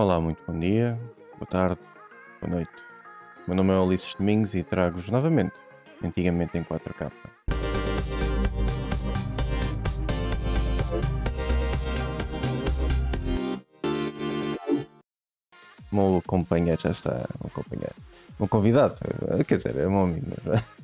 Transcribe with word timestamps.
Olá, 0.00 0.18
muito 0.18 0.38
bom 0.48 0.58
dia, 0.58 0.98
boa 1.34 1.46
tarde, 1.46 1.78
boa 2.40 2.54
noite. 2.54 2.72
Meu 3.46 3.54
nome 3.54 3.70
é 3.70 3.78
Ulisses 3.78 4.14
Domingos 4.14 4.54
e 4.54 4.62
trago-vos 4.62 5.10
novamente, 5.10 5.52
antigamente 6.02 6.56
em 6.56 6.64
4K. 6.64 7.12
O 15.92 15.96
meu 15.96 16.22
companheiro 16.26 16.80
já 16.80 16.92
está, 16.92 17.26
o 17.38 17.44
meu 17.44 17.50
companheiro, 17.52 17.94
meu 18.38 18.48
convidado, 18.48 18.96
quer 19.46 19.58
dizer, 19.58 19.76
é 19.76 19.86
o 19.86 19.90
meu 19.90 20.00
amigo, 20.00 20.26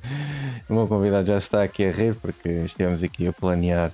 o 0.69 0.75
meu 0.75 0.87
convidado 0.87 1.27
já 1.27 1.39
está 1.39 1.63
aqui 1.63 1.87
a 1.87 1.91
rir 1.91 2.15
porque 2.17 2.51
estivemos 2.51 3.03
aqui 3.03 3.27
a 3.27 3.33
planear 3.33 3.91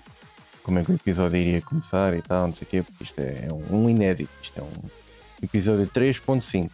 como 0.64 0.80
é 0.80 0.84
que 0.84 0.90
o 0.90 0.96
episódio 0.96 1.38
iria 1.38 1.62
começar 1.62 2.12
e 2.12 2.22
tal, 2.22 2.48
não 2.48 2.54
sei 2.54 2.66
o 2.66 2.70
quê, 2.70 2.82
porque 2.82 3.04
isto 3.04 3.20
é 3.20 3.46
um 3.70 3.88
inédito, 3.88 4.32
isto 4.42 4.58
é 4.58 4.62
um 4.64 5.01
episódio 5.42 5.86
3.5. 5.86 6.70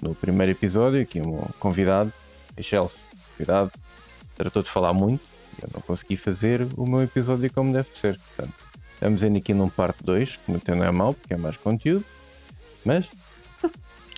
No 0.00 0.14
primeiro 0.14 0.52
episódio, 0.52 1.02
aqui 1.02 1.20
um 1.20 1.38
convidado, 1.58 2.12
a 2.56 2.62
Chelsea, 2.62 3.04
cuidado, 3.36 3.70
tratou 4.34 4.62
de 4.62 4.70
falar 4.70 4.94
muito 4.94 5.22
e 5.58 5.64
eu 5.64 5.70
não 5.74 5.80
consegui 5.82 6.16
fazer 6.16 6.66
o 6.76 6.86
meu 6.86 7.02
episódio 7.02 7.52
como 7.52 7.72
deve 7.72 7.88
ser. 7.92 8.18
Portanto, 8.18 8.54
estamos 8.94 9.22
indo 9.22 9.36
aqui 9.36 9.52
num 9.52 9.68
parte 9.68 10.02
2, 10.02 10.36
que 10.36 10.70
não 10.70 10.84
é 10.84 10.90
mal, 10.90 11.12
porque 11.12 11.34
é 11.34 11.36
mais 11.36 11.56
conteúdo, 11.58 12.04
mas 12.84 13.06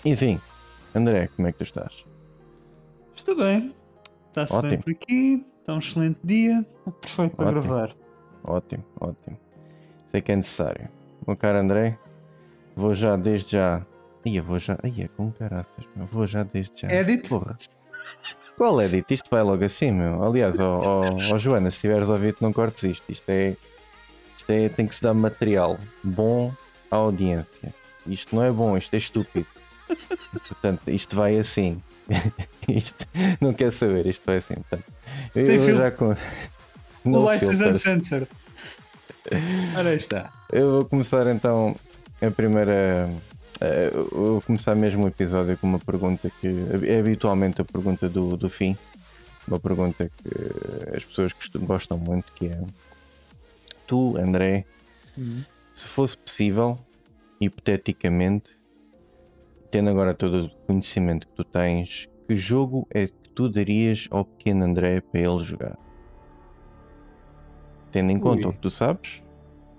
enfim, 0.04 0.40
André, 0.94 1.28
como 1.34 1.48
é 1.48 1.52
que 1.52 1.58
tu 1.58 1.64
estás? 1.64 2.04
Estou 3.16 3.36
bem, 3.36 3.74
está-se 4.28 4.62
bem 4.62 4.78
por 4.78 4.90
aqui, 4.92 5.44
está 5.58 5.74
um 5.74 5.78
excelente 5.78 6.20
dia, 6.22 6.64
perfeito 7.00 7.34
para 7.36 7.48
ótimo. 7.48 7.62
gravar. 7.62 7.90
Ótimo, 8.44 8.84
ótimo. 9.00 9.38
Sei 10.10 10.22
que 10.22 10.32
é 10.32 10.36
necessário. 10.36 10.88
Meu 11.26 11.36
caro 11.36 11.58
André, 11.58 11.98
vou 12.78 12.94
já 12.94 13.16
desde 13.16 13.52
já. 13.52 13.84
Ia, 14.24 14.40
vou 14.40 14.58
já. 14.58 14.78
Ia, 14.84 15.08
com 15.16 15.32
caraças, 15.32 15.84
meu. 15.96 16.06
Vou 16.06 16.26
já 16.26 16.44
desde 16.44 16.82
já. 16.82 16.88
Edit? 16.88 17.28
Porra. 17.28 17.58
Qual 18.56 18.80
edit? 18.80 19.12
Isto 19.12 19.28
vai 19.30 19.42
logo 19.42 19.64
assim, 19.64 19.90
meu. 19.90 20.22
Aliás, 20.22 20.60
ó 20.60 21.02
oh, 21.32 21.38
Joana, 21.38 21.70
se 21.70 21.80
tiveres 21.80 22.08
ouvido, 22.08 22.38
não 22.40 22.52
cortes 22.52 22.84
isto. 22.84 23.10
Isto 23.10 23.28
é. 23.30 23.56
Isto 24.36 24.50
é. 24.50 24.68
Tem 24.68 24.86
que 24.86 24.94
se 24.94 25.02
dar 25.02 25.12
material 25.12 25.76
bom 26.04 26.52
à 26.90 26.96
audiência. 26.96 27.74
Isto 28.06 28.36
não 28.36 28.44
é 28.44 28.50
bom, 28.50 28.76
isto 28.76 28.94
é 28.94 28.96
estúpido. 28.96 29.46
Portanto, 30.48 30.88
isto 30.88 31.16
vai 31.16 31.36
assim. 31.36 31.82
isto 32.68 33.06
não 33.40 33.52
quer 33.52 33.72
saber, 33.72 34.06
isto 34.06 34.22
vai 34.24 34.36
assim. 34.36 34.54
Portanto, 34.54 34.84
eu, 35.34 35.44
Sem 35.44 35.56
eu 35.56 35.76
já 35.76 35.90
com. 35.90 36.16
O 37.04 37.32
License 37.32 37.64
Uncensored. 37.64 38.28
Ora 39.76 39.94
está. 39.94 40.32
Eu 40.50 40.72
vou 40.72 40.84
começar 40.84 41.26
então 41.26 41.76
a 42.26 42.30
primeira. 42.30 43.08
Uh, 43.60 44.14
vou 44.14 44.42
começar 44.42 44.74
mesmo 44.74 45.04
o 45.04 45.08
episódio 45.08 45.56
com 45.58 45.66
uma 45.66 45.78
pergunta 45.78 46.30
que 46.40 46.48
é 46.86 47.00
habitualmente 47.00 47.60
a 47.60 47.64
pergunta 47.64 48.08
do, 48.08 48.36
do 48.36 48.48
fim. 48.48 48.76
Uma 49.46 49.58
pergunta 49.58 50.08
que 50.08 50.96
as 50.96 51.04
pessoas 51.04 51.32
gostam 51.56 51.98
muito, 51.98 52.32
que 52.34 52.46
é 52.46 52.60
tu, 53.86 54.16
André, 54.18 54.64
uhum. 55.16 55.42
se 55.72 55.88
fosse 55.88 56.16
possível, 56.16 56.78
hipoteticamente, 57.40 58.58
tendo 59.70 59.90
agora 59.90 60.14
todo 60.14 60.46
o 60.46 60.50
conhecimento 60.66 61.26
que 61.26 61.34
tu 61.34 61.44
tens, 61.44 62.08
que 62.28 62.36
jogo 62.36 62.86
é 62.90 63.06
que 63.06 63.30
tu 63.34 63.48
darias 63.48 64.06
ao 64.10 64.24
pequeno 64.24 64.64
André 64.64 65.00
para 65.00 65.20
ele 65.20 65.42
jogar? 65.42 65.78
Tendo 67.90 68.12
em 68.12 68.18
conta 68.18 68.48
Ui. 68.48 68.50
o 68.50 68.52
que 68.52 68.60
tu 68.60 68.70
sabes, 68.70 69.22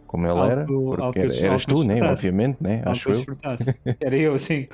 como 0.09 0.25
ele 0.25 0.39
era, 0.39 0.65
porque 0.65 1.19
eras 1.45 1.65
tu, 1.65 1.83
né? 1.83 2.01
obviamente, 2.01 2.57
né? 2.59 2.81
acho 2.83 3.11
eu. 3.11 3.23
Era 4.01 4.17
eu, 4.17 4.35
sim. 4.39 4.67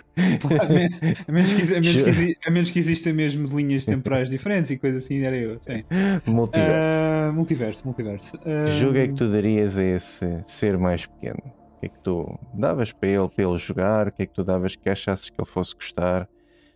a, 1.27 1.31
menos 1.31 1.53
que, 1.53 1.75
a, 1.75 1.81
menos 1.81 2.01
que, 2.03 2.37
a 2.47 2.51
menos 2.51 2.71
que 2.71 2.79
exista 2.79 3.11
mesmo 3.11 3.45
linhas 3.53 3.83
temporais 3.83 4.29
diferentes 4.29 4.71
e 4.71 4.77
coisas 4.77 5.03
assim, 5.03 5.21
era 5.25 5.35
eu, 5.35 5.59
sim. 5.59 5.83
Multiverso. 6.25 7.01
Uh, 7.01 7.33
multiverso, 7.33 7.85
multiverso. 7.85 8.37
Uh, 8.37 8.65
que 8.67 8.79
jogo 8.79 8.97
é 8.97 9.07
que 9.09 9.13
tu 9.13 9.29
darias 9.29 9.77
a 9.77 9.83
esse 9.83 10.39
ser 10.45 10.77
mais 10.77 11.05
pequeno? 11.05 11.43
O 11.43 11.79
que 11.81 11.85
é 11.87 11.89
que 11.89 11.99
tu 11.99 12.39
davas 12.53 12.93
para 12.93 13.09
ele, 13.09 13.27
para 13.27 13.43
ele 13.43 13.57
jogar? 13.57 14.07
O 14.07 14.11
que 14.13 14.23
é 14.23 14.25
que 14.25 14.33
tu 14.33 14.43
davas 14.45 14.77
que 14.77 14.89
achasses 14.89 15.29
que 15.29 15.35
ele 15.37 15.49
fosse 15.49 15.75
gostar? 15.75 16.29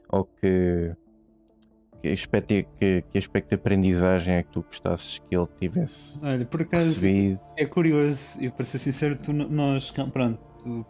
Ou 0.09 0.25
que 0.25 0.91
que 2.01 2.07
aspecto, 2.09 2.47
que, 2.79 3.03
que 3.11 3.17
aspecto 3.17 3.49
de 3.49 3.55
aprendizagem 3.55 4.35
é 4.35 4.43
que 4.43 4.49
tu 4.49 4.61
gostasses 4.63 5.19
que 5.19 5.35
ele 5.35 5.47
tivesse 5.59 6.23
Olha, 6.23 6.45
por 6.45 6.61
acaso 6.61 6.87
recebido? 6.87 7.39
é 7.57 7.65
curioso, 7.65 8.43
e 8.43 8.49
para 8.49 8.65
ser 8.65 8.79
sincero, 8.79 9.17
tu, 9.17 9.33
nós, 9.33 9.91
pronto, 9.91 10.39
tu, 10.63 10.85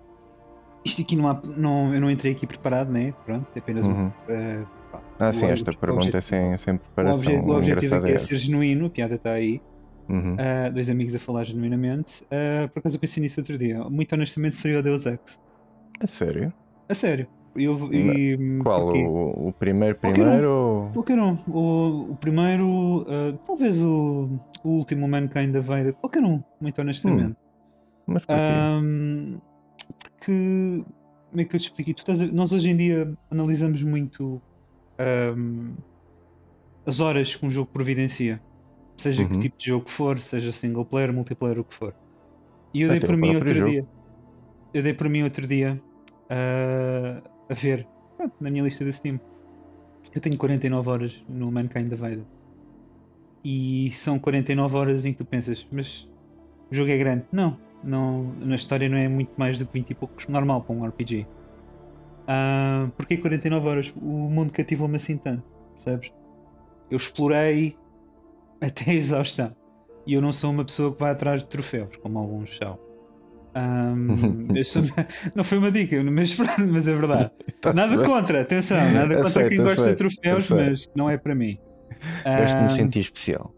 isto 0.85 1.01
aqui 1.01 1.15
não 1.15 1.27
há, 1.29 1.41
não, 1.57 1.93
eu 1.93 2.01
não 2.01 2.09
entrei 2.09 2.33
aqui 2.33 2.47
preparado, 2.47 2.91
né? 2.91 3.13
Pronto, 3.25 3.47
é 3.55 3.59
apenas 3.59 3.85
uhum. 3.85 4.05
um. 4.05 4.07
Uh, 4.07 4.67
pá, 4.91 5.03
ah, 5.19 5.33
sim, 5.33 5.45
esta 5.45 5.73
pergunta 5.73 6.17
é 6.17 6.21
sem, 6.21 6.57
sem 6.57 6.77
preparação. 6.77 7.33
O, 7.33 7.35
obje, 7.35 7.47
o 7.47 7.57
objetivo 7.57 7.95
aqui 7.95 8.11
é, 8.11 8.15
é 8.15 8.19
ser 8.19 8.37
genuíno, 8.37 8.85
a 8.85 8.89
piada 8.89 9.15
está 9.15 9.33
aí. 9.33 9.61
Uhum. 10.07 10.33
Uh, 10.33 10.71
dois 10.73 10.89
amigos 10.89 11.13
a 11.13 11.19
falar 11.19 11.43
genuinamente. 11.43 12.23
Uh, 12.23 12.67
por 12.69 12.79
acaso 12.79 12.95
eu 12.95 12.99
pensei 12.99 13.21
nisso 13.21 13.39
outro 13.39 13.57
dia. 13.57 13.83
Muito 13.89 14.13
honestamente, 14.13 14.55
seria 14.55 14.79
o 14.79 14.83
Deus 14.83 15.05
Ex. 15.05 15.39
A 16.01 16.07
sério? 16.07 16.51
A 16.87 16.95
sério. 16.95 17.27
Eu, 17.55 17.93
e, 17.93 18.59
Qual? 18.61 18.89
O, 18.89 19.47
o, 19.47 19.53
primeiro 19.53 19.95
primeiro? 19.95 20.31
Qualquer 20.31 20.47
um. 20.47 20.91
Qualquer 20.91 21.19
um. 21.19 21.37
O, 21.47 22.11
o 22.11 22.15
primeiro, 22.15 23.01
uh, 23.01 23.37
talvez 23.45 23.83
o, 23.83 24.29
o 24.63 24.69
último 24.69 25.07
Mankind 25.07 25.51
Divided. 25.51 25.93
Qualquer 25.93 26.23
um, 26.23 26.43
muito 26.61 26.79
honestamente. 26.79 27.31
Hum. 27.31 27.35
Mas 28.07 28.25
porquê? 28.25 28.41
Um, 28.81 29.39
porque. 29.87 30.83
Como 31.29 31.41
é 31.41 31.45
que 31.45 31.55
eu 31.55 31.59
te 31.59 31.65
explico? 31.65 31.93
Tu 31.93 31.99
estás 31.99 32.21
a, 32.21 32.25
nós 32.27 32.51
hoje 32.51 32.69
em 32.69 32.77
dia 32.77 33.13
analisamos 33.29 33.83
muito 33.83 34.41
um, 35.37 35.75
as 36.85 36.99
horas 36.99 37.35
que 37.35 37.45
um 37.45 37.51
jogo 37.51 37.69
providencia. 37.71 38.41
Seja 38.97 39.23
uhum. 39.23 39.29
que 39.29 39.39
tipo 39.39 39.57
de 39.57 39.67
jogo 39.67 39.89
for, 39.89 40.19
seja 40.19 40.51
single 40.51 40.83
player, 40.85 41.13
multiplayer, 41.13 41.59
o 41.59 41.63
que 41.63 41.73
for. 41.73 41.93
E 42.73 42.81
eu 42.81 42.89
dei 42.89 42.99
por 42.99 43.15
mim 43.15 43.35
outro 43.35 43.53
jogo. 43.53 43.71
dia. 43.71 43.87
Eu 44.73 44.83
dei 44.83 44.93
por 44.93 45.07
mim 45.07 45.23
outro 45.23 45.47
dia. 45.47 45.81
Uh, 46.25 47.38
a 47.49 47.53
ver 47.53 47.87
na 48.39 48.49
minha 48.49 48.63
lista 48.63 48.85
da 48.85 48.91
Steam. 48.91 49.19
Eu 50.13 50.21
tenho 50.21 50.37
49 50.37 50.89
horas 50.89 51.25
no 51.27 51.51
Mankind 51.51 51.89
Divided. 51.89 52.25
E 53.43 53.91
são 53.91 54.19
49 54.19 54.75
horas 54.75 55.05
em 55.05 55.11
que 55.11 55.17
tu 55.17 55.25
pensas, 55.25 55.67
mas 55.71 56.09
o 56.69 56.75
jogo 56.75 56.91
é 56.91 56.97
grande. 56.97 57.25
Não, 57.31 57.57
não 57.83 58.33
na 58.39 58.55
história 58.55 58.89
não 58.89 58.97
é 58.97 59.07
muito 59.07 59.31
mais 59.37 59.57
do 59.57 59.65
que 59.65 59.73
20 59.73 59.89
e 59.89 59.95
poucos, 59.95 60.27
normal 60.27 60.61
para 60.61 60.75
um 60.75 60.85
RPG. 60.85 61.21
Uh, 61.21 61.27
ah, 62.27 62.91
porque 62.97 63.17
49 63.17 63.67
horas? 63.67 63.93
O 63.95 64.29
mundo 64.29 64.51
cativou-me 64.51 64.97
assim 64.97 65.17
tanto, 65.17 65.43
percebes? 65.71 66.13
Eu 66.89 66.97
explorei 66.97 67.77
até 68.61 68.91
a 68.91 68.93
exaustão. 68.93 69.55
E 70.05 70.13
eu 70.13 70.21
não 70.21 70.33
sou 70.33 70.51
uma 70.51 70.65
pessoa 70.65 70.93
que 70.93 70.99
vai 70.99 71.11
atrás 71.11 71.41
de 71.41 71.47
troféus, 71.47 71.95
como 71.97 72.19
alguns 72.19 72.57
são. 72.57 72.79
Um, 73.55 74.47
não 75.35 75.43
foi 75.43 75.57
uma 75.57 75.71
dica, 75.71 76.01
mas, 76.03 76.37
mas 76.37 76.87
é 76.87 76.93
verdade. 76.93 77.31
Tá 77.59 77.73
nada 77.73 78.05
contra, 78.05 78.39
atenção, 78.41 78.89
nada 78.89 79.15
contra 79.15 79.27
aceito, 79.27 79.49
quem 79.49 79.57
gosta 79.57 79.89
de 79.89 79.95
troféus, 79.97 80.49
mas 80.49 80.89
não 80.95 81.09
é 81.09 81.17
para 81.17 81.35
mim. 81.35 81.59
Gosto 82.23 82.55
de 82.55 82.63
me 82.63 82.69
sentir 82.69 82.99
especial. 82.99 83.53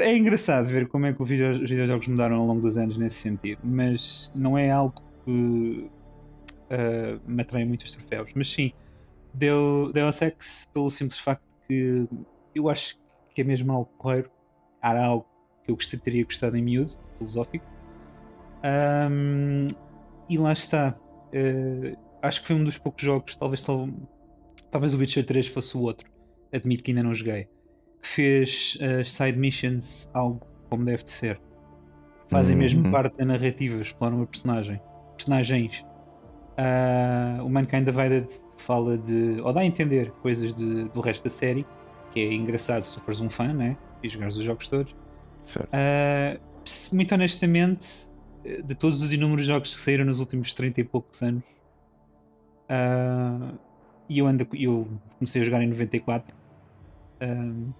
é 0.00 0.16
engraçado 0.16 0.66
ver 0.66 0.88
como 0.88 1.06
é 1.06 1.12
que 1.12 1.22
os 1.22 1.28
videojogos 1.28 2.08
mudaram 2.08 2.38
ao 2.38 2.46
longo 2.46 2.60
dos 2.60 2.76
anos 2.76 2.98
nesse 2.98 3.18
sentido, 3.18 3.60
mas 3.62 4.32
não 4.34 4.58
é 4.58 4.68
algo 4.72 5.00
que 5.24 5.88
uh, 6.72 7.20
me 7.24 7.42
atrai 7.42 7.64
muito 7.64 7.82
os 7.82 7.92
troféus. 7.92 8.32
Mas 8.34 8.50
sim, 8.50 8.72
deu 9.32 9.92
Deus 9.94 10.20
Ex 10.22 10.68
pelo 10.74 10.90
simples 10.90 11.20
facto 11.20 11.44
que 11.68 12.08
eu 12.52 12.68
acho 12.68 12.98
que 13.32 13.42
é 13.42 13.44
mesmo 13.44 13.70
algo 13.70 13.88
correiro. 13.96 14.28
Era 14.82 15.04
algo 15.04 15.24
que 15.64 15.70
eu 15.70 16.00
teria 16.00 16.24
gostado 16.24 16.56
em 16.56 16.62
miúdo, 16.64 16.94
filosófico 17.16 17.64
um, 18.64 19.66
e 20.28 20.38
lá 20.38 20.52
está. 20.52 20.94
Uh, 21.34 21.96
acho 22.22 22.40
que 22.40 22.46
foi 22.46 22.56
um 22.56 22.64
dos 22.64 22.78
poucos 22.78 23.02
jogos, 23.02 23.36
talvez, 23.36 23.64
talvez 24.70 24.94
o 24.94 24.98
Witcher 24.98 25.24
3 25.24 25.48
fosse 25.48 25.76
o 25.76 25.82
outro. 25.82 26.10
Admito 26.52 26.82
que 26.82 26.90
ainda 26.90 27.02
não 27.02 27.14
joguei. 27.14 27.48
Que 28.02 28.08
fez 28.08 28.78
as 29.00 29.12
side 29.12 29.38
missions 29.38 30.10
algo 30.14 30.40
como 30.68 30.84
deve 30.84 31.04
de 31.04 31.10
ser. 31.10 31.40
Fazem 32.28 32.54
uhum. 32.54 32.62
mesmo 32.62 32.90
parte 32.90 33.18
da 33.18 33.24
narrativa, 33.24 33.80
exploram 33.80 34.22
a 34.22 34.26
personagem. 34.26 34.80
Personagens. 35.16 35.84
Uh, 36.52 37.44
o 37.44 37.48
Mankind 37.48 37.84
Divided 37.84 38.26
fala 38.56 38.96
de. 38.96 39.40
ou 39.42 39.52
dá 39.52 39.60
a 39.60 39.66
entender 39.66 40.12
coisas 40.22 40.54
de, 40.54 40.84
do 40.90 41.00
resto 41.00 41.24
da 41.24 41.30
série, 41.30 41.66
que 42.12 42.20
é 42.20 42.32
engraçado 42.32 42.82
se 42.82 42.94
tu 42.94 43.00
fores 43.00 43.20
um 43.20 43.28
fã, 43.28 43.52
né? 43.52 43.76
E 44.02 44.08
jogares 44.08 44.36
os 44.36 44.44
jogos 44.44 44.68
todos. 44.68 44.92
Uh, 44.92 46.40
muito 46.92 47.14
honestamente, 47.14 48.08
de 48.64 48.74
todos 48.74 49.02
os 49.02 49.12
inúmeros 49.12 49.46
jogos 49.46 49.74
que 49.74 49.80
saíram 49.80 50.04
nos 50.04 50.20
últimos 50.20 50.52
30 50.52 50.80
e 50.80 50.84
poucos 50.84 51.22
anos. 51.22 51.44
Uh, 52.70 53.58
e 54.08 54.18
eu, 54.18 54.26
ando, 54.26 54.46
eu 54.54 54.88
comecei 55.18 55.42
a 55.42 55.44
jogar 55.44 55.62
em 55.62 55.66
94. 55.66 56.34
Uh, 57.22 57.74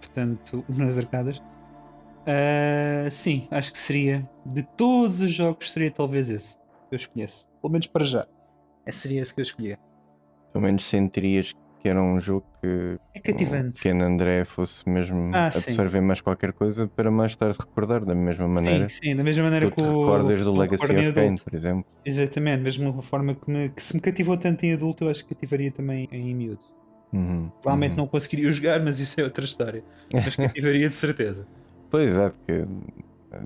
portanto, 0.00 0.64
nas 0.70 0.98
arcadas. 0.98 1.38
Uh, 1.38 3.10
sim, 3.10 3.46
acho 3.50 3.72
que 3.72 3.78
seria. 3.78 4.28
De 4.46 4.62
todos 4.62 5.20
os 5.20 5.30
jogos, 5.30 5.70
seria 5.72 5.90
talvez 5.90 6.30
esse. 6.30 6.56
que 6.88 6.94
eu 6.94 6.96
escolhesse. 6.96 7.46
Pelo 7.60 7.72
menos 7.72 7.86
para 7.86 8.04
já. 8.04 8.26
É, 8.86 8.92
seria 8.92 9.20
esse 9.20 9.34
que 9.34 9.40
eu 9.40 9.44
escolhia. 9.44 9.78
Pelo 10.52 10.64
menos 10.64 10.84
sentirias 10.84 11.52
que 11.84 11.88
era 11.90 12.02
um 12.02 12.18
jogo 12.18 12.46
que 12.62 12.96
É 13.14 13.20
cativante. 13.20 13.68
o 13.68 13.72
pequeno 13.74 14.04
André 14.06 14.46
fosse 14.46 14.88
mesmo 14.88 15.30
Ah, 15.36 15.50
sim. 15.50 15.72
absorver 15.72 16.00
mais 16.00 16.22
qualquer 16.22 16.54
coisa 16.54 16.88
para 16.88 17.10
mais 17.10 17.36
tarde 17.36 17.58
recordar 17.60 18.02
da 18.06 18.14
mesma 18.14 18.48
maneira. 18.48 18.88
Sim, 18.88 19.08
sim, 19.10 19.14
da 19.16 19.22
mesma 19.22 19.44
maneira 19.44 19.68
que 19.70 19.76
te 19.76 19.82
o. 19.82 20.00
recordas 20.00 20.40
do 20.42 20.52
que 20.54 20.58
Legacy 20.60 20.96
of 20.96 21.12
Kain, 21.12 21.34
por 21.36 21.54
exemplo. 21.54 21.84
Exatamente, 22.06 22.62
mesmo 22.62 22.90
uma 22.90 23.02
forma 23.02 23.34
que, 23.34 23.50
me- 23.50 23.68
que 23.68 23.82
se 23.82 23.94
me 23.94 24.00
cativou 24.00 24.38
tanto 24.38 24.64
em 24.64 24.72
adulto, 24.72 25.04
eu 25.04 25.10
acho 25.10 25.26
que 25.26 25.34
cativaria 25.34 25.70
também 25.70 26.08
em 26.10 26.34
miúdo. 26.34 26.64
Uhum, 27.12 27.50
Provavelmente 27.60 27.90
uhum. 27.92 27.96
não 27.98 28.06
conseguiria 28.08 28.50
jogar, 28.50 28.80
mas 28.80 28.98
isso 28.98 29.20
é 29.20 29.24
outra 29.24 29.44
história. 29.44 29.84
Mas 30.10 30.36
cativaria 30.36 30.88
de 30.88 30.94
certeza. 30.94 31.46
Pois, 31.90 32.10
que 32.46 32.66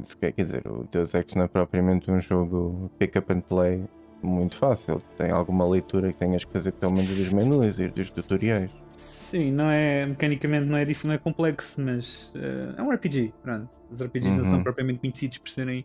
se 0.06 0.16
quer 0.16 0.32
quer 0.32 0.44
dizer, 0.44 0.66
o 0.66 0.86
Deus 0.90 1.12
Ex 1.14 1.34
não 1.34 1.44
é 1.44 1.48
propriamente 1.48 2.10
um 2.10 2.20
jogo 2.20 2.90
pick 2.98 3.16
up 3.16 3.30
and 3.32 3.40
play 3.40 3.84
muito 4.22 4.56
fácil. 4.56 5.00
Tem 5.16 5.30
alguma 5.30 5.66
leitura 5.68 6.12
que 6.12 6.18
tenhas 6.18 6.44
que 6.44 6.52
fazer 6.52 6.72
pelo 6.72 6.92
menos 6.92 7.16
dos 7.16 7.32
menus 7.34 7.78
e 7.78 7.88
dos 7.88 8.12
tutoriais. 8.12 8.72
Sim, 8.88 9.52
não 9.52 9.70
é, 9.70 10.06
mecanicamente 10.06 10.66
não 10.66 10.76
é, 10.76 10.86
não 11.04 11.12
é 11.14 11.18
complexo, 11.18 11.80
mas 11.80 12.32
eh, 12.34 12.74
é 12.78 12.82
um 12.82 12.90
RPG. 12.92 13.32
Pronto. 13.42 13.68
Os 13.90 14.00
RPGs 14.02 14.36
não 14.38 14.44
são 14.44 14.58
Uhum. 14.58 14.64
propriamente 14.64 15.00
conhecidos 15.00 15.38
por 15.38 15.48
serem 15.48 15.84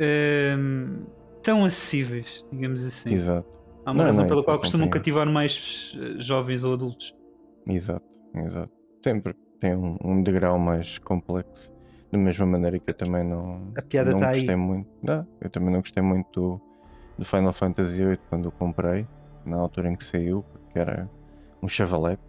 ehm, 0.00 1.04
tão 1.42 1.64
acessíveis, 1.64 2.44
digamos 2.50 2.84
assim. 2.84 3.12
Exato, 3.14 3.48
Há 3.84 3.90
uma 3.92 3.98
Não, 4.00 4.06
razão 4.06 4.22
não, 4.22 4.28
pela 4.28 4.40
isso 4.40 4.44
qual 4.46 4.58
costumam 4.58 4.88
cativar 4.88 5.26
mais 5.26 5.96
eh, 6.00 6.20
jovens 6.20 6.64
ou 6.64 6.74
adultos. 6.74 7.14
exato, 7.68 8.04
exato. 8.34 8.72
Sempre 9.04 9.34
tem 9.60 9.74
um, 9.76 9.96
um 10.04 10.22
degrau 10.22 10.58
mais 10.58 10.98
complexo. 10.98 11.72
Da 12.10 12.18
mesma 12.18 12.46
maneira 12.46 12.78
que 12.78 12.90
eu 12.90 12.94
também 12.94 13.24
não, 13.24 13.72
A 13.76 13.82
piada 13.82 14.10
não 14.12 14.18
tá 14.20 14.28
aí. 14.30 14.38
gostei 14.38 14.56
muito. 14.56 14.88
Não, 15.02 15.26
eu 15.40 15.50
também 15.50 15.70
não 15.72 15.80
gostei 15.80 16.02
muito 16.02 16.60
do, 17.18 17.24
Final 17.24 17.52
Fantasy 17.52 18.04
VIII 18.04 18.18
quando 18.28 18.46
o 18.46 18.52
comprei, 18.52 19.06
na 19.44 19.56
altura 19.56 19.90
em 19.90 19.94
que 19.94 20.04
saiu, 20.04 20.42
porque 20.52 20.78
era 20.78 21.08
um 21.62 21.68
chavaleco. 21.68 22.22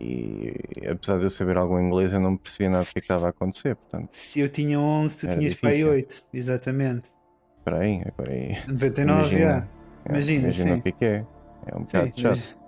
E 0.00 0.54
apesar 0.88 1.18
de 1.18 1.24
eu 1.24 1.30
saber 1.30 1.56
algum 1.56 1.80
inglês, 1.80 2.14
eu 2.14 2.20
não 2.20 2.36
percebia 2.36 2.68
nada 2.70 2.84
do 2.84 2.92
que 2.92 3.00
estava 3.00 3.26
a 3.26 3.30
acontecer. 3.30 3.74
Portanto, 3.74 4.08
Se 4.12 4.38
eu 4.40 4.48
tinha 4.48 4.78
11, 4.78 5.28
tu 5.28 5.38
tinhas 5.38 5.54
para 5.54 5.70
aí 5.70 5.76
difícil. 5.78 5.92
8. 5.92 6.22
Exatamente. 6.32 7.08
espera 7.58 7.78
aí, 7.80 8.02
agora 8.06 8.32
aí. 8.32 8.56
99 8.68 9.38
já. 9.38 9.58
é, 9.58 10.08
Imagina, 10.08 10.44
imagina 10.44 10.74
sim. 10.74 10.78
o 10.78 10.82
que 10.82 10.88
é 10.88 10.92
que 10.92 11.04
é. 11.04 11.26
É 11.66 11.76
um 11.76 11.82
bocado 11.82 12.06
Sim, 12.06 12.12
chato. 12.22 12.58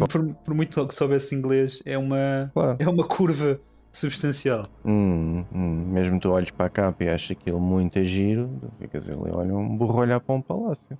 mas- 0.00 0.08
por, 0.12 0.34
por 0.34 0.54
muito 0.54 0.86
que 0.88 0.94
soubesse 0.94 1.34
inglês, 1.34 1.80
é 1.86 1.96
uma, 1.96 2.50
Claro. 2.52 2.76
é 2.80 2.88
uma 2.88 3.06
curva 3.06 3.60
substancial. 3.94 4.66
Hum, 4.84 5.44
hum, 5.54 5.92
mesmo 5.92 6.20
tu 6.20 6.30
olhes 6.30 6.50
para 6.50 6.66
a 6.66 6.70
capa 6.70 7.04
e 7.04 7.08
achas 7.08 7.36
aquilo 7.36 7.60
muito 7.60 7.98
a 7.98 8.04
giro, 8.04 8.50
ficas 8.78 9.08
ali, 9.08 9.30
olha, 9.30 9.54
um 9.54 9.76
burro 9.76 10.00
olhar 10.00 10.20
para 10.20 10.34
um 10.34 10.42
palácio. 10.42 10.98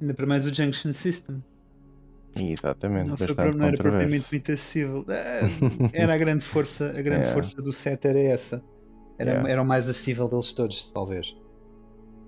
Ainda 0.00 0.14
para 0.14 0.26
mais 0.26 0.46
o 0.46 0.54
Junction 0.54 0.92
System. 0.94 1.42
Exatamente, 2.36 3.10
Não, 3.10 3.16
foi, 3.16 3.52
não 3.52 3.66
era 3.66 3.76
propriamente 3.76 4.26
muito 4.30 4.52
acessível. 4.52 5.04
Ah, 5.08 5.90
Era 5.92 6.14
a 6.14 6.18
grande 6.18 6.44
força, 6.44 6.88
a 6.90 7.02
grande 7.02 7.26
Yeah. 7.26 7.34
força 7.34 7.60
do 7.62 7.72
set 7.72 8.06
era 8.06 8.18
essa. 8.18 8.62
Era, 9.18 9.32
Yeah. 9.32 9.50
era 9.50 9.62
o 9.62 9.64
mais 9.66 9.88
acessível 9.88 10.28
deles 10.28 10.54
todos, 10.54 10.90
talvez. 10.92 11.34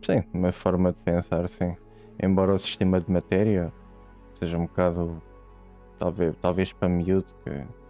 Sim, 0.05 0.23
uma 0.35 0.53
forma 0.53 0.93
de 0.93 0.99
pensar, 1.05 1.49
sim. 1.49 1.75
Embora 2.23 2.53
o 2.53 2.59
sistema 2.59 3.01
de 3.01 3.11
matéria 3.11 3.73
seja 4.39 4.59
um 4.59 4.67
bocado, 4.67 5.23
talvez, 5.99 6.35
talvez 6.43 6.73
para 6.73 6.89
miúdo, 6.89 7.27
que 7.45 7.82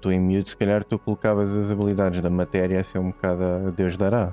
tu 0.00 0.10
em 0.12 0.18
miúdo, 0.18 0.48
se 0.48 0.56
calhar 0.56 0.84
tu 0.84 0.98
colocavas 0.98 1.54
as 1.54 1.70
habilidades 1.70 2.20
da 2.20 2.30
matéria 2.30 2.80
a 2.80 2.84
ser 2.84 2.98
um 2.98 3.10
bocado 3.10 3.42
a 3.44 3.70
Deus 3.70 3.96
dará. 3.96 4.32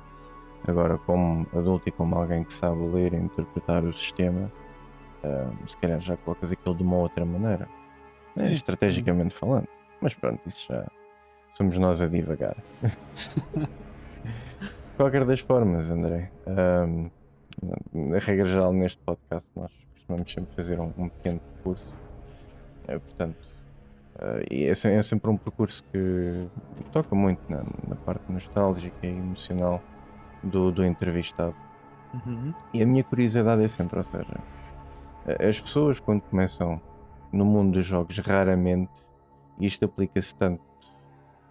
Agora, 0.68 0.98
como 0.98 1.48
adulto 1.56 1.88
e 1.90 1.92
como 1.92 2.16
alguém 2.16 2.44
que 2.44 2.54
sabe 2.54 2.82
ler 2.82 3.14
e 3.14 3.18
interpretar 3.18 3.84
o 3.84 3.94
sistema, 3.94 4.52
ah, 5.24 5.52
se 5.68 5.78
calhar 5.78 6.00
já 6.00 6.18
colocas 6.18 6.52
aquilo 6.52 6.76
de 6.76 6.84
uma 6.84 6.98
outra 6.98 7.26
maneira. 7.26 7.68
É, 8.42 8.52
estrategicamente 8.52 9.36
falando. 9.36 9.68
Mas 10.02 10.14
pronto, 10.14 10.40
isso 10.46 10.72
já 10.72 10.86
somos 11.54 11.78
nós 11.78 12.02
a 12.02 12.08
divagar. 12.08 12.56
Qualquer 14.96 15.26
das 15.26 15.40
formas, 15.40 15.90
André. 15.92 16.32
ahm, 16.46 17.10
na 17.94 18.20
regra 18.20 18.46
geral, 18.46 18.74
neste 18.74 19.02
podcast, 19.02 19.48
nós 19.56 19.72
costumamos 19.94 20.32
sempre 20.32 20.56
fazer 20.56 20.80
um, 20.80 20.92
um 20.98 21.10
pequeno 21.10 21.40
percurso. 21.40 21.98
Eh, 22.88 23.00
portanto, 23.00 23.47
eh, 24.20 24.46
e 24.52 24.64
é, 24.66 24.72
é 24.72 25.02
sempre 25.04 25.30
um 25.30 25.38
percurso 25.38 25.84
que 25.92 26.48
toca 26.92 27.16
muito 27.16 27.40
na, 27.50 27.64
na 27.88 27.96
parte 28.06 28.32
nostálgica 28.32 29.06
e 29.06 29.10
emocional 29.10 29.82
do, 30.44 30.72
do 30.72 30.86
entrevistado. 30.86 31.56
Uhum. 32.26 32.54
E 32.74 32.82
a 32.82 32.86
minha 32.86 33.04
curiosidade 33.04 33.64
é 33.64 33.68
sempre, 33.68 33.98
ou 33.98 34.04
seja, 34.04 34.38
a- 35.28 35.48
as 35.48 35.60
pessoas 35.60 36.00
quando 36.00 36.22
começam 36.22 36.82
no 37.32 37.46
mundo 37.46 37.74
dos 37.74 37.86
jogos, 37.86 38.18
raramente, 38.20 38.92
e 39.60 39.66
isto 39.66 39.86
aplica-se 39.86 40.36
tanto 40.36 40.62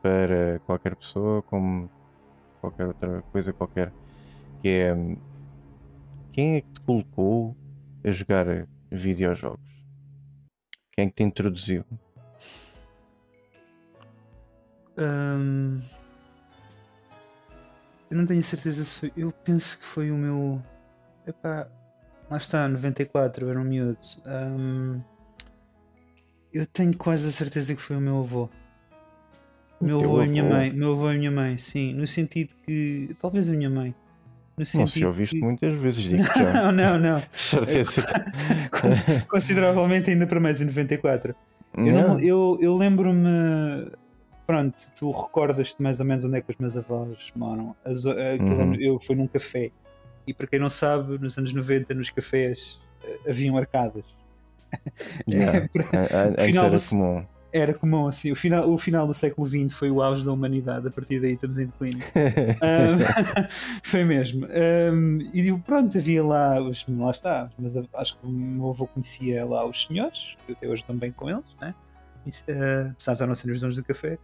para 0.02 0.60
qualquer 0.66 0.94
pessoa 0.96 1.42
como 1.42 1.90
qualquer 2.60 2.86
outra 2.86 3.22
coisa 3.32 3.52
qualquer, 3.52 3.92
que 4.62 4.68
é 4.68 4.94
quem 6.32 6.56
é 6.56 6.60
que 6.60 6.70
te 6.70 6.80
colocou 6.82 7.56
a 8.04 8.10
jogar 8.10 8.46
videojogos? 8.90 9.84
Quem 10.92 11.06
é 11.06 11.08
que 11.08 11.14
te 11.14 11.22
introduziu? 11.22 11.84
Hum, 14.98 15.78
eu 18.10 18.16
não 18.16 18.24
tenho 18.24 18.42
certeza 18.42 18.84
se 18.84 18.98
foi. 18.98 19.12
Eu 19.16 19.32
penso 19.32 19.78
que 19.78 19.84
foi 19.84 20.10
o 20.10 20.16
meu. 20.16 20.62
Epá, 21.26 21.68
lá 22.30 22.36
está, 22.36 22.68
94, 22.68 23.48
era 23.48 23.60
um 23.60 23.64
miúdo. 23.64 23.98
Hum, 24.26 25.00
eu 26.52 26.64
tenho 26.66 26.96
quase 26.96 27.28
a 27.28 27.32
certeza 27.32 27.74
que 27.74 27.80
foi 27.80 27.96
o 27.96 28.00
meu 28.00 28.18
avô. 28.18 28.48
O 29.80 29.84
meu 29.84 29.98
teu 29.98 30.08
avô 30.08 30.22
e 30.22 30.28
minha 30.28 30.42
avô? 30.42 30.54
mãe. 30.54 30.72
Meu 30.72 30.92
avô 30.92 31.10
e 31.10 31.18
minha 31.18 31.30
mãe, 31.30 31.58
sim. 31.58 31.92
No 31.92 32.06
sentido 32.06 32.54
que. 32.64 33.14
Talvez 33.20 33.48
a 33.48 33.52
minha 33.52 33.70
mãe. 33.70 33.94
No 34.56 34.64
Não 34.74 34.86
já 34.86 35.06
ouviste 35.08 35.38
que... 35.38 35.44
muitas 35.44 35.74
vezes, 35.78 36.02
digo 36.04 36.22
já. 36.34 36.72
não, 36.72 36.72
não, 36.72 36.98
não. 36.98 37.22
Certeza 37.30 38.02
Consideravelmente 39.28 40.10
ainda 40.10 40.26
para 40.26 40.40
mais 40.40 40.62
em 40.62 40.64
94. 40.64 41.34
Eu, 41.76 41.92
não 41.92 42.18
eu, 42.20 42.56
eu 42.60 42.74
lembro-me. 42.74 43.28
Pronto, 44.46 44.76
tu 44.98 45.10
recordas-te 45.10 45.82
mais 45.82 45.98
ou 46.00 46.06
menos 46.06 46.24
onde 46.24 46.36
é 46.38 46.40
que 46.40 46.50
os 46.50 46.56
meus 46.56 46.76
avós 46.76 47.32
moram. 47.34 47.74
As- 47.84 48.06
aquilo 48.06 48.56
Uhum. 48.62 48.74
Eu 48.76 48.98
fui 48.98 49.16
num 49.16 49.26
café. 49.26 49.70
E 50.26 50.32
para 50.34 50.46
quem 50.46 50.58
não 50.60 50.70
sabe, 50.70 51.18
nos 51.18 51.36
anos 51.38 51.52
90, 51.52 51.94
nos 51.94 52.10
cafés 52.10 52.80
eh, 53.04 53.30
haviam 53.30 53.56
arcadas. 53.56 54.04
Yeah. 55.28 55.68
A- 55.92 56.16
a- 56.16 56.24
Antes 56.28 56.44
Final 56.46 56.64
era 56.66 56.76
do- 56.76 56.88
comum. 56.88 57.24
Era 57.52 57.74
comum 57.74 58.06
assim. 58.08 58.30
O 58.32 58.36
final, 58.36 58.68
o 58.70 58.76
final 58.76 59.06
do 59.06 59.14
século 59.14 59.46
XX 59.48 59.72
foi 59.72 59.90
o 59.90 60.02
auge 60.02 60.24
da 60.24 60.32
humanidade. 60.32 60.86
A 60.86 60.90
partir 60.90 61.20
daí 61.20 61.32
estamos 61.34 61.58
em 61.58 61.66
declínio. 61.66 62.04
Ahm, 62.62 62.98
foi 63.82 64.04
mesmo. 64.04 64.44
Ahm, 64.46 65.18
e 65.32 65.52
pronto, 65.60 65.96
havia 65.96 66.22
lá, 66.24 66.60
os, 66.60 66.84
lá 66.88 67.10
está, 67.10 67.50
mas 67.58 67.76
acho 67.94 68.18
que 68.18 68.26
o 68.26 68.30
meu 68.30 68.68
avô 68.68 68.86
conhecia 68.86 69.44
lá 69.44 69.64
os 69.64 69.86
senhores, 69.86 70.36
que 70.44 70.52
eu 70.52 70.56
até 70.56 70.66
hoje 70.68 70.82
estou 70.82 70.94
bem 70.96 71.10
com 71.12 71.30
eles, 71.30 71.44
né? 71.60 71.74
Isso, 72.26 72.44
ah, 72.50 72.90
apesar 72.90 73.12
de 73.14 73.18
já 73.20 73.26
não 73.26 73.34
serem 73.34 73.54
os 73.54 73.60
donos 73.60 73.76
do 73.76 73.84
café. 73.84 74.18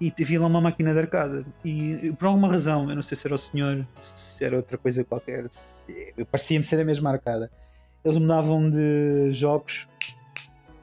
E 0.00 0.12
havia 0.20 0.40
lá 0.40 0.46
uma 0.46 0.60
máquina 0.60 0.92
de 0.92 0.98
arcada. 0.98 1.46
E 1.64 2.14
por 2.18 2.26
alguma 2.26 2.48
razão, 2.48 2.88
eu 2.90 2.94
não 2.94 3.02
sei 3.02 3.16
se 3.16 3.26
era 3.26 3.34
o 3.34 3.38
senhor, 3.38 3.86
se 4.00 4.44
era 4.44 4.56
outra 4.56 4.76
coisa 4.76 5.02
qualquer, 5.04 5.46
parecia-me 6.30 6.64
ser 6.64 6.80
a 6.80 6.84
mesma 6.84 7.10
arcada. 7.10 7.50
Eles 8.04 8.18
mudavam 8.18 8.68
de 8.70 9.32
jogos 9.32 9.88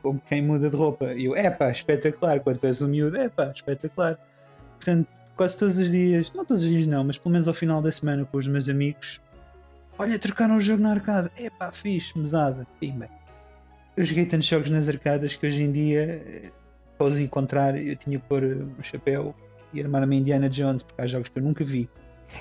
como 0.03 0.19
quem 0.19 0.41
muda 0.41 0.69
de 0.69 0.75
roupa. 0.75 1.13
E 1.13 1.25
eu, 1.25 1.35
é 1.35 1.49
pá, 1.49 1.71
espetacular. 1.71 2.39
Quando 2.41 2.63
és 2.65 2.81
um 2.81 2.87
miúdo, 2.89 3.17
é 3.17 3.29
pá, 3.29 3.51
espetacular. 3.55 4.19
Portanto, 4.75 5.07
quase 5.37 5.59
todos 5.59 5.77
os 5.77 5.91
dias, 5.91 6.33
não 6.33 6.43
todos 6.43 6.61
os 6.61 6.69
dias 6.69 6.85
não, 6.85 7.05
mas 7.05 7.17
pelo 7.17 7.31
menos 7.31 7.47
ao 7.47 7.53
final 7.53 7.81
da 7.81 7.91
semana 7.91 8.25
com 8.25 8.37
os 8.37 8.47
meus 8.47 8.67
amigos, 8.67 9.21
olha, 9.97 10.19
trocaram 10.19 10.57
o 10.57 10.61
jogo 10.61 10.83
na 10.83 10.91
arcada. 10.91 11.31
É 11.37 11.49
pá, 11.49 11.71
fixe, 11.71 12.17
mesada, 12.19 12.67
pimba. 12.79 13.07
Eu 13.95 14.03
joguei 14.03 14.25
tantos 14.25 14.47
jogos 14.47 14.69
nas 14.69 14.89
arcadas 14.89 15.37
que 15.37 15.47
hoje 15.47 15.63
em 15.63 15.71
dia, 15.71 16.01
eh, 16.01 16.51
para 16.97 17.07
os 17.07 17.19
encontrar, 17.19 17.75
eu 17.75 17.95
tinha 17.95 18.19
que 18.19 18.25
pôr 18.27 18.43
eh, 18.43 18.63
um 18.79 18.83
chapéu 18.83 19.35
e 19.73 19.81
armar-me 19.81 20.17
Indiana 20.17 20.49
Jones, 20.49 20.83
porque 20.83 21.01
há 21.01 21.07
jogos 21.07 21.29
que 21.29 21.39
eu 21.39 21.43
nunca 21.43 21.63
vi. 21.63 21.89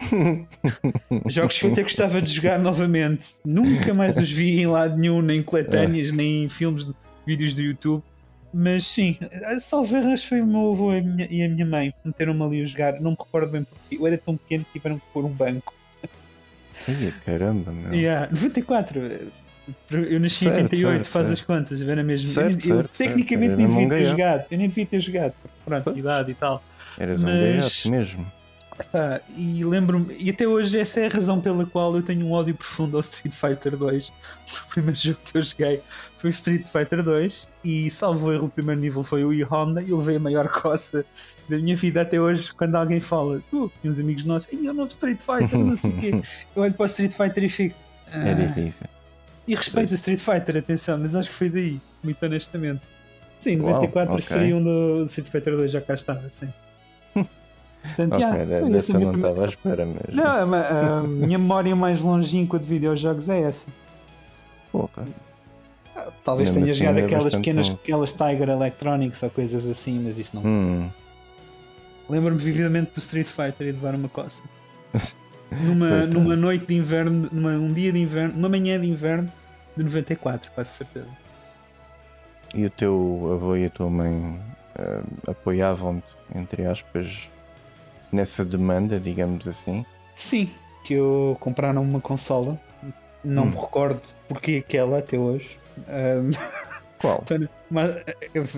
Jogos 1.26 1.58
que 1.58 1.66
eu 1.66 1.72
até 1.72 1.82
gostava 1.82 2.22
de 2.22 2.30
jogar 2.30 2.58
novamente. 2.58 3.26
Nunca 3.44 3.92
mais 3.92 4.16
os 4.16 4.30
vi 4.30 4.60
em 4.60 4.66
lado 4.66 4.96
nenhum, 4.96 5.20
nem 5.20 5.40
em 5.40 5.42
coletâneas, 5.42 6.12
nem 6.12 6.44
em 6.44 6.48
filmes, 6.48 6.86
de, 6.86 6.94
vídeos 7.26 7.54
do 7.54 7.60
YouTube. 7.60 8.02
Mas 8.54 8.86
sim, 8.86 9.18
a 9.46 9.58
Salverras 9.58 10.24
foi 10.24 10.40
o 10.40 10.46
meu 10.46 10.72
avô 10.72 10.92
e 10.92 10.98
a 10.98 11.02
minha, 11.02 11.28
e 11.30 11.42
a 11.42 11.48
minha 11.48 11.66
mãe. 11.66 11.94
Meteram-me 12.04 12.42
ali 12.42 12.62
a 12.62 12.64
jogar. 12.64 13.00
Não 13.00 13.12
me 13.12 13.16
recordo 13.18 13.50
bem 13.50 13.64
porque 13.64 13.96
eu 13.96 14.06
era 14.06 14.18
tão 14.18 14.36
pequeno 14.36 14.64
que 14.64 14.78
tiveram 14.78 14.98
que 14.98 15.04
pôr 15.12 15.24
um 15.24 15.30
banco. 15.30 15.74
Ai, 16.88 17.14
caramba, 17.24 17.72
meu. 17.72 17.92
Yeah, 17.92 18.28
94. 18.30 19.00
Eu 19.90 20.18
nasci 20.20 20.44
em 20.46 20.48
Certo, 20.48 20.62
88, 20.64 20.92
certo, 20.94 21.08
faz 21.08 21.26
certo. 21.26 21.38
as 21.38 21.44
contas, 21.44 21.82
era 21.82 22.02
mesmo. 22.02 22.28
Certo, 22.32 22.64
eu, 22.66 22.70
eu 22.70 22.76
certo, 22.80 22.96
tecnicamente 22.98 23.56
nem 23.56 23.66
devia 23.68 23.86
um 23.86 23.88
ter 23.88 23.94
gaiato. 23.94 24.10
jogado. 24.10 24.44
Eu 24.50 24.58
nem 24.58 24.68
devia 24.68 24.86
ter 24.86 25.00
jogado, 25.00 25.34
pronto, 25.64 25.98
idade 25.98 26.30
e 26.32 26.34
tal. 26.34 26.62
Eras 26.98 27.20
um 27.20 27.24
Mas- 27.24 27.34
gaiato 27.84 27.90
mesmo. 27.90 28.32
Ah, 28.94 29.20
e 29.36 29.62
lembro-me, 29.64 30.06
e 30.18 30.30
até 30.30 30.48
hoje 30.48 30.80
essa 30.80 30.98
é 30.98 31.06
a 31.06 31.10
razão 31.10 31.40
pela 31.40 31.64
qual 31.66 31.94
eu 31.94 32.02
tenho 32.02 32.26
um 32.26 32.32
ódio 32.32 32.54
profundo 32.54 32.96
ao 32.96 33.00
Street 33.02 33.32
Fighter 33.34 33.76
2. 33.76 34.10
O 34.64 34.68
primeiro 34.74 34.98
jogo 34.98 35.18
que 35.24 35.36
eu 35.38 35.42
joguei 35.42 35.82
foi 36.16 36.30
Street 36.30 36.66
Fighter 36.66 37.02
2 37.02 37.46
e, 37.62 37.90
salvo 37.90 38.32
erro, 38.32 38.46
o 38.46 38.48
primeiro 38.48 38.80
nível 38.80 39.04
foi 39.04 39.22
o 39.24 39.32
E-Honda 39.32 39.82
e 39.82 39.90
eu 39.90 39.98
levei 39.98 40.16
a 40.16 40.18
maior 40.18 40.48
coça 40.50 41.04
da 41.48 41.58
minha 41.58 41.76
vida 41.76 42.00
até 42.00 42.18
hoje. 42.20 42.52
Quando 42.54 42.74
alguém 42.74 42.98
fala, 42.98 43.42
tu, 43.50 43.70
uns 43.84 43.98
amigos 44.00 44.24
nossos, 44.24 44.50
e 44.52 44.68
o 44.68 44.72
novo 44.74 44.88
Street 44.88 45.20
Fighter, 45.20 45.58
não 45.58 45.76
sei 45.76 45.90
o 45.90 45.96
quê, 45.98 46.10
eu 46.56 46.62
olho 46.62 46.72
para 46.72 46.82
o 46.82 46.86
Street 46.86 47.12
Fighter 47.12 47.44
e 47.44 47.48
fico. 47.50 47.76
Ah. 48.10 48.28
É 48.28 48.34
difícil. 48.34 48.72
E 49.46 49.54
respeito 49.54 49.90
o 49.90 49.94
Street 49.94 50.20
Fighter, 50.20 50.56
atenção, 50.56 50.98
mas 50.98 51.14
acho 51.14 51.28
que 51.30 51.34
foi 51.34 51.50
daí, 51.50 51.80
muito 52.02 52.24
honestamente. 52.24 52.82
Sim, 53.40 53.56
94 53.56 54.14
okay. 54.14 54.24
seria 54.24 54.56
um 54.56 54.62
do 54.62 55.02
Street 55.04 55.28
Fighter 55.28 55.56
2, 55.56 55.72
já 55.72 55.80
cá 55.80 55.94
estava, 55.94 56.28
sim. 56.28 56.52
Portanto, 57.82 58.14
okay, 58.14 58.24
yeah, 58.24 58.56
foi 58.60 58.76
essa 58.76 58.98
não 58.98 59.12
estava 59.12 59.42
à 59.42 59.44
espera 59.46 59.84
mesmo. 59.84 60.02
Não, 60.12 60.54
a, 60.54 60.98
a 60.98 61.02
minha 61.02 61.38
memória 61.38 61.74
mais 61.74 62.02
longínqua 62.02 62.58
de 62.58 62.68
videojogos 62.68 63.28
é 63.28 63.40
essa. 63.40 63.68
Pouca. 64.70 65.04
Talvez 66.24 66.52
tenha 66.52 66.64
assim 66.66 66.74
jogado 66.74 66.98
é 66.98 67.02
aquelas 67.02 67.34
pequenas, 67.34 67.68
bom. 67.68 67.74
aquelas 67.74 68.12
Tiger 68.12 68.48
Electronics 68.48 69.22
ou 69.22 69.30
coisas 69.30 69.66
assim, 69.66 69.98
mas 69.98 70.18
isso 70.18 70.36
não. 70.36 70.44
Hum. 70.44 70.90
Lembro-me 72.08 72.40
vividamente 72.40 72.92
do 72.92 72.98
Street 73.00 73.26
Fighter 73.26 73.66
e 73.66 73.72
de 73.72 73.72
levar 73.72 73.94
uma 73.94 74.08
coça. 74.08 74.44
numa, 75.60 76.06
numa 76.06 76.36
noite 76.36 76.66
de 76.66 76.76
inverno, 76.76 77.28
numa, 77.32 77.50
um 77.50 77.72
dia 77.72 77.92
de 77.92 77.98
inverno, 77.98 78.34
uma 78.36 78.48
manhã 78.48 78.80
de 78.80 78.88
inverno 78.88 79.30
de 79.76 79.84
94, 79.84 80.50
quase 80.52 80.70
certeza. 80.70 81.08
E 82.54 82.66
o 82.66 82.70
teu 82.70 83.30
avô 83.34 83.56
e 83.56 83.64
a 83.64 83.70
tua 83.70 83.88
mãe 83.88 84.12
uh, 84.12 85.30
apoiavam-te, 85.30 86.06
entre 86.34 86.66
aspas, 86.66 87.28
nessa 88.12 88.44
demanda, 88.44 89.00
digamos 89.00 89.48
assim? 89.48 89.84
Sim, 90.14 90.50
que 90.84 90.94
eu 90.94 91.36
compraram 91.40 91.82
uma 91.82 92.00
consola. 92.00 92.60
Não 93.24 93.44
hum. 93.44 93.46
me 93.46 93.56
recordo 93.56 94.02
porque 94.28 94.62
aquela 94.66 94.98
até 94.98 95.18
hoje. 95.18 95.58
Um, 95.78 96.30
Qual? 96.98 97.24
Mas, 97.70 97.96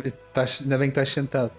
estás, 0.04 0.60
ainda 0.62 0.76
bem 0.76 0.90
que 0.90 0.98
estás 0.98 1.10
sentado. 1.10 1.52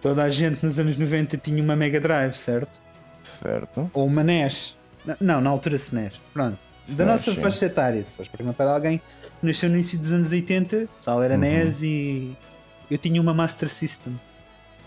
Toda 0.00 0.22
a 0.22 0.30
gente 0.30 0.64
nos 0.64 0.78
anos 0.78 0.96
90 0.96 1.36
tinha 1.38 1.62
uma 1.62 1.74
Mega 1.74 2.00
Drive, 2.00 2.34
certo? 2.34 2.80
Certo. 3.22 3.90
Ou 3.94 4.06
uma 4.06 4.22
NES. 4.22 4.76
Não, 5.20 5.40
na 5.40 5.50
altura 5.50 5.76
SNES. 5.76 6.20
Pronto. 6.32 6.58
Da 6.88 7.04
nossa 7.04 7.32
faixa 7.34 7.66
etária, 7.66 8.02
se 8.02 8.16
fores 8.16 8.28
perguntar 8.28 8.66
a 8.66 8.74
alguém 8.74 9.00
nasceu 9.40 9.68
no 9.68 9.76
início 9.76 9.98
dos 9.98 10.12
anos 10.12 10.32
80, 10.32 10.76
o 10.76 10.88
pessoal 10.88 11.22
era 11.22 11.34
uhum. 11.34 11.40
NES 11.40 11.82
e 11.82 12.36
eu 12.90 12.98
tinha 12.98 13.20
uma 13.20 13.32
Master 13.32 13.68
System. 13.68 14.18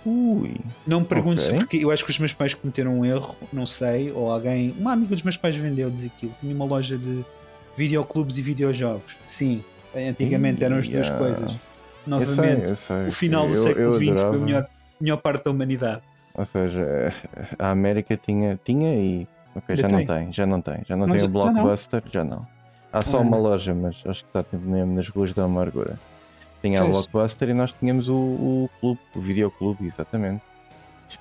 Ui. 0.05 0.55
Não 0.85 0.99
me 0.99 1.05
perguntes 1.05 1.47
okay. 1.47 1.57
porque 1.57 1.77
eu 1.77 1.89
acho 1.89 2.05
que 2.05 2.11
os 2.11 2.19
meus 2.19 2.33
pais 2.33 2.53
cometeram 2.53 2.99
um 2.99 3.05
erro, 3.05 3.35
não 3.51 3.65
sei, 3.65 4.11
ou 4.11 4.31
alguém. 4.31 4.75
Uma 4.77 4.91
amiga 4.91 5.15
dos 5.15 5.23
meus 5.23 5.35
pais 5.35 5.55
vendeu 5.55 5.89
diz 5.89 6.05
aquilo. 6.05 6.35
Tinha 6.39 6.53
uma 6.53 6.65
loja 6.65 6.97
de 6.97 7.25
videoclubes 7.75 8.37
e 8.37 8.41
videojogos. 8.41 9.17
Sim, 9.25 9.63
antigamente 9.95 10.63
eram 10.63 10.77
as 10.77 10.87
duas 10.87 11.09
coisas. 11.09 11.57
Novamente, 12.05 12.69
eu 12.69 12.75
sei, 12.75 12.97
eu 12.97 13.01
sei. 13.01 13.07
o 13.07 13.11
final 13.11 13.47
do 13.47 13.55
eu, 13.55 13.63
século 13.63 13.93
XX 13.93 14.21
foi 14.21 14.29
a 14.29 14.33
melhor, 14.33 14.67
melhor 15.01 15.17
parte 15.17 15.43
da 15.43 15.49
humanidade. 15.49 16.01
Ou 16.37 16.45
seja, 16.45 17.13
a 17.57 17.71
América 17.71 18.17
tinha, 18.17 18.59
tinha 18.63 18.95
e 18.95 19.27
okay, 19.55 19.77
já, 19.77 19.87
não 19.87 20.05
tem, 20.05 20.33
já 20.33 20.45
não 20.45 20.61
tem, 20.61 20.83
já 20.85 20.97
não 20.97 21.07
tem 21.07 21.23
o 21.23 21.29
Blockbuster, 21.29 22.03
já 22.11 22.23
não. 22.23 22.29
Já 22.29 22.35
não. 22.35 22.55
Há 22.91 23.01
só 23.01 23.17
ah, 23.17 23.21
uma 23.21 23.35
loja, 23.35 23.73
mas 23.73 24.01
acho 24.05 24.23
que 24.23 24.37
está 24.37 24.57
mesmo 24.57 24.95
nas 24.95 25.09
ruas 25.09 25.33
da 25.33 25.43
amargura. 25.43 25.99
Tinha 26.61 26.81
a 26.81 26.85
Blockbuster 26.85 27.49
e 27.49 27.53
nós 27.53 27.73
tínhamos 27.73 28.07
o, 28.07 28.15
o 28.15 28.69
clube, 28.79 29.01
o 29.15 29.19
videoclube, 29.19 29.85
exatamente. 29.85 30.41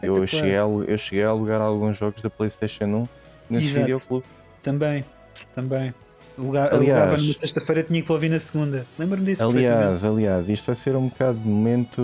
Eu 0.01 0.27
cheguei, 0.27 0.57
a, 0.57 0.63
eu 0.63 0.97
cheguei 0.97 1.25
a 1.25 1.29
alugar 1.29 1.61
alguns 1.61 1.97
jogos 1.97 2.23
da 2.23 2.31
PlayStation 2.31 2.85
1 2.85 3.09
nesse 3.51 3.67
Exato. 3.67 3.81
videoclube. 3.81 4.27
Também, 4.63 5.05
também. 5.53 5.93
Alugava 6.37 7.17
numa 7.17 7.33
sexta-feira 7.33 7.83
tinha 7.83 8.03
que 8.03 8.11
ouvir 8.11 8.29
na 8.29 8.39
segunda. 8.39 8.87
Lembro-me 8.99 9.27
disso 9.27 9.45
Aliás, 9.45 10.05
aliás, 10.05 10.49
isto 10.49 10.67
vai 10.67 10.75
ser 10.75 10.97
um 10.97 11.09
bocado 11.09 11.39
de 11.39 11.49
momento 11.49 12.03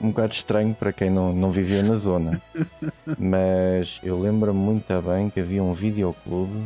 um 0.00 0.10
bocado 0.10 0.32
estranho 0.32 0.74
para 0.74 0.92
quem 0.92 1.10
não, 1.10 1.32
não 1.32 1.50
vivia 1.50 1.82
na 1.82 1.94
zona. 1.94 2.42
Mas 3.18 4.00
eu 4.02 4.20
lembro-me 4.20 4.58
muito 4.58 5.02
bem 5.02 5.30
que 5.30 5.40
havia 5.40 5.62
um 5.62 5.72
videoclube 5.72 6.60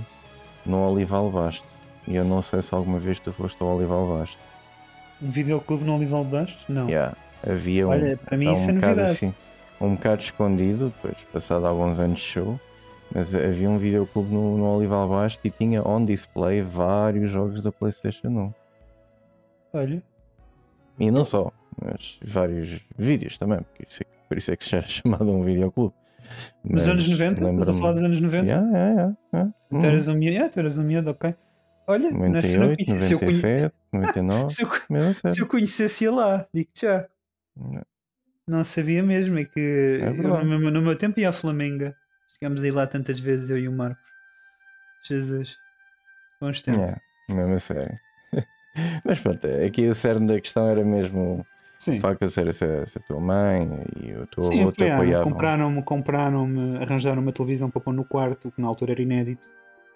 no 0.64 0.90
Olival 0.90 1.30
Basto. 1.30 1.66
E 2.08 2.16
eu 2.16 2.24
não 2.24 2.40
sei 2.40 2.62
se 2.62 2.74
alguma 2.74 2.98
vez 2.98 3.18
tu 3.18 3.32
foste 3.32 3.60
ao 3.60 3.76
Olival 3.76 4.18
Basto. 4.18 4.38
Um 5.20 5.30
videoclube 5.30 5.84
no 5.84 5.96
Olival 5.96 6.24
Bastos? 6.24 6.64
Não. 6.68 6.88
Yeah. 6.88 7.16
Havia 7.46 7.86
um, 7.86 7.90
Olha, 7.90 8.16
para 8.16 8.36
mim 8.36 8.52
isso 8.52 8.66
um 8.66 8.70
é 8.70 8.72
novidade. 8.72 9.10
Assim, 9.10 9.34
um 9.80 9.94
bocado 9.94 10.22
escondido, 10.22 10.92
depois, 10.94 11.16
passado 11.32 11.66
alguns 11.66 12.00
anos 12.00 12.18
de 12.18 12.24
show, 12.24 12.60
mas 13.12 13.34
havia 13.34 13.70
um 13.70 13.78
videoclube 13.78 14.32
no, 14.32 14.56
no 14.58 14.76
Olival 14.76 15.08
Basto 15.08 15.46
e 15.46 15.50
tinha 15.50 15.86
on 15.86 16.02
display 16.02 16.62
vários 16.62 17.30
jogos 17.30 17.60
da 17.60 17.70
PlayStation 17.72 18.28
1. 18.28 18.54
Olha. 19.74 20.02
E 20.98 21.10
não 21.10 21.24
só, 21.24 21.52
mas 21.82 22.18
vários 22.22 22.80
vídeos 22.96 23.36
também, 23.38 23.60
porque 23.60 23.84
isso 23.88 24.02
é, 24.02 24.06
por 24.28 24.38
isso 24.38 24.50
é 24.50 24.56
que 24.56 24.64
se 24.64 24.76
era 24.76 24.86
chamado 24.88 25.30
um 25.30 25.42
videoclube. 25.42 25.94
Nos 26.64 26.88
anos 26.88 27.06
90? 27.06 27.50
Estás 27.50 27.68
a 27.68 27.74
falar 27.74 27.92
dos 27.92 28.02
anos 28.02 28.20
90? 28.20 28.46
Yeah, 28.46 28.66
yeah, 28.66 28.90
yeah, 28.90 29.16
yeah. 29.32 29.52
Tu 29.70 29.86
eras 29.86 30.08
um 30.08 30.14
miúdo, 30.14 30.32
yeah, 30.32 30.50
tu 30.50 30.58
eras 30.58 30.78
um 30.78 30.82
miúdo, 30.82 31.10
ok. 31.10 31.34
Olha, 31.88 32.10
98, 32.10 32.58
não 32.58 32.74
conhecia. 32.74 32.94
97, 32.96 33.04
se 33.04 33.12
eu, 33.14 33.18
conhe... 33.20 33.72
99, 33.92 34.48
se, 34.50 34.62
eu, 34.62 35.34
se 35.34 35.40
eu 35.40 35.46
conhecesse 35.46 36.04
ia 36.04 36.12
lá, 36.12 36.46
digo-te 36.52 36.82
já. 36.82 37.06
Não. 37.56 37.82
não. 38.48 38.64
sabia 38.64 39.02
mesmo, 39.02 39.38
é 39.38 39.44
que 39.44 40.00
é 40.02 40.08
eu, 40.08 40.44
no, 40.44 40.44
meu, 40.58 40.70
no, 40.70 40.82
meu, 40.82 40.96
tempo 40.96 41.20
ia 41.20 41.28
à 41.28 41.32
Flamenga. 41.32 41.96
Chegámos 42.46 42.62
a 42.62 42.66
ir 42.68 42.70
lá 42.70 42.86
tantas 42.86 43.18
vezes, 43.18 43.50
eu 43.50 43.58
e 43.58 43.66
o 43.66 43.72
Marcos. 43.72 44.04
Jesus. 45.02 45.58
Bons 46.40 46.62
tempos. 46.62 46.80
É, 46.80 46.96
mesmo 47.34 47.54
a 47.54 47.58
sério. 47.58 47.98
Mas 49.04 49.18
pronto, 49.18 49.44
aqui 49.66 49.88
o 49.88 49.94
cerne 49.94 50.28
da 50.28 50.40
questão 50.40 50.68
era 50.68 50.84
mesmo 50.84 51.44
Sim. 51.76 51.98
o 51.98 52.00
facto 52.00 52.24
de 52.24 52.32
ser 52.32 52.46
essa, 52.46 52.64
essa 52.64 53.00
tua 53.00 53.18
mãe 53.18 53.68
e 54.00 54.12
o 54.12 54.26
teu 54.28 54.44
avô 54.44 54.70
te 54.70 54.84
apoiavam. 54.84 55.32
Compraram-me, 55.32 55.82
compraram-me, 55.82 56.76
arranjaram 56.76 57.20
uma 57.20 57.32
televisão 57.32 57.68
para 57.68 57.80
pôr 57.80 57.92
no 57.92 58.04
quarto, 58.04 58.52
que 58.52 58.60
na 58.60 58.68
altura 58.68 58.92
era 58.92 59.02
inédito. 59.02 59.48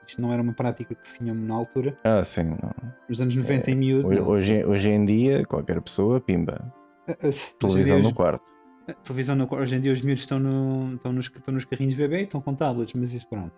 Isto 0.04 0.20
não 0.20 0.32
era 0.32 0.42
uma 0.42 0.52
prática 0.52 0.92
que 0.92 1.06
se 1.06 1.20
tinha 1.20 1.32
na 1.32 1.54
altura. 1.54 1.96
Ah, 2.02 2.24
sim. 2.24 2.42
Não. 2.42 2.72
Nos 3.08 3.20
anos 3.20 3.36
90 3.36 3.70
é, 3.70 3.74
em 3.74 3.76
miúdo. 3.76 4.08
Hoje, 4.08 4.20
hoje, 4.20 4.64
hoje, 4.64 4.90
em 4.90 5.04
dia, 5.04 5.44
qualquer 5.44 5.80
pessoa, 5.80 6.20
pimba. 6.20 6.60
Uh, 7.06 7.12
uh, 7.12 7.58
televisão 7.60 8.00
no 8.00 8.12
quarto. 8.12 8.59
Televisão 9.04 9.36
no. 9.36 9.48
Hoje 9.52 9.76
em 9.76 9.80
dia 9.80 9.92
os 9.92 10.02
miúdos 10.02 10.22
estão, 10.22 10.38
no, 10.38 10.94
estão, 10.94 11.12
nos, 11.12 11.26
estão 11.26 11.54
nos 11.54 11.64
carrinhos 11.64 11.94
bebê 11.94 12.20
e 12.20 12.22
estão 12.22 12.40
com 12.40 12.54
tablets, 12.54 12.94
mas 12.94 13.12
isso 13.12 13.28
pronto. 13.28 13.52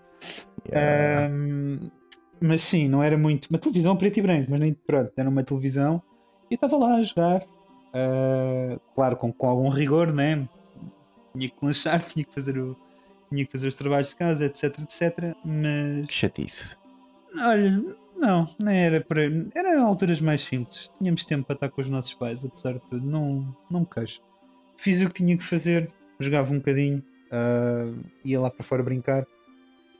Yeah. 0.68 1.34
Um, 1.34 1.90
mas 2.40 2.62
sim, 2.62 2.88
não 2.88 3.02
era 3.02 3.16
muito. 3.16 3.46
Uma 3.46 3.58
televisão 3.58 3.96
preto 3.96 4.18
e 4.18 4.22
branco, 4.22 4.50
mas 4.50 4.60
nem 4.60 4.74
pronto, 4.74 5.12
era 5.16 5.28
uma 5.28 5.42
televisão 5.42 6.02
e 6.50 6.54
eu 6.54 6.56
estava 6.56 6.76
lá 6.76 6.96
a 6.96 7.02
jogar. 7.02 7.42
Uh, 7.94 8.78
claro, 8.94 9.16
com, 9.16 9.32
com 9.32 9.48
algum 9.48 9.68
rigor, 9.68 10.12
né? 10.12 10.46
Tinha 11.34 11.48
que 11.48 11.56
lanchar, 11.62 12.00
tinha 12.04 12.24
que 12.24 12.34
fazer 12.34 12.58
o, 12.58 12.76
tinha 13.30 13.46
que 13.46 13.52
fazer 13.52 13.68
os 13.68 13.74
trabalhos 13.74 14.10
de 14.10 14.16
casa, 14.16 14.44
etc, 14.44 14.64
etc. 14.80 15.34
Mas. 15.44 16.06
Que 16.06 16.12
chatice. 16.12 16.76
Olha, 17.40 17.82
não, 18.16 18.46
não 18.58 18.70
era 18.70 19.00
para. 19.00 19.22
Era 19.54 19.80
alturas 19.80 20.20
mais 20.20 20.42
simples. 20.42 20.90
Tínhamos 20.98 21.24
tempo 21.24 21.46
para 21.46 21.54
estar 21.54 21.70
com 21.70 21.80
os 21.80 21.88
nossos 21.88 22.12
pais, 22.12 22.44
apesar 22.44 22.74
de 22.74 22.82
tudo. 22.82 23.04
Não, 23.04 23.56
não 23.70 23.80
me 23.80 23.86
queixo. 23.86 24.20
Fiz 24.82 25.00
o 25.00 25.06
que 25.06 25.14
tinha 25.14 25.36
que 25.36 25.44
fazer, 25.44 25.88
jogava 26.18 26.52
um 26.52 26.56
bocadinho, 26.56 27.04
uh, 27.30 27.96
ia 28.24 28.40
lá 28.40 28.50
para 28.50 28.64
fora 28.64 28.82
brincar. 28.82 29.24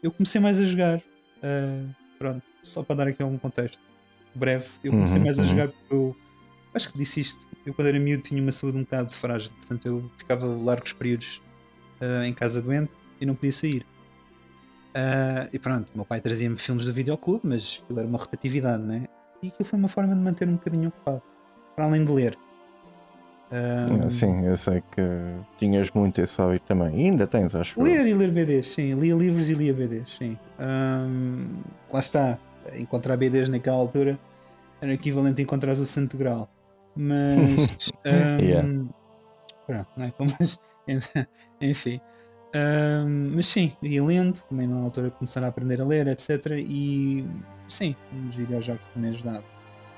Eu 0.02 0.10
comecei 0.10 0.40
mais 0.40 0.58
a 0.58 0.64
jogar. 0.64 0.98
Uh, 0.98 1.88
pronto, 2.18 2.42
só 2.64 2.82
para 2.82 2.96
dar 2.96 3.06
aqui 3.06 3.22
algum 3.22 3.38
contexto 3.38 3.80
breve. 4.34 4.66
Eu 4.82 4.90
comecei 4.90 5.18
uhum, 5.18 5.24
mais 5.24 5.38
a 5.38 5.42
uhum. 5.42 5.48
jogar 5.48 5.68
porque 5.68 5.94
eu. 5.94 6.16
Acho 6.74 6.90
que 6.90 6.98
disse 6.98 7.20
isto. 7.20 7.46
Eu, 7.64 7.72
quando 7.72 7.86
era 7.86 8.00
miúdo, 8.00 8.24
tinha 8.24 8.42
uma 8.42 8.50
saúde 8.50 8.76
um 8.76 8.80
bocado 8.80 9.14
frágil, 9.14 9.52
portanto, 9.52 9.86
eu 9.86 10.10
ficava 10.18 10.46
largos 10.46 10.92
períodos 10.92 11.40
uh, 12.00 12.24
em 12.24 12.34
casa 12.34 12.60
doente 12.60 12.90
e 13.20 13.24
não 13.24 13.36
podia 13.36 13.52
sair. 13.52 13.86
Uh, 14.96 15.46
e 15.52 15.60
pronto, 15.60 15.86
meu 15.94 16.04
pai 16.04 16.20
trazia-me 16.20 16.56
filmes 16.56 16.86
do 16.86 16.92
videoclube, 16.92 17.46
mas 17.46 17.80
aquilo 17.84 18.00
era 18.00 18.08
uma 18.08 18.18
rotatividade, 18.18 18.82
né? 18.82 19.06
E 19.40 19.46
aquilo 19.46 19.64
foi 19.64 19.78
uma 19.78 19.88
forma 19.88 20.12
de 20.12 20.20
manter 20.20 20.48
um 20.48 20.54
bocadinho 20.54 20.88
ocupado, 20.88 21.22
para 21.76 21.84
além 21.84 22.04
de 22.04 22.10
ler. 22.10 22.36
Um, 23.52 24.06
ah, 24.06 24.10
sim, 24.10 24.46
eu 24.46 24.56
sei 24.56 24.82
que 24.92 25.02
tinhas 25.58 25.90
muito 25.90 26.22
esse 26.22 26.40
hábito 26.40 26.64
também. 26.66 27.02
E 27.02 27.10
ainda 27.10 27.26
tens, 27.26 27.54
acho 27.54 27.80
Ler 27.80 28.06
e 28.06 28.14
ler 28.14 28.30
BDs, 28.30 28.68
sim. 28.68 28.94
Lia 28.94 29.14
livros 29.14 29.50
e 29.50 29.54
lia 29.54 29.74
BDs, 29.74 30.10
sim. 30.10 30.38
Um, 30.58 31.60
lá 31.92 32.00
está. 32.00 32.38
Encontrar 32.78 33.16
BDs 33.16 33.48
naquela 33.48 33.76
altura 33.76 34.18
era 34.80 34.94
equivalente 34.94 35.40
a 35.40 35.44
encontrar 35.44 35.72
o 35.72 35.84
Santo 35.84 36.16
Grau. 36.16 36.48
Mas. 36.96 37.90
um, 38.06 38.40
yeah. 38.40 38.68
Pronto, 39.66 39.88
não 39.96 40.06
é? 40.06 40.12
Mas, 40.18 40.60
enfim. 41.60 42.00
Um, 42.54 43.32
mas 43.34 43.46
sim, 43.46 43.72
ia 43.82 44.04
lendo, 44.04 44.40
também 44.42 44.66
na 44.66 44.76
altura 44.76 45.10
de 45.10 45.16
começar 45.16 45.42
a 45.42 45.48
aprender 45.48 45.80
a 45.80 45.84
ler, 45.84 46.06
etc. 46.06 46.58
E 46.58 47.26
sim, 47.68 47.94
os 48.28 48.36
videojogos 48.36 48.82
também 48.94 49.10
ajudavam. 49.10 49.44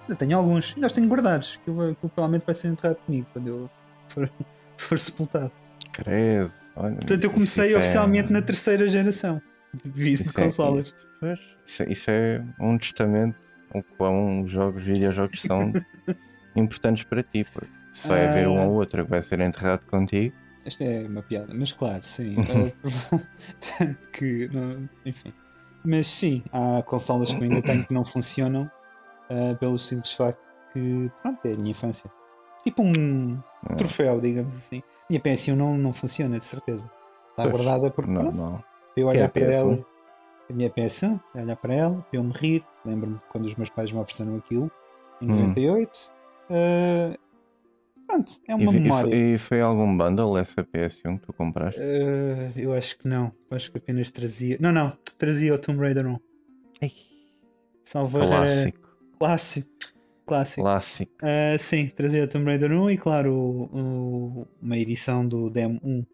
Ainda 0.05 0.17
tenho 0.17 0.37
alguns, 0.37 0.75
ainda 0.75 0.87
os 0.87 0.93
tenho 0.93 1.09
guardados. 1.09 1.59
Aquilo, 1.63 1.91
aquilo 1.91 2.11
provavelmente 2.11 2.45
vai 2.47 2.55
ser 2.55 2.69
enterrado 2.69 2.97
comigo 2.99 3.27
quando 3.33 3.49
eu 3.49 3.71
for, 4.09 4.31
for 4.79 4.99
sepultado. 4.99 5.53
Credo. 5.93 6.53
Olha, 6.77 6.97
Portanto, 6.97 7.25
eu 7.25 7.31
comecei 7.31 7.75
é- 7.75 7.79
oficialmente 7.79 8.33
na 8.33 8.43
terceira 8.43 8.87
geração 8.89 9.41
de 9.73 9.91
de 9.91 10.13
isso 10.13 10.29
é- 10.29 10.33
consolas. 10.45 10.87
isso- 10.89 11.07
pois, 11.21 11.39
isso, 11.67 11.83
é, 11.83 11.93
isso 11.93 12.11
é 12.11 12.45
um 12.61 12.77
testamento 12.79 13.39
o 13.75 13.83
quão 13.97 14.43
os 14.43 14.53
jogos, 14.53 14.83
videojogos 14.85 15.41
são 15.41 15.73
importantes 16.57 17.05
para 17.05 17.23
ti. 17.23 17.45
Porque 17.53 17.71
se 17.93 18.07
vai 18.09 18.27
haver 18.27 18.47
um 18.49 18.59
Ah. 18.59 18.67
ou 18.67 18.77
outro 18.77 19.05
que 19.05 19.11
vai 19.11 19.23
ser 19.23 19.41
enterrado 19.41 19.85
contigo, 19.87 20.35
Esta 20.67 20.83
é 20.85 21.07
uma 21.07 21.23
piada, 21.23 21.53
mas 21.55 21.73
claro, 21.73 22.01
sim. 22.05 22.37
eh, 22.49 22.73
Tanto 23.79 24.09
que, 24.11 24.49
não- 24.53 24.89
enfim. 25.05 25.31
Mas 25.85 26.07
sim, 26.07 26.43
há 26.53 26.83
consolas 26.83 27.31
que 27.31 27.37
eu 27.37 27.43
ainda 27.43 27.61
tenho 27.63 27.87
que 27.87 27.93
não 27.93 28.05
funcionam 28.05 28.71
eh, 29.31 29.55
pelo 29.55 29.79
simples 29.79 30.13
facto 30.13 30.41
que, 30.73 31.11
pronto, 31.23 31.45
é 31.47 31.53
a 31.53 31.57
minha 31.57 31.71
infância. 31.71 32.11
Tipo 32.63 32.83
um 32.83 33.39
É. 33.71 33.75
troféu, 33.75 34.21
digamos 34.21 34.55
assim. 34.55 34.83
Minha 35.09 35.21
PS1 35.21 35.55
não, 35.55 35.77
não 35.77 35.93
funciona, 35.93 36.39
de 36.39 36.45
certeza. 36.45 36.91
Está 37.31 37.47
guardada 37.49 37.91
porque, 37.91 38.11
não, 38.11 38.21
pronto, 38.21 38.37
não. 38.37 38.65
eu 38.97 39.09
é 39.09 39.11
olhar 39.13 39.27
a 39.27 39.29
para 39.29 39.43
PS1? 39.43 39.53
ela. 39.53 39.87
A 40.49 40.53
minha 40.53 40.71
PS1, 40.71 41.21
eu 41.35 41.43
olhar 41.43 41.57
para 41.57 41.75
ela, 41.75 42.03
para 42.11 42.19
eu 42.19 42.25
me 42.25 42.33
rir. 42.33 42.65
Lembro-me 42.85 43.21
quando 43.31 43.45
os 43.47 43.55
meus 43.57 43.71
pais 43.71 43.91
me 43.93 43.99
ofereceram 43.99 44.37
aquilo, 44.37 44.71
em 45.21 45.27
Hum. 45.31 45.37
98. 45.39 46.13
Eh, 46.51 47.17
pronto, 48.07 48.33
é 48.49 48.53
E, 48.53 48.55
uma 48.55 48.73
e 48.73 48.81
memória. 48.81 49.11
foi, 49.11 49.19
e 49.19 49.39
foi 49.39 49.61
algum 49.63 49.97
bundle 49.97 50.37
essa 50.39 50.63
PS1 50.63 51.19
que 51.19 51.27
tu 51.27 51.33
compraste? 51.33 51.81
Eh, 51.83 52.53
eu 52.57 52.73
acho 52.75 52.99
que 52.99 53.09
não. 53.09 53.33
Acho 53.51 53.71
que 53.73 53.79
apenas 53.79 54.11
trazia. 54.11 54.57
Não, 54.61 54.71
não. 54.73 54.93
Trazia 55.19 55.55
o 55.55 55.59
Tomb 55.59 55.81
Raider 55.81 56.07
1. 56.07 56.19
Ei, 56.83 56.93
clássico, 58.29 58.84
clássico. 59.29 59.71
Clássico. 60.27 60.63
clássico. 60.63 61.13
Eh, 61.23 61.59
sim, 61.59 61.89
trazia 61.89 62.27
Tomb 62.27 62.47
Raider 62.47 62.73
1 62.73 62.91
e, 62.91 62.97
claro, 62.99 63.33
o- 63.35 63.65
o- 64.43 64.49
uma 64.63 64.77
edição 64.79 65.27
do 65.27 65.51
Demo 65.51 65.79
1. 65.85 66.05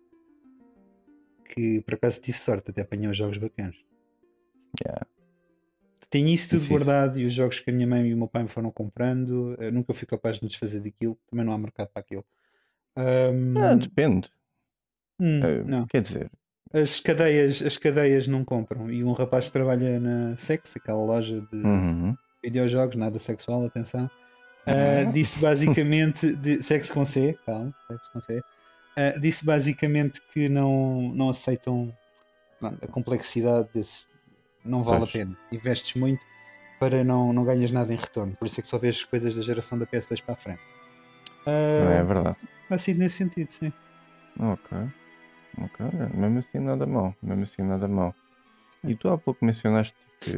Que 1.45 1.81
por 1.83 1.95
acaso 1.95 2.21
tive 2.21 2.37
sorte, 2.39 2.71
até 2.71 2.83
apanhei 2.83 3.09
os 3.09 3.17
jogos 3.17 3.39
bacanas. 3.39 3.77
Yeah. 4.85 5.07
Tenho 6.09 6.29
isso 6.29 6.51
tudo 6.51 6.61
isso. 6.63 6.69
guardado 6.71 7.21
e 7.21 7.25
os 7.25 7.33
jogos 7.35 7.61
que 7.61 7.71
a 7.71 7.73
minha 7.73 7.87
mãe 7.87 8.07
e 8.09 8.15
o 8.15 8.17
meu 8.17 8.27
pai 8.29 8.43
me 8.43 8.49
foram 8.49 8.71
comprando. 8.71 9.55
Eu 9.61 9.71
nunca 9.73 9.95
fui 9.95 10.07
capaz 10.07 10.37
de 10.37 10.43
me 10.45 10.49
desfazer 10.49 10.81
daquilo. 10.81 11.17
Também 11.31 11.45
não 11.45 11.53
há 11.53 11.59
mercado 11.59 11.89
para 11.93 12.01
aquilo. 12.01 12.25
Ahm, 12.97 13.57
Ah, 13.59 13.75
depende. 13.77 14.29
hum, 15.21 15.41
Eh, 15.45 15.63
não. 15.65 15.87
Quer 15.87 16.03
dizer, 16.03 16.31
As 16.73 17.01
cadeias, 17.01 17.63
as 17.63 17.77
cadeias 17.77 18.27
não 18.29 18.45
compram. 18.45 18.89
E 18.91 19.03
um 19.05 19.13
rapaz 19.13 19.47
que 19.47 19.53
trabalha 19.53 19.99
na 19.99 20.37
Sex, 20.37 20.77
aquela 20.77 21.03
loja 21.05 21.41
de 21.41 21.57
uhum. 21.57 22.15
Videojogos, 22.43 22.97
nada 22.97 23.19
sexual, 23.19 23.65
atenção, 23.67 24.11
ah, 24.67 25.11
disse 25.13 25.39
basicamente, 25.39 26.35
de, 26.37 26.63
sexo 26.63 26.93
com 26.93 27.05
C, 27.05 27.39
calma, 27.47 27.75
sexo 27.89 28.13
com 28.13 28.21
C, 28.21 28.41
ah, 28.97 29.19
disse 29.21 29.45
basicamente 29.45 30.21
que 30.33 30.49
não, 30.49 31.13
não 31.15 31.31
aceitam 31.31 31.95
a 32.63 32.87
complexidade 32.87 33.69
desse, 33.73 34.09
não 34.65 34.83
vale 34.83 35.01
Pois. 35.01 35.11
a 35.11 35.13
pena. 35.13 35.39
Investes 35.51 35.95
muito 35.95 36.25
para 36.79 37.03
não, 37.05 37.33
não 37.33 37.45
ganhas 37.45 37.73
nada 37.73 37.93
em 37.93 37.97
retorno. 37.97 38.35
Por 38.37 38.47
isso 38.47 38.61
é 38.61 38.63
que 38.63 38.69
só 38.69 38.79
vês 38.79 39.05
coisas 39.05 39.37
da 39.37 39.43
geração 39.43 39.79
da 39.79 39.87
PS2 39.87 40.23
para 40.23 40.35
a 40.35 40.37
frente. 40.37 40.61
não 41.47 41.91
é 41.91 42.03
verdade. 42.03 42.37
Ser 42.79 42.95
nesse 42.95 43.17
sentido, 43.17 43.51
sim. 43.51 43.73
Ok. 44.39 44.79
Ok. 45.59 45.87
Mesmo 46.15 46.39
assim 46.39 46.59
nada 46.59 46.87
mal. 46.87 47.15
Mesmo 47.23 47.43
assim 47.43 47.63
nada 47.63 47.89
mal. 47.89 48.15
E 48.85 48.95
tu 48.95 49.09
há 49.09 49.19
pouco 49.19 49.45
mencionaste 49.45 49.95
que 50.21 50.33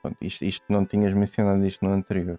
pronto, 0.00 0.16
isto, 0.22 0.44
isto 0.44 0.64
não 0.68 0.84
tinhas 0.86 1.12
mencionado 1.14 1.64
isto 1.66 1.84
no 1.84 1.92
anterior, 1.92 2.38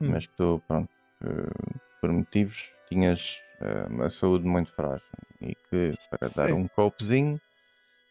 Hum. 0.00 0.10
mas 0.10 0.26
que 0.26 0.34
tu, 0.36 0.62
pronto, 0.66 0.90
eh, 1.22 1.80
por 2.00 2.12
motivos 2.12 2.74
tinhas 2.88 3.42
eh, 3.60 3.86
uma 3.88 4.08
saúde 4.10 4.46
muito 4.46 4.72
frágil 4.74 5.02
e 5.40 5.54
que 5.54 5.90
para 6.10 6.28
dar 6.34 6.46
Sim. 6.48 6.52
um 6.54 6.68
copezinho 6.68 7.40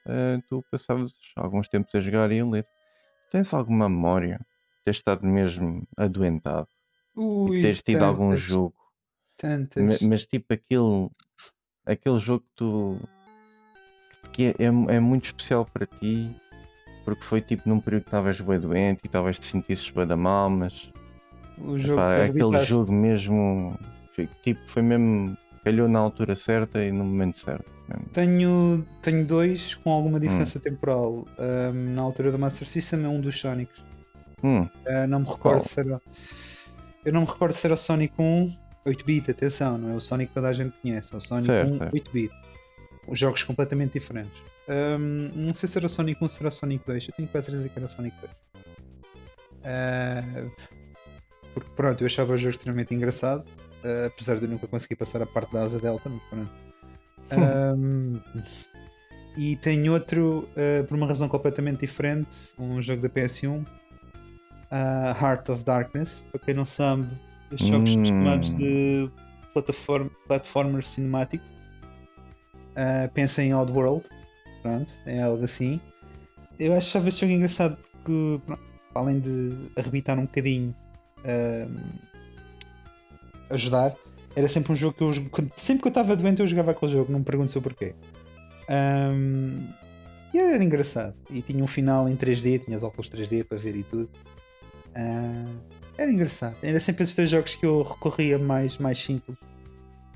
eh, 0.08 0.40
tu 0.48 0.64
passavas 0.70 1.12
alguns 1.36 1.68
tempos 1.68 1.94
a 1.96 2.00
jogar 2.00 2.32
e 2.32 2.40
a 2.40 2.46
ler. 2.46 2.68
Tens 3.32 3.54
alguma 3.54 3.90
memória 3.90 4.38
de 4.38 4.84
ter 4.86 4.92
estado 4.92 5.26
mesmo 5.26 5.88
adoentado 5.98 6.68
Ui, 7.16 7.58
e 7.58 7.62
teres 7.62 7.82
tido 7.82 8.04
algum 8.04 8.30
tantas, 8.30 8.42
jogo 8.44 8.76
Tantas. 9.38 10.02
Ma- 10.02 10.10
Mas 10.10 10.26
tipo 10.26 10.54
aquele, 10.54 11.10
aquele 11.86 12.20
jogo 12.20 12.42
que 12.46 12.56
tu 12.56 13.00
que 14.34 14.46
é, 14.48 14.50
é, 14.60 14.96
é 14.96 15.00
muito 15.00 15.26
especial 15.26 15.66
para 15.66 15.86
ti 15.86 16.36
porque 17.06 17.24
foi 17.24 17.40
tipo 17.40 17.70
num 17.70 17.80
período 17.80 18.04
que 18.04 18.08
estavas 18.10 18.42
bem 18.42 18.60
doente 18.60 19.00
e 19.06 19.08
talvez 19.08 19.40
te 19.40 19.46
sentisses 19.46 19.90
bem 19.92 20.06
da 20.08 20.18
mal, 20.18 20.50
mas 20.50 20.90
O 21.58 21.78
jogo 21.80 22.02
epá, 22.02 22.16
que 22.16 22.42
aquele 22.44 22.66
jogo 22.66 22.92
mesmo 22.92 23.78
foi, 24.12 24.28
tipo, 24.44 24.60
foi 24.68 24.82
mesmo 24.82 25.38
calhou 25.64 25.88
na 25.88 26.00
altura 26.00 26.36
certa 26.36 26.84
e 26.84 26.92
no 26.92 27.04
momento 27.06 27.40
certo. 27.40 27.66
mesmo. 27.88 28.06
Tenho, 28.12 28.86
tenho 29.02 29.26
dois 29.26 29.74
com 29.76 29.90
Hum. 29.92 29.94
alguma 29.94 30.20
diferença 30.20 30.60
temporal. 30.60 31.26
Ahm, 31.40 31.94
na 31.96 32.02
altura 32.02 32.32
do 32.32 32.38
Master 32.40 32.68
System 32.68 33.04
é 33.06 33.08
um 33.08 33.22
dos 33.22 33.40
Sonics. 33.40 33.84
Hum, 34.44 34.68
Ah, 34.88 35.08
não 35.08 35.20
me 35.22 35.26
recordo 35.26 35.60
Qual? 35.60 35.66
se 35.66 35.80
era. 35.80 36.02
Eu 37.04 37.14
não 37.14 37.22
me 37.22 37.28
recordo 37.28 37.54
se 37.54 37.66
era 37.66 37.74
o 37.74 37.78
Sonic 37.78 38.14
1 38.20 38.52
8-bit, 38.86 39.32
atenção, 39.32 39.78
não 39.78 39.92
é 39.92 39.96
o 39.96 40.02
Sonic 40.02 40.28
que 40.30 40.36
toda 40.36 40.50
a 40.50 40.54
gente 40.54 40.76
conhece, 40.82 41.14
é 41.14 41.18
o 41.18 41.20
Sonic 41.20 41.48
Certo, 41.48 41.74
1 41.74 41.78
certo. 41.80 41.94
8-bit. 41.96 42.32
Os 43.08 43.20
jogos 43.20 43.44
completamente 43.44 43.94
diferentes. 43.94 44.42
Ahm, 44.68 45.32
não 45.36 45.54
sei 45.54 45.70
se 45.70 45.78
era 45.78 45.88
Sonic 45.88 46.20
1 46.22 46.24
ou 46.26 46.30
se 46.30 46.42
era 46.42 46.50
Sonic 46.52 46.86
2. 46.88 47.08
Eu 47.10 47.14
tenho 47.16 47.28
quase 47.30 47.46
certeza 47.48 47.70
que 47.70 47.80
era 47.80 47.88
Sonic 47.88 48.16
2. 48.20 48.32
Ah, 49.64 50.22
porque 51.54 51.70
pronto, 51.76 52.02
eu 52.02 52.06
achava 52.06 52.34
o 52.34 52.38
jogo 52.38 52.52
extremamente 52.52 52.94
engraçado, 52.94 53.46
ah, 53.84 54.08
apesar 54.08 54.38
de 54.38 54.46
eu 54.46 54.50
nunca 54.50 54.68
conseguir 54.68 54.96
passar 54.96 55.22
a 55.22 55.26
parte 55.26 55.52
da 55.54 55.62
asa 55.64 55.80
delta, 55.80 56.10
mas 56.10 56.22
pronto. 56.30 56.50
Ahm, 57.32 58.20
e 59.38 59.56
tem 59.58 59.90
outro, 59.90 60.50
ah, 60.56 60.84
por 60.88 60.96
uma 60.98 61.08
razão 61.08 61.28
completamente 61.30 61.82
diferente, 61.82 62.54
um 62.60 62.82
jogo 62.82 63.02
da 63.02 63.10
PS1, 63.10 63.66
ah, 64.72 65.16
Heart 65.22 65.50
of 65.50 65.64
Darkness. 65.64 66.26
Para 66.32 66.42
quem 66.42 66.54
não 66.54 66.66
sabe, 66.66 67.08
estes 67.52 67.68
jogos 67.70 67.96
Hum. 67.96 68.06
chamados 68.06 68.52
de 68.58 69.10
plataform, 69.54 70.08
platformer 70.28 70.84
cinemático. 70.84 71.44
Ah, 72.76 73.10
pensa 73.14 73.42
em 73.42 73.54
Oddworld, 73.54 74.10
pronto, 74.62 74.94
é 75.06 75.22
algo 75.22 75.44
assim. 75.44 75.80
Eu 76.60 76.76
achava 76.76 77.08
este 77.10 77.22
jogo 77.22 77.34
engraçado 77.34 77.78
porque, 77.78 78.42
pronto, 78.46 78.64
além 78.94 79.20
de 79.20 79.54
arrebitar 79.76 80.18
um 80.18 80.24
bocadinho, 80.24 80.76
ahm, 81.26 81.76
ajudar, 83.50 83.96
era 84.36 84.48
sempre 84.48 84.72
um 84.72 84.76
jogo 84.76 84.96
que 84.98 85.04
eu 85.04 85.14
sempre 85.56 85.82
que 85.82 85.88
eu 85.88 85.90
estava 85.90 86.16
doente 86.16 86.42
eu 86.42 86.48
jogava 86.48 86.72
aquele 86.72 86.92
jogo, 86.92 87.12
não 87.12 87.20
me 87.20 87.26
pergunto 87.26 87.58
o 87.58 87.62
porquê. 87.62 87.96
Ahm, 88.70 89.68
e 90.34 90.38
era 90.38 90.62
engraçado. 90.62 91.16
E 91.30 91.42
tinha 91.42 91.64
um 91.64 91.68
final 91.68 92.10
em 92.10 92.16
3D, 92.16 92.66
tinha 92.66 92.76
os 92.76 92.84
óculos 92.84 93.10
3D 93.10 93.46
para 93.46 93.58
ver 93.58 93.76
e 93.76 93.84
tudo. 93.84 94.10
Ah, 94.94 95.46
era 95.98 96.12
engraçado. 96.12 96.58
Era 96.62 96.80
sempre 96.80 97.04
esses 97.04 97.16
três 97.16 97.30
jogos 97.30 97.56
que 97.56 97.66
eu 97.66 97.84
recorria 97.84 98.38
mais, 98.38 98.78
mais 98.78 99.02
simples. 99.02 99.38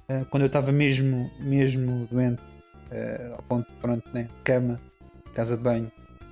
Ah, 0.09 0.25
quando 0.29 0.43
eu 0.43 0.47
estava 0.47 0.71
mesmo, 0.71 1.29
mesmo 1.39 2.07
doente, 2.11 2.41
ah, 2.91 3.35
ao 3.37 3.43
ponto, 3.43 3.71
pronto, 3.79 4.09
né? 4.13 4.27
Cama, 4.43 4.79
casa 5.35 5.55
de 5.55 5.63
banho, 5.63 5.91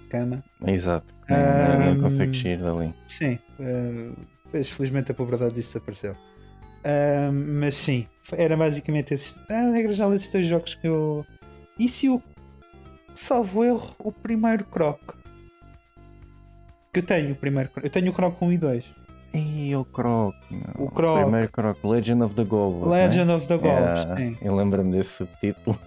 cama. 0.10 0.44
exato. 0.66 1.06
Ahm, 1.30 2.02
consegues 2.02 2.42
sair 2.42 2.58
dali. 2.58 2.94
Sim, 3.08 3.38
eh, 3.60 4.63
felizmente 4.63 5.12
a 5.12 5.13
pobreza 5.13 5.50
disso 5.50 5.74
desapareceu. 5.74 6.16
Ah, 6.84 7.32
mas 7.32 7.76
sim, 7.76 8.08
era 8.32 8.56
basicamente 8.58 9.13
esses. 9.13 9.40
A 9.50 9.72
regra 9.72 9.94
já 9.94 10.08
esses 10.16 10.32
dois 10.32 10.46
jogos 10.46 10.76
que 10.76 10.88
eu. 10.88 11.26
E 11.78 11.88
se 11.88 12.08
eu 12.08 12.24
salvo 13.13 13.63
erro 13.63 13.96
o 14.00 14.12
primeiro 14.12 14.66
Croc? 14.66 15.00
Que 16.94 17.00
eu 17.00 17.04
tenho 17.04 17.34
o 17.34 17.36
primeiro 17.36 17.70
Croc. 17.70 17.86
Eu 17.86 17.92
tenho 17.92 18.12
o 18.12 18.13
Croc 18.13 18.42
1 18.42 18.54
e 18.54 18.58
2. 18.58 18.86
E 19.34 19.76
o 19.76 19.86
Croc. 19.86 20.34
O 20.78 20.90
Croc. 20.90 21.22
primeiro 21.22 21.52
Croc, 21.52 21.84
Legend 21.84 22.24
of 22.24 22.34
the 22.36 22.44
Goblins. 22.44 22.88
Legend 22.88 23.26
né? 23.26 23.36
of 23.36 23.48
the 23.48 23.58
Goblins, 23.58 24.04
Yeah, 24.04 24.18
sim. 24.18 24.38
Eu 24.42 24.56
lembro-me 24.56 24.92
desse 24.92 25.12
subtítulo. 25.18 25.78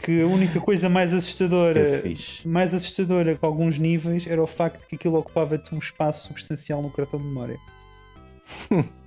Que 0.00 0.22
a 0.22 0.26
única 0.26 0.60
coisa 0.60 0.88
mais 0.88 1.12
assustadora. 1.14 1.80
Mais 2.44 2.72
assustadora 2.74 3.34
com 3.36 3.46
alguns 3.46 3.78
níveis 3.78 4.26
era 4.26 4.42
o 4.42 4.46
facto 4.46 4.80
de 4.82 4.86
que 4.86 4.94
aquilo 4.96 5.16
ocupava-te 5.18 5.74
um 5.74 5.78
espaço 5.78 6.26
substancial 6.28 6.80
no 6.82 6.90
cartão 6.90 7.18
de 7.18 7.26
memória. 7.26 7.56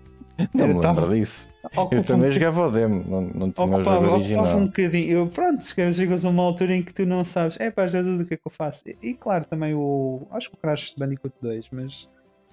Não 0.53 0.63
Era, 0.65 0.73
me 0.73 0.81
tava- 0.81 1.01
lembro 1.01 1.15
disso. 1.19 1.49
Eu 1.63 1.83
Ocupa 1.83 1.95
um 1.97 2.03
também 2.03 2.31
jogava 2.31 2.67
o 2.67 2.71
demo, 2.71 3.03
não, 3.07 3.21
não 3.21 3.51
tinha 3.51 3.67
o 3.67 3.69
ocupava, 3.69 4.05
jogo 4.05 4.17
ocupava 4.17 4.17
original. 4.17 4.57
um 4.57 4.65
bocadinho. 4.65 5.09
Eu, 5.11 5.27
pronto, 5.27 5.63
chegas 5.63 6.25
a 6.25 6.29
uma 6.29 6.41
altura 6.41 6.75
em 6.75 6.81
que 6.81 6.91
tu 6.91 7.05
não 7.05 7.23
sabes, 7.23 7.59
é 7.59 7.69
pá, 7.69 7.85
vezes 7.85 8.19
o 8.19 8.25
que 8.25 8.33
é 8.33 8.37
que 8.37 8.47
eu 8.47 8.51
faço? 8.51 8.81
E, 8.87 9.11
e 9.11 9.13
claro, 9.13 9.45
também 9.45 9.75
o. 9.75 10.25
Acho 10.31 10.49
que 10.49 10.55
o 10.55 10.59
Crash 10.59 10.95
Bandicoot 10.97 11.35
2, 11.39 11.69
mas 11.71 12.09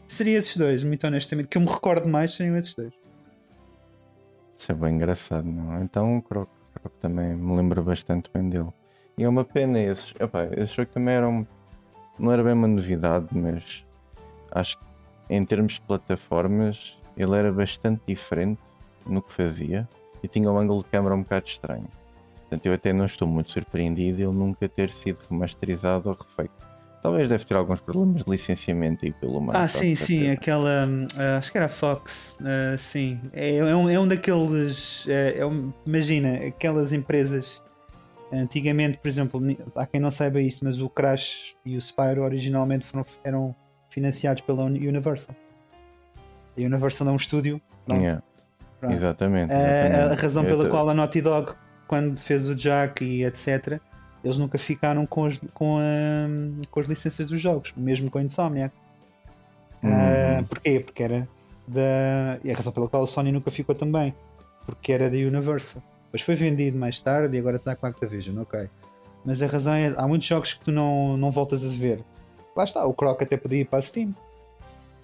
seria 0.08 0.38
esses 0.38 0.56
dois, 0.56 0.82
muito 0.82 1.06
honestamente. 1.06 1.48
Que 1.48 1.58
eu 1.58 1.62
me 1.62 1.68
recordo 1.68 2.08
mais 2.08 2.34
seriam 2.34 2.56
esses 2.56 2.74
dois. 2.74 2.92
Isso 4.56 4.72
é 4.72 4.74
bem 4.74 4.96
engraçado, 4.96 5.44
não? 5.44 5.80
Então 5.80 6.16
o 6.16 6.22
Croc, 6.22 6.48
Croc 6.74 6.92
também 7.00 7.34
me 7.36 7.56
lembro 7.56 7.82
bastante 7.84 8.28
bem 8.32 8.48
dele. 8.48 8.72
E 9.16 9.22
é 9.22 9.28
uma 9.28 9.44
pena 9.44 9.80
esses. 9.80 10.12
Epá, 10.18 10.48
esse 10.56 10.74
jogo 10.74 10.90
também 10.90 11.14
era 11.14 11.28
um, 11.28 11.46
não 12.18 12.32
era 12.32 12.42
bem 12.42 12.52
uma 12.52 12.66
novidade, 12.66 13.26
mas 13.32 13.84
acho 14.50 14.78
que 14.78 14.84
em 15.30 15.44
termos 15.44 15.74
de 15.74 15.80
plataformas 15.82 16.98
ele 17.16 17.36
era 17.36 17.52
bastante 17.52 18.02
diferente 18.06 18.60
no 19.06 19.22
que 19.22 19.32
fazia 19.32 19.88
e 20.22 20.28
tinha 20.28 20.50
um 20.50 20.58
ângulo 20.58 20.82
de 20.82 20.88
câmera 20.88 21.14
um 21.14 21.22
bocado 21.22 21.46
estranho. 21.46 21.88
Portanto, 22.40 22.66
eu 22.66 22.72
até 22.72 22.92
não 22.92 23.04
estou 23.04 23.28
muito 23.28 23.52
surpreendido 23.52 24.22
ele 24.22 24.32
nunca 24.32 24.68
ter 24.68 24.90
sido 24.90 25.18
remasterizado 25.30 26.08
ou 26.08 26.16
refeito. 26.16 26.67
Talvez 27.02 27.28
deve 27.28 27.44
ter 27.44 27.54
alguns 27.54 27.80
problemas 27.80 28.24
de 28.24 28.30
licenciamento 28.30 29.04
aí 29.04 29.12
pelo 29.12 29.40
Microsoft. 29.40 29.64
Ah, 29.64 29.68
sim, 29.68 29.94
sim, 29.94 30.30
aquela. 30.30 30.88
ah, 31.16 31.38
acho 31.38 31.52
que 31.52 31.56
era 31.58 31.66
a 31.66 31.68
Fox, 31.68 32.36
ah, 32.42 32.76
sim. 32.76 33.20
É, 33.32 33.56
é 33.58 33.74
um, 33.76 33.88
é 33.88 33.98
um 33.98 34.06
daqueles. 34.08 35.04
é- 35.08 35.38
é 35.38 35.46
um- 35.46 35.72
imagina, 35.86 36.34
aquelas 36.48 36.92
empresas. 36.92 37.62
Antigamente, 38.32 38.98
por 38.98 39.08
exemplo, 39.08 39.40
há 39.74 39.86
quem 39.86 40.00
não 40.00 40.10
saiba 40.10 40.38
isto, 40.40 40.62
mas 40.64 40.80
o 40.80 40.90
Crash 40.90 41.54
e 41.64 41.76
o 41.76 41.80
Spyro 41.80 42.22
originalmente 42.24 42.84
foram, 42.84 43.02
eram 43.24 43.54
financiados 43.88 44.42
pela 44.42 44.64
Uni- 44.64 44.86
Universal. 44.86 45.34
A 46.56 46.60
Universal 46.60 47.08
é 47.08 47.10
um 47.12 47.16
estúdio. 47.16 47.58
pronto, 47.86 48.02
Yeah, 48.02 48.22
pronto. 48.80 48.94
Exatamente. 48.94 49.52
Ah, 49.52 49.56
a 49.56 49.86
exatamente. 49.86 50.20
razão 50.20 50.42
Eu 50.44 50.48
pela 50.50 50.68
qual 50.68 50.88
a 50.90 50.94
Naughty 50.94 51.22
Dog, 51.22 51.52
quando 51.86 52.20
fez 52.20 52.50
o 52.50 52.54
Jack 52.54 53.02
e 53.02 53.24
etc., 53.24 53.80
eles 54.28 54.38
nunca 54.38 54.58
ficaram 54.58 55.06
com 55.06 55.24
as, 55.24 55.40
com, 55.54 55.78
a- 55.78 56.66
com 56.70 56.80
as 56.80 56.86
licenças 56.86 57.28
dos 57.28 57.40
jogos, 57.40 57.72
mesmo 57.76 58.10
com 58.10 58.18
a 58.18 58.22
Insomniac. 58.22 58.74
Ah, 59.82 60.38
Uhum. 60.38 60.44
porquê? 60.44 60.80
Porque 60.80 61.02
era 61.02 61.28
da. 61.68 62.38
E 62.42 62.50
a 62.50 62.54
razão 62.54 62.72
pela 62.72 62.88
qual 62.88 63.02
a 63.04 63.06
Sony 63.06 63.30
nunca 63.32 63.50
ficou 63.50 63.74
também, 63.74 64.14
porque 64.66 64.92
era 64.92 65.08
da 65.08 65.16
Universal. 65.16 65.82
Depois 66.06 66.22
foi 66.22 66.34
vendido 66.34 66.78
mais 66.78 67.00
tarde 67.00 67.36
e 67.36 67.40
agora 67.40 67.56
está 67.56 67.76
com 67.76 67.86
a 67.86 67.88
Activision, 67.90 68.38
ok. 68.38 68.68
Mas 69.24 69.42
a 69.42 69.46
razão 69.46 69.74
é: 69.74 69.92
há 69.96 70.06
muitos 70.08 70.26
jogos 70.26 70.54
que 70.54 70.64
tu 70.64 70.72
não, 70.72 71.16
não 71.16 71.30
voltas 71.30 71.64
a 71.64 71.76
ver. 71.76 72.02
Lá 72.56 72.64
está, 72.64 72.84
o 72.84 72.92
Croc 72.92 73.22
até 73.22 73.36
podia 73.36 73.60
ir 73.60 73.66
para 73.66 73.78
a 73.78 73.82
Steam. 73.82 74.14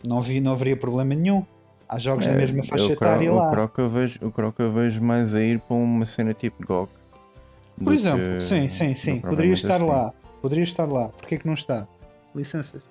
Não, 0.06 0.20
vi, 0.20 0.40
não 0.40 0.52
haveria 0.52 0.76
problema 0.76 1.14
nenhum. 1.14 1.44
Há 1.88 1.98
jogos 1.98 2.26
da 2.26 2.32
É, 2.32 2.37
mesma 2.37 2.58
eu 2.60 2.64
faixa 2.64 2.92
etária 2.92 3.32
o 3.32 3.37
lá. 3.37 3.50
Croc 3.50 3.78
eu 3.78 3.88
vejo, 3.88 4.18
o 4.22 4.32
Croc 4.32 4.58
eu 4.58 4.72
vejo 4.72 5.00
mais 5.00 5.34
a 5.34 5.40
ir 5.42 5.60
para 5.60 5.76
uma 5.76 6.04
cena 6.06 6.34
tipo 6.34 6.66
GOG. 6.66 6.88
Por 7.82 7.92
exemplo, 7.92 8.40
sim, 8.40 8.68
sim, 8.68 8.94
sim. 8.94 9.20
Poderia 9.20 9.52
estar 9.52 9.78
propriamente 9.78 10.04
lá. 10.06 10.14
Poderia 10.40 10.62
estar 10.64 10.92
lá. 10.92 11.08
Porquê 11.08 11.38
que 11.38 11.46
não 11.46 11.54
está? 11.54 11.88
Licenças. 12.34 12.82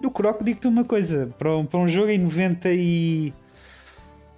Do 0.00 0.10
Croc, 0.10 0.42
digo-te 0.42 0.66
uma 0.68 0.84
coisa. 0.84 1.30
Para 1.38 1.56
um, 1.56 1.64
para 1.64 1.80
um 1.80 1.88
jogo 1.88 2.10
em 2.10 2.18
90 2.18 2.68
e... 2.72 3.32
assim. 3.32 3.46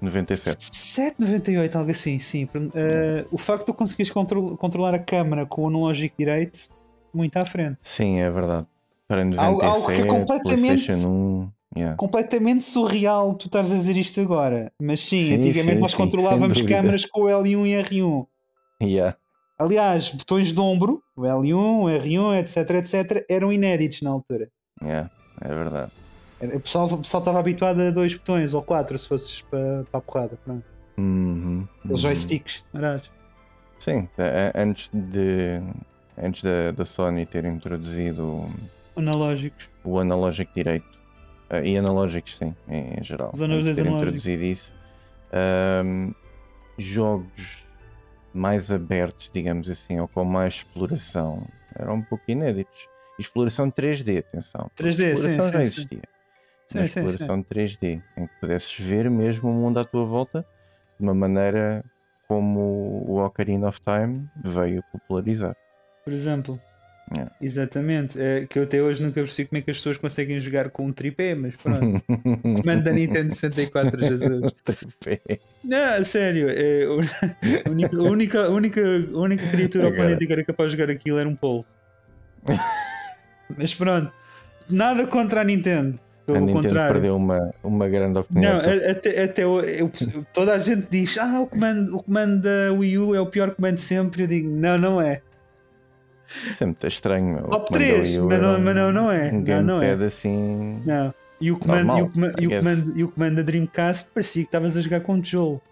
97. 0.00 0.76
7, 0.76 1.14
98, 1.18 1.78
algo 1.78 1.90
assim, 1.90 2.18
sim. 2.20 2.48
Eh, 2.74 3.24
o 3.32 3.38
facto 3.38 3.61
de 3.61 3.66
tu 3.66 3.74
conseguires 3.74 4.12
contro- 4.12 4.56
controlar 4.56 4.94
a 4.94 4.98
câmera 4.98 5.44
com 5.44 5.62
o 5.62 5.66
analógico 5.68 6.14
direito, 6.16 6.68
muito 7.12 7.37
à 7.37 7.44
frente. 7.44 7.78
Sim, 7.82 8.18
é 8.20 8.30
verdade. 8.30 8.66
Para 9.08 9.24
97, 9.24 9.46
Algo- 9.46 9.62
algo 9.64 9.87
que 9.88 10.02
é 10.02 10.04
completamente- 10.06 10.84
PlayStation 10.87 11.08
1. 11.08 11.50
yeah. 11.78 11.96
Completamente 11.96 12.62
surreal 12.62 13.34
tu 13.34 13.46
estares 13.46 13.72
a 13.72 13.74
dizer 13.74 13.96
isto 13.96 14.20
agora. 14.20 14.70
Mas 14.80 15.00
sim, 15.00 15.28
Sim, 15.28 15.34
antigamente 15.34 15.76
sim, 15.76 15.80
nós 15.82 15.90
sim, 15.90 15.96
controlávamos 15.96 16.62
câmaras 16.62 17.04
com 17.04 17.22
o 17.22 17.24
L1 17.26 17.66
e 17.66 17.72
R1. 17.82 18.26
Yeah. 18.80 19.16
Aliás, 19.59 20.11
botões 20.14 20.53
de 20.53 20.61
ombro, 20.61 21.03
o 21.16 21.23
L1, 21.23 21.55
o 21.55 21.85
R1, 21.87 22.38
etc, 22.38 22.71
etc, 22.77 23.25
eram 23.29 23.53
inéditos 23.53 24.03
na 24.03 24.11
altura. 24.11 24.49
Yeah, 24.81 25.11
é 25.40 25.49
verdade. 25.49 25.90
O 26.40 26.61
pessoal, 26.61 26.87
o 26.87 26.99
pessoal 26.99 27.21
estava 27.21 27.40
habituado 27.40 27.81
a 27.83 27.90
dois 27.90 28.14
botões 28.14 28.55
ou 28.55 28.62
quatro 28.62 28.97
se 28.97 29.09
fosses 29.09 29.42
para, 29.42 29.85
para 29.90 29.99
a 29.99 30.01
porrada. 30.01 30.38
Pronto. 30.44 30.64
Uhum, 30.97 31.66
Os 31.85 31.90
uhum. 31.90 31.97
joysticks, 31.97 32.64
marados. 32.73 33.11
Sim, 33.81 34.09
a- 34.16 34.59
a- 34.59 34.62
antes 34.62 34.88
de 34.92 35.61
antes 36.21 36.42
da, 36.42 36.71
da 36.73 36.85
Sony 36.85 37.27
ter 37.27 37.44
introduzido 37.44 38.25
o- 38.25 38.51
Analógicos. 38.97 39.68
o 39.85 39.99
analógico 39.99 40.53
direito 40.55 40.87
ah, 41.51 41.61
e 41.61 41.77
analógicos, 41.77 42.37
sim, 42.38 42.55
em, 42.68 43.03
geral. 43.03 43.31
Os 43.35 43.40
antes 43.40 43.64
de 43.64 43.75
ter 43.75 43.81
analógicos. 43.83 43.97
introduzido 44.27 44.42
isso, 44.44 44.75
ahm, 45.33 46.12
jogos 46.77 47.64
mais 48.32 48.70
abertos, 48.70 49.30
digamos 49.32 49.68
assim, 49.70 49.98
ou 49.98 50.08
com 50.08 50.24
mais 50.24 50.54
exploração, 50.54 51.46
eram 51.74 51.94
um 51.94 52.02
pouco 52.02 52.24
inéditos. 52.28 52.88
Exploração 53.18 53.70
3D, 53.70 54.18
atenção. 54.20 54.70
3D, 54.76 54.92
sim, 54.92 55.12
exploração 55.12 55.26
já 55.26 55.42
sim, 55.44 55.50
sim. 55.52 55.62
existia. 55.62 56.02
Sim, 56.66 56.78
sim, 56.78 56.86
sim. 56.86 57.06
exploração 57.06 57.42
3D, 57.42 58.02
em 58.16 58.26
que 58.26 58.34
pudesses 58.40 58.78
ver 58.78 59.10
mesmo 59.10 59.50
o 59.50 59.52
mundo 59.52 59.78
à 59.78 59.84
tua 59.84 60.04
volta 60.04 60.46
de 60.98 61.04
uma 61.04 61.14
maneira 61.14 61.84
como 62.28 63.04
o 63.08 63.24
Ocarina 63.24 63.68
of 63.68 63.80
Time 63.80 64.28
veio 64.36 64.82
popularizar. 64.92 65.56
Por 66.04 66.12
exemplo. 66.12 66.60
Yeah. 67.11 67.33
Exatamente. 67.40 68.21
É, 68.21 68.44
que 68.47 68.59
eu 68.59 68.64
até 68.64 68.83
hoje 68.83 69.03
nunca 69.03 69.14
percebi 69.21 69.49
como 69.49 69.59
é 69.59 69.62
que 69.62 69.71
as 69.71 69.79
pessoas 69.79 69.97
conseguem 69.97 70.38
jogar 70.38 70.68
com 70.71 70.85
um 70.87 70.92
tripé, 70.92 71.35
mas 71.35 71.57
pronto. 71.57 72.03
Comando 72.62 72.83
da 72.85 72.92
Nintendo 72.92 73.33
64, 73.33 73.99
Jesus. 73.99 74.53
Não, 75.64 75.94
a 75.94 76.05
sério. 76.05 76.49
É, 76.51 76.87
o- 76.87 77.01
a 77.66 77.71
única, 77.71 77.97
a 77.97 78.03
única, 78.03 78.44
a 78.44 78.51
única, 78.51 78.81
a 78.83 79.18
única 79.18 79.47
criatura 79.49 79.85
ao 79.85 79.88
Agora. 79.92 80.03
planeta 80.05 80.27
que 80.27 80.33
era 80.33 80.44
capaz 80.44 80.71
de 80.71 80.77
jogar 80.79 80.92
aquilo 80.92 81.18
era 81.18 81.29
um 81.29 81.35
polvo. 81.37 81.64
Mas 83.57 83.75
pronto. 83.75 84.12
Nada 84.68 85.07
contra 85.07 85.40
a 85.40 85.44
Nintendo. 85.44 85.99
A 86.23 86.27
Pelo 86.33 86.40
Nintendo 86.40 86.62
contrário. 86.62 86.92
perdeu 86.92 87.16
uma, 87.16 87.55
uma 87.64 87.88
grande 87.88 88.12
Não, 88.14 88.21
oportunidade. 88.21 88.85
a- 88.85 88.90
até, 88.90 89.23
até 89.25 89.47
o- 89.47 89.61
eu- 89.61 89.90
toda 90.35 90.53
a 90.53 90.59
gente 90.59 90.87
diz: 90.90 91.16
Ah, 91.16 91.40
o 91.40 91.47
comando, 91.47 91.97
o 91.97 92.03
comando 92.03 92.42
da 92.42 92.71
Wii 92.75 92.99
U 92.99 93.14
é 93.14 93.21
o 93.21 93.27
pior 93.27 93.53
comando 93.55 93.77
de 93.77 93.81
sempre. 93.81 94.25
Eu 94.25 94.27
digo: 94.27 94.51
Não, 94.55 94.77
não 94.77 95.01
é. 95.01 95.23
Isso 96.48 96.62
é 96.62 96.66
muito 96.66 96.86
estranho. 96.86 97.36
Top 97.48 97.66
comando 97.66 97.70
3, 97.72 98.10
Wii 98.10 98.20
U 98.20 98.26
mas 98.28 98.40
não, 98.40 98.60
mas 98.60 98.74
não, 98.74 98.92
não 98.92 99.10
é. 99.12 99.30
Um 99.32 99.40
Não, 99.40 99.62
não 99.62 99.82
é. 99.82 99.92
assim. 100.04 100.80
Não. 100.84 101.14
E 101.40 101.52
o 101.52 101.58
comando, 101.58 101.86
Normal, 101.86 101.98
e 101.98 102.02
o, 102.02 102.10
coma- 102.10 102.32
e 102.40 102.46
o 102.46 102.58
comando, 102.58 102.98
e 102.98 103.04
o 103.04 103.08
comando 103.08 103.36
da 103.36 103.42
Dreamcast 103.42 104.10
parecia 104.12 104.42
que 104.42 104.48
estavas 104.48 104.76
a 104.76 104.80
jogar 104.80 105.00
com 105.00 105.14
um 105.14 105.20
tijolo. 105.20 105.62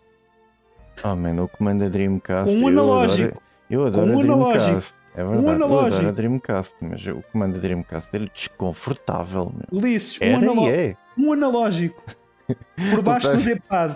Oh, 1.04 1.14
man, 1.16 1.42
o 1.42 1.48
comando 1.48 1.80
da 1.80 1.88
Dreamcast. 1.88 2.54
Com 2.54 2.58
um 2.58 2.62
eu 2.62 2.68
analógico. 2.68 3.28
adoro, 3.28 3.42
eu 3.68 3.86
adoro 3.86 4.06
um 4.12 4.20
a 4.20 4.22
analógico. 4.22 4.64
Dreamcast. 4.64 4.94
É 5.16 5.24
verdade, 5.24 5.44
eu 5.46 5.50
analógico. 5.50 5.94
adoro 5.96 6.08
a 6.08 6.12
Dreamcast, 6.12 6.76
mas 6.80 7.06
o 7.06 7.22
comando 7.32 7.54
da 7.54 7.58
Dreamcast 7.60 8.16
é 8.16 8.18
desconfortável. 8.32 9.52
Meu. 9.54 9.80
Ulisses, 9.80 10.20
um, 10.20 10.24
e 10.66 10.70
é. 10.70 10.96
um 11.18 11.32
analógico. 11.32 12.02
Por 12.90 13.02
baixo 13.02 13.32
do 13.36 13.42
D-pad. 13.42 13.94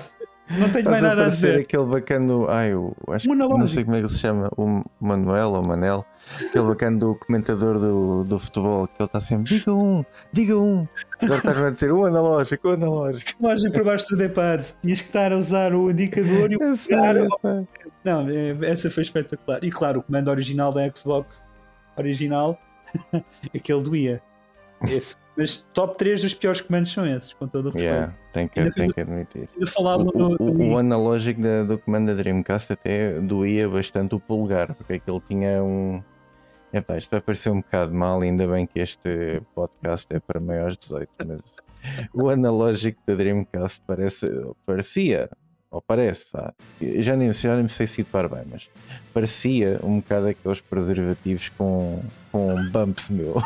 Não 0.59 0.69
tenho 0.69 0.91
mais 0.91 1.03
nada 1.03 1.27
a 1.27 1.29
dizer. 1.29 1.61
aquele 1.61 1.85
bacano. 1.85 2.49
Ai, 2.51 2.73
eu 2.73 2.97
acho 3.09 3.29
Um 3.31 3.33
que 3.33 3.39
não 3.39 3.67
sei 3.67 3.85
como 3.85 3.97
é 3.97 4.01
que 4.01 4.07
ele 4.07 4.13
se 4.13 4.19
chama. 4.19 4.51
O 4.57 4.83
Manuel 5.01 5.53
ou 5.53 5.63
Manel. 5.63 6.05
Aquele 6.35 6.65
bacano 6.67 6.99
do 6.99 7.15
comentador 7.17 7.79
do, 7.79 8.25
do 8.25 8.39
futebol. 8.39 8.87
Que 8.87 8.95
ele 9.03 9.07
está 9.07 9.21
sempre. 9.21 9.59
Diga 9.59 9.73
um, 9.75 10.05
diga 10.33 10.57
um. 10.59 10.87
Agora 11.23 11.39
estás 11.39 11.59
a 11.59 11.71
dizer 11.71 11.93
o 11.93 12.05
analógico, 12.05 12.69
o 12.69 12.73
analógico. 12.73 13.31
Analógico 13.41 13.73
por 13.75 13.85
baixo 13.85 14.07
do 14.11 14.17
D-pad. 14.17 14.63
Tinhas 14.83 15.01
que 15.01 15.07
estar 15.09 15.33
a 15.33 15.37
usar 15.37 15.75
o 15.75 15.91
indicador 15.91 16.53
e 16.53 16.57
o 16.57 16.77
sei. 16.77 16.97
Não, 18.05 18.29
é- 18.29 18.57
essa 18.63 18.91
foi 18.91 19.03
espetacular. 19.03 19.59
E 19.63 19.71
claro, 19.71 20.01
o 20.01 20.03
comando 20.03 20.29
original 20.29 20.73
da 20.73 20.89
Xbox 20.95 21.47
original, 21.97 22.59
aquele 23.55 23.83
doía. 23.83 24.23
Esse. 24.89 25.15
Mas 25.37 25.67
top 25.73 25.97
3 25.97 26.21
dos 26.23 26.35
piores 26.35 26.61
comandos 26.61 26.93
são 26.93 27.07
esses, 27.07 27.33
com 27.33 27.47
todo 27.47 27.67
o 27.67 27.71
respeito. 27.71 27.93
Yeah, 27.95 28.15
tem 28.33 28.47
que, 28.49 28.61
Ainda 28.61 28.73
tem 28.75 28.89
que 28.89 29.01
admitir. 29.01 29.49
O, 29.57 29.99
do, 29.99 30.09
o- 30.27 30.37
do 30.37 30.45
o 30.53 30.59
Wii. 30.59 30.75
analógico 30.77 31.41
da- 31.41 31.63
do 31.63 31.79
comando 31.79 32.09
da 32.09 32.15
Dreamcast 32.15 32.73
até 32.73 33.19
doía 33.21 33.69
bastante 33.69 34.15
o 34.15 34.21
polegar, 34.21 34.75
porque 34.75 34.95
aquele 34.95 35.21
tinha 35.29 35.63
um. 35.63 36.03
Epá, 36.73 36.97
isto 36.97 37.11
vai 37.11 37.21
parecer 37.21 37.51
um 37.51 37.61
bocado 37.61 37.93
mal, 37.93 38.21
ainda 38.21 38.47
bem 38.47 38.65
que 38.65 38.79
este 38.79 39.43
podcast 39.55 40.07
é 40.11 40.21
para 40.21 40.39
maiores 40.39 40.77
de 40.77 40.83
18, 40.85 41.11
mas 41.27 41.57
o 42.15 42.29
analógico 42.29 43.01
da 43.05 43.15
Dreamcast 43.17 43.83
parece, 43.85 44.27
parecia, 44.65 45.29
ou 45.69 45.83
parece, 45.83 46.27
já 46.99 47.17
nem, 47.17 47.33
já 47.33 47.57
nem 47.57 47.67
sei 47.67 47.89
situar 47.89 48.29
bem, 48.29 48.43
mas 48.49 48.69
parecia 49.13 49.81
um 49.83 49.97
bocado 49.99 50.29
aqueles 50.29 50.61
preservativos 50.61 51.49
com, 51.51 52.03
com 52.31 52.55
bumps, 52.71 53.09
meu. 53.09 53.43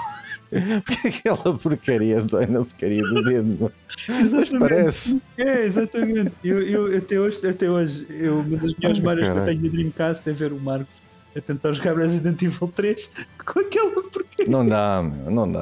Porque 0.85 1.09
aquela 1.09 1.59
porcaria 1.59 2.21
dói 2.21 2.47
na 2.47 2.61
porcaria 2.61 3.03
do 3.03 3.25
dedo. 3.25 3.73
Mas 4.09 4.33
Exatamente. 4.33 4.59
parece. 4.59 5.23
É, 5.37 5.65
exatamente. 5.65 6.39
Eu, 6.45 6.63
eu, 6.63 6.99
até 6.99 7.19
hoje, 7.19 7.49
até 7.49 7.69
hoje 7.69 8.07
eu, 8.11 8.39
uma 8.39 8.57
das 8.59 8.75
melhores 8.77 8.99
Ai, 8.99 9.03
memórias 9.03 9.31
que 9.31 9.39
eu 9.39 9.45
tenho 9.45 9.63
da 9.63 9.69
Dreamcast 9.69 10.31
é 10.31 10.33
ver 10.33 10.53
o 10.53 10.61
Marcos 10.61 11.04
a 11.37 11.41
tentar 11.41 11.73
jogar 11.73 11.97
Resident 11.97 12.41
Evil 12.43 12.69
3 12.75 13.13
com 13.45 13.61
aquela 13.61 13.91
porcaria. 14.03 14.47
Não 14.47 14.67
dá, 14.69 15.03
meu, 15.03 15.31
não 15.31 15.51
dá. 15.53 15.61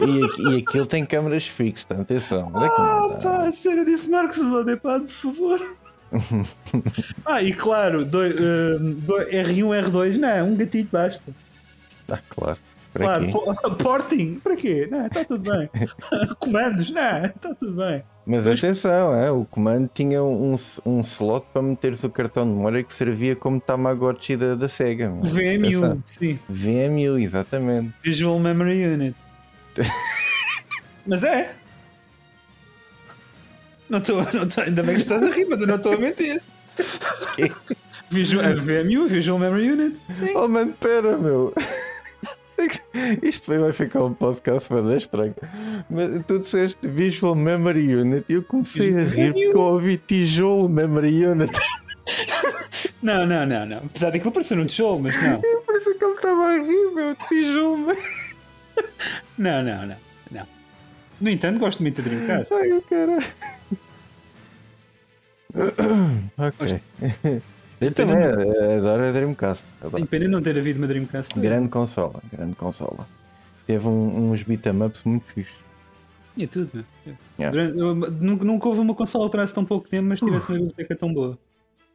E, 0.00 0.42
e 0.54 0.56
aquilo 0.62 0.86
tem 0.86 1.04
câmaras 1.06 1.46
fixas, 1.46 1.86
atenção. 1.98 2.50
Onde 2.54 2.64
é 2.64 2.68
Ah, 2.68 3.08
dá? 3.10 3.16
pá, 3.22 3.52
sério, 3.52 3.84
disse 3.84 4.10
Marcos, 4.10 4.38
usa 4.38 4.56
o 4.60 4.64
D-pad, 4.64 5.04
por 5.04 5.10
favor. 5.10 5.76
ah, 7.24 7.42
e 7.42 7.52
claro, 7.52 8.04
doi- 8.04 8.30
eh, 8.36 8.78
doi- 8.78 9.30
R1, 9.32 9.84
R2, 9.90 10.16
não, 10.18 10.48
um 10.50 10.56
gatilho 10.56 10.88
basta. 10.92 11.22
Ah, 12.08 12.18
claro. 12.28 12.58
Para 12.92 13.04
Claro, 13.04 13.28
porting, 13.82 14.36
para 14.36 14.56
quê? 14.56 14.88
Não, 14.90 15.06
está 15.06 15.24
tudo 15.24 15.50
bem. 15.50 15.68
Comandos, 16.38 16.90
não, 16.90 17.24
está 17.26 17.54
tudo 17.54 17.76
bem. 17.76 18.02
Mas 18.26 18.44
atenção, 18.44 19.14
é, 19.14 19.30
o 19.30 19.44
comando 19.44 19.88
tinha 19.94 20.20
um, 20.20 20.56
um 20.84 21.00
slot 21.00 21.46
para 21.52 21.62
meteres 21.62 22.02
o 22.02 22.10
cartão 22.10 22.42
de 22.42 22.50
memória 22.50 22.82
que 22.82 22.92
servia 22.92 23.36
como 23.36 23.60
Tamagotchi 23.60 24.36
da, 24.36 24.56
da 24.56 24.66
Sega. 24.66 25.08
meu. 25.08 25.22
VMU, 25.22 25.84
Atenção. 25.84 26.02
sim. 26.04 26.38
VMU, 26.48 27.18
exatamente. 27.20 27.94
Visual 28.02 28.40
Memory 28.40 28.84
Unit. 28.84 29.16
mas 31.06 31.22
é. 31.22 31.54
Não 33.88 33.98
estou, 33.98 34.16
não 34.34 34.48
tô, 34.48 34.60
ainda 34.62 34.82
bem 34.82 34.96
que 34.96 35.02
estás 35.02 35.22
a 35.22 35.30
rir, 35.30 35.46
mas 35.48 35.60
eu 35.60 35.68
não 35.68 35.76
estou 35.76 35.92
a 35.92 35.96
mentir. 35.96 36.42
Visual, 38.10 38.44
a 38.44 38.54
VMU, 38.54 39.06
Visual 39.06 39.38
Memory 39.38 39.70
Unit. 39.70 40.00
Sim. 40.12 40.34
Oh 40.34 40.48
mano, 40.48 40.72
pera, 40.72 41.16
meu. 41.16 41.54
Isto 43.22 43.58
vai 43.58 43.72
ficar 43.72 44.04
um 44.04 44.14
podcast 44.14 44.72
mas 44.72 45.02
estranho. 45.02 45.34
Mas 45.90 46.22
tu 46.24 46.38
disseste 46.38 46.86
Visual 46.86 47.34
Memory 47.34 47.96
Unit 47.96 48.24
e 48.28 48.34
eu 48.34 48.42
comecei 48.42 48.96
a 48.96 49.04
rir 49.04 49.32
porque 49.32 49.56
eu 49.56 49.60
ouvi 49.60 49.98
tijolo 49.98 50.68
Memory 50.68 51.26
Unit. 51.26 51.52
Não, 53.02 53.26
não, 53.26 53.46
não, 53.46 53.66
não. 53.66 53.76
Apesar 53.78 54.10
daquilo 54.10 54.32
parecer 54.32 54.58
um 54.58 54.66
tijolo, 54.66 55.00
mas 55.00 55.22
não. 55.22 55.40
Por 55.40 55.76
isso 55.76 55.94
que 55.96 56.04
ele 56.04 56.14
estava 56.14 56.44
a 56.44 56.58
rir, 56.58 56.90
meu. 56.92 57.14
Tijolo. 57.14 57.86
Não, 59.38 59.62
não, 59.62 59.86
não. 59.86 59.96
não. 60.32 60.46
No 61.20 61.30
entanto, 61.30 61.60
gosto 61.60 61.82
muito 61.82 62.02
da 62.02 62.08
Dreamcast. 62.08 62.52
Ai, 62.52 62.82
caralho. 62.88 63.24
ok. 66.36 67.42
Eu 67.80 67.92
também 67.92 68.16
adoro 68.78 69.02
a 69.04 69.12
Dreamcast. 69.12 69.64
Adoro. 69.80 69.96
Tem 69.96 70.06
pena 70.06 70.28
não 70.28 70.42
ter 70.42 70.58
havido 70.58 70.78
uma 70.78 70.86
Dreamcast. 70.86 71.38
Grande 71.38 71.68
consola, 71.68 72.22
grande 72.32 72.54
consola. 72.56 73.06
Teve 73.66 73.86
um- 73.88 74.30
uns 74.30 74.42
beat'em 74.42 74.82
ups 74.82 75.02
muito 75.04 75.24
fixe. 75.26 75.54
Tinha 76.34 76.48
tudo, 76.48 76.70
meu. 76.72 76.84
Yeah. 77.38 77.50
Durante- 77.74 78.24
nunca, 78.24 78.44
nunca 78.44 78.68
houve 78.68 78.80
uma 78.80 78.94
consola 78.94 79.26
atrás 79.26 79.52
tão 79.52 79.64
pouco 79.64 79.88
tempo, 79.88 80.08
mas 80.08 80.20
tivesse 80.20 80.46
uma 80.48 80.54
biblioteca 80.58 80.96
tão 80.96 81.12
boa. 81.12 81.38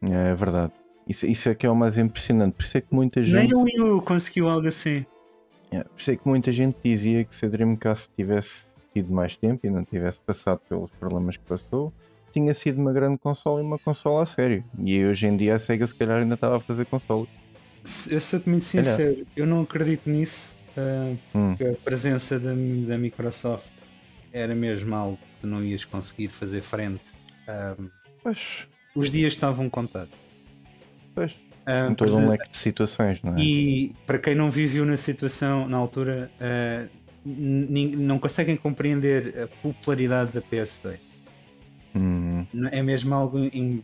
É 0.02 0.34
verdade. 0.34 0.72
Isso, 1.08 1.26
isso 1.26 1.48
é 1.48 1.54
que 1.54 1.66
é 1.66 1.70
o 1.70 1.74
mais 1.76 1.96
impressionante. 1.98 2.54
Por 2.54 2.62
isso 2.62 2.78
é 2.78 2.80
que 2.80 2.94
muita 2.94 3.22
gente. 3.22 3.34
Nem 3.34 3.54
o 3.54 3.62
Wii 3.62 3.80
U 3.80 4.02
conseguiu 4.02 4.48
algo 4.48 4.66
assim. 4.68 5.04
Yeah, 5.72 5.88
por 5.88 6.00
isso 6.00 6.10
é 6.10 6.16
que 6.16 6.28
muita 6.28 6.52
gente 6.52 6.76
dizia 6.84 7.24
que 7.24 7.34
se 7.34 7.46
a 7.46 7.48
Dreamcast 7.48 8.10
tivesse 8.16 8.66
tido 8.92 9.12
mais 9.12 9.36
tempo 9.36 9.66
e 9.66 9.70
não 9.70 9.84
tivesse 9.84 10.20
passado 10.20 10.60
pelos 10.68 10.90
problemas 11.00 11.36
que 11.36 11.44
passou, 11.44 11.92
tinha 12.32 12.52
sido 12.54 12.80
uma 12.80 12.92
grande 12.92 13.18
consola 13.18 13.60
e 13.60 13.64
uma 13.64 13.78
consola 13.78 14.22
a 14.22 14.26
sério. 14.26 14.64
E 14.78 15.04
hoje 15.04 15.26
em 15.26 15.36
dia 15.36 15.54
a 15.54 15.58
Sega 15.58 15.86
se 15.86 15.94
calhar 15.94 16.20
ainda 16.20 16.34
estava 16.34 16.56
a 16.56 16.60
fazer 16.60 16.86
consolas. 16.86 17.28
Se- 17.84 18.14
Eu 18.14 18.20
sou-te 18.20 18.48
muito 18.48 18.64
sincero, 18.64 19.26
eu 19.36 19.46
não 19.46 19.62
acredito 19.62 20.08
nisso. 20.08 20.56
ah, 20.76 21.14
Hum. 21.34 21.54
que 21.56 21.64
a 21.66 21.74
presença 21.74 22.38
da, 22.40 22.50
da 22.50 22.96
Microsoft 22.98 23.72
era 24.32 24.54
mesmo 24.54 24.94
algo 24.94 25.16
que 25.18 25.40
tu 25.42 25.46
não 25.46 25.62
ias 25.62 25.84
conseguir 25.84 26.28
fazer 26.28 26.62
frente. 26.62 27.12
Ah, 27.46 27.76
Pois, 28.22 28.66
os 28.94 29.10
dias 29.10 29.32
estavam 29.34 29.68
contados. 29.68 30.14
pois. 31.14 31.32
Ah, 31.66 31.86
Com 31.88 31.94
todo 31.94 32.16
um 32.16 32.28
leque 32.30 32.50
de 32.50 32.56
situações, 32.56 33.20
não 33.22 33.34
é? 33.36 33.40
E 33.40 33.94
para 34.06 34.18
quem 34.18 34.34
não 34.34 34.50
viveu 34.50 34.84
na 34.86 34.96
situação 34.96 35.68
na 35.68 35.76
altura, 35.76 36.30
nin- 37.24 37.96
não 37.96 38.18
conseguem 38.18 38.56
compreender 38.56 39.42
a 39.42 39.46
popularidade 39.62 40.32
da 40.32 40.40
PS2. 40.40 40.98
Hum, 41.94 42.21
É 42.70 42.82
mesmo 42.82 43.14
algo. 43.14 43.38
Em, 43.38 43.82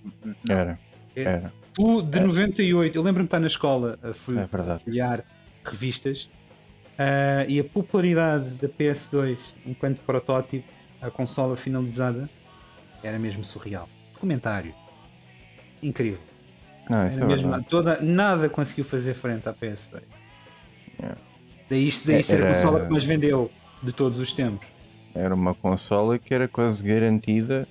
era, 0.49 0.79
É- 1.16 1.23
era. 1.23 1.53
Tu, 1.75 2.03
de 2.03 2.21
98, 2.21 2.97
eu 2.97 3.03
lembro-me 3.03 3.25
de 3.25 3.29
estar 3.29 3.38
na 3.40 3.47
escola 3.47 3.99
a 4.03 4.12
fui 4.12 4.37
É 4.38 4.47
revistas 5.64 6.29
ah, 6.99 7.44
e 7.49 7.61
a 7.61 7.64
popularidade 7.64 8.51
da 8.55 8.68
PS2 8.68 9.38
enquanto 9.64 10.01
protótipo, 10.01 10.66
a 11.01 11.11
consola 11.11 11.57
finalizada, 11.57 12.29
era 13.03 13.18
mesmo 13.18 13.44
surreal. 13.44 13.88
Documentário. 14.14 14.75
Incrível. 15.83 16.18
Não, 16.90 16.99
Era 17.03 17.12
é 17.12 17.25
mesmo, 17.27 17.49
verdade. 17.51 17.68
toda, 17.68 18.01
nada 18.01 18.49
conseguiu 18.49 18.85
fazer 18.85 19.14
frente 19.14 19.49
à 19.49 19.53
PS2. 19.55 20.03
Yeah. 20.99 21.21
Daí 21.71 21.87
isto 21.87 22.09
daí 22.09 22.16
É, 22.18 22.23
ser 22.23 22.37
a 22.37 22.38
era- 22.38 22.49
consola 22.49 22.85
que 22.87 22.90
mais 22.90 23.05
vendeu 23.05 23.51
de 23.83 23.92
todos 23.92 24.18
os 24.18 24.33
tempos. 24.33 24.66
Era 25.14 25.35
uma 25.35 25.55
consola 25.55 26.18
que 26.18 26.35
era 26.35 26.49
quase 26.49 26.83
garantida 26.83 27.68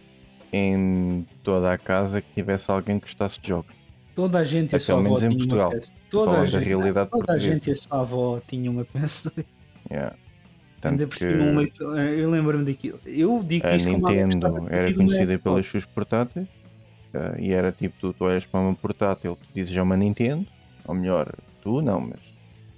em 0.51 1.25
toda 1.43 1.71
a 1.73 1.77
casa 1.77 2.21
que 2.21 2.31
tivesse 2.33 2.69
alguém 2.71 2.99
que 2.99 3.05
gostasse 3.05 3.39
de 3.41 3.49
jogos. 3.49 3.75
Toda 4.15 4.39
a 4.39 4.43
gente 4.43 4.73
e 4.73 4.75
a 4.75 4.79
sua 4.79 4.97
avó 4.99 5.19
tinha 5.19 5.29
uma. 5.55 5.87
Toda 6.09 6.41
a 6.41 6.47
gente, 6.49 7.09
toda 7.09 7.33
a 7.33 7.37
gente 7.37 7.67
e 7.67 7.71
a 7.71 7.75
sua 7.75 8.01
avó 8.01 8.41
tinha 8.47 8.71
uma 8.71 8.85
PS2. 8.85 9.45
Yeah. 9.91 10.15
Ainda 10.83 11.07
por 11.07 11.17
cima 11.17 11.43
um 11.43 11.55
leitor. 11.57 11.97
Eu 11.99 12.29
lembro-me 12.29 12.65
daquilo. 12.65 12.99
Eu 13.05 13.43
digo 13.43 13.67
isto 13.67 13.89
como 13.91 14.07
que 14.07 14.13
estava 14.13 14.25
Nintendo 14.59 14.67
era 14.69 14.81
metido 14.83 14.89
no 14.89 15.05
conhecida 15.07 15.33
Xbox. 15.33 15.43
pelas 15.43 15.65
suas 15.67 15.85
portáteis 15.85 16.47
eh, 17.13 17.35
e 17.39 17.51
era 17.53 17.71
tipo 17.71 17.95
tu, 17.99 18.13
tu 18.13 18.25
olhas 18.25 18.45
para 18.45 18.59
uma 18.59 18.75
portátil 18.75 19.35
tu 19.41 19.47
dizes 19.53 19.75
é 19.75 19.81
uma 19.81 19.95
Nintendo 19.97 20.45
ou 20.85 20.93
melhor 20.95 21.31
tu 21.61 21.81
não 21.81 22.01
mas 22.01 22.19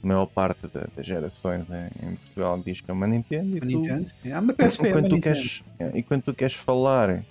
a 0.03 0.07
maior 0.07 0.25
parte 0.27 0.65
da- 0.67 0.87
das 0.95 1.05
gerações 1.05 1.65
em, 1.69 2.07
em 2.11 2.15
Portugal 2.15 2.61
diz 2.65 2.79
que 2.81 2.89
é 2.89 2.93
uma 2.93 3.05
Nintendo 3.07 3.57
e 3.57 3.59
tu, 3.59 3.65
Nintendo. 3.65 4.09
Ah, 4.33 4.39
uma 4.39 4.53
PSP, 4.53 4.87
é 4.87 4.91
uma 4.93 5.01
tu 5.01 5.03
Nintendo. 5.15 5.21
queres, 5.21 5.63
é, 5.79 5.91
e 5.97 6.03
quando 6.03 6.21
tu 6.23 6.33
queres 6.33 6.53
falar 6.53 7.23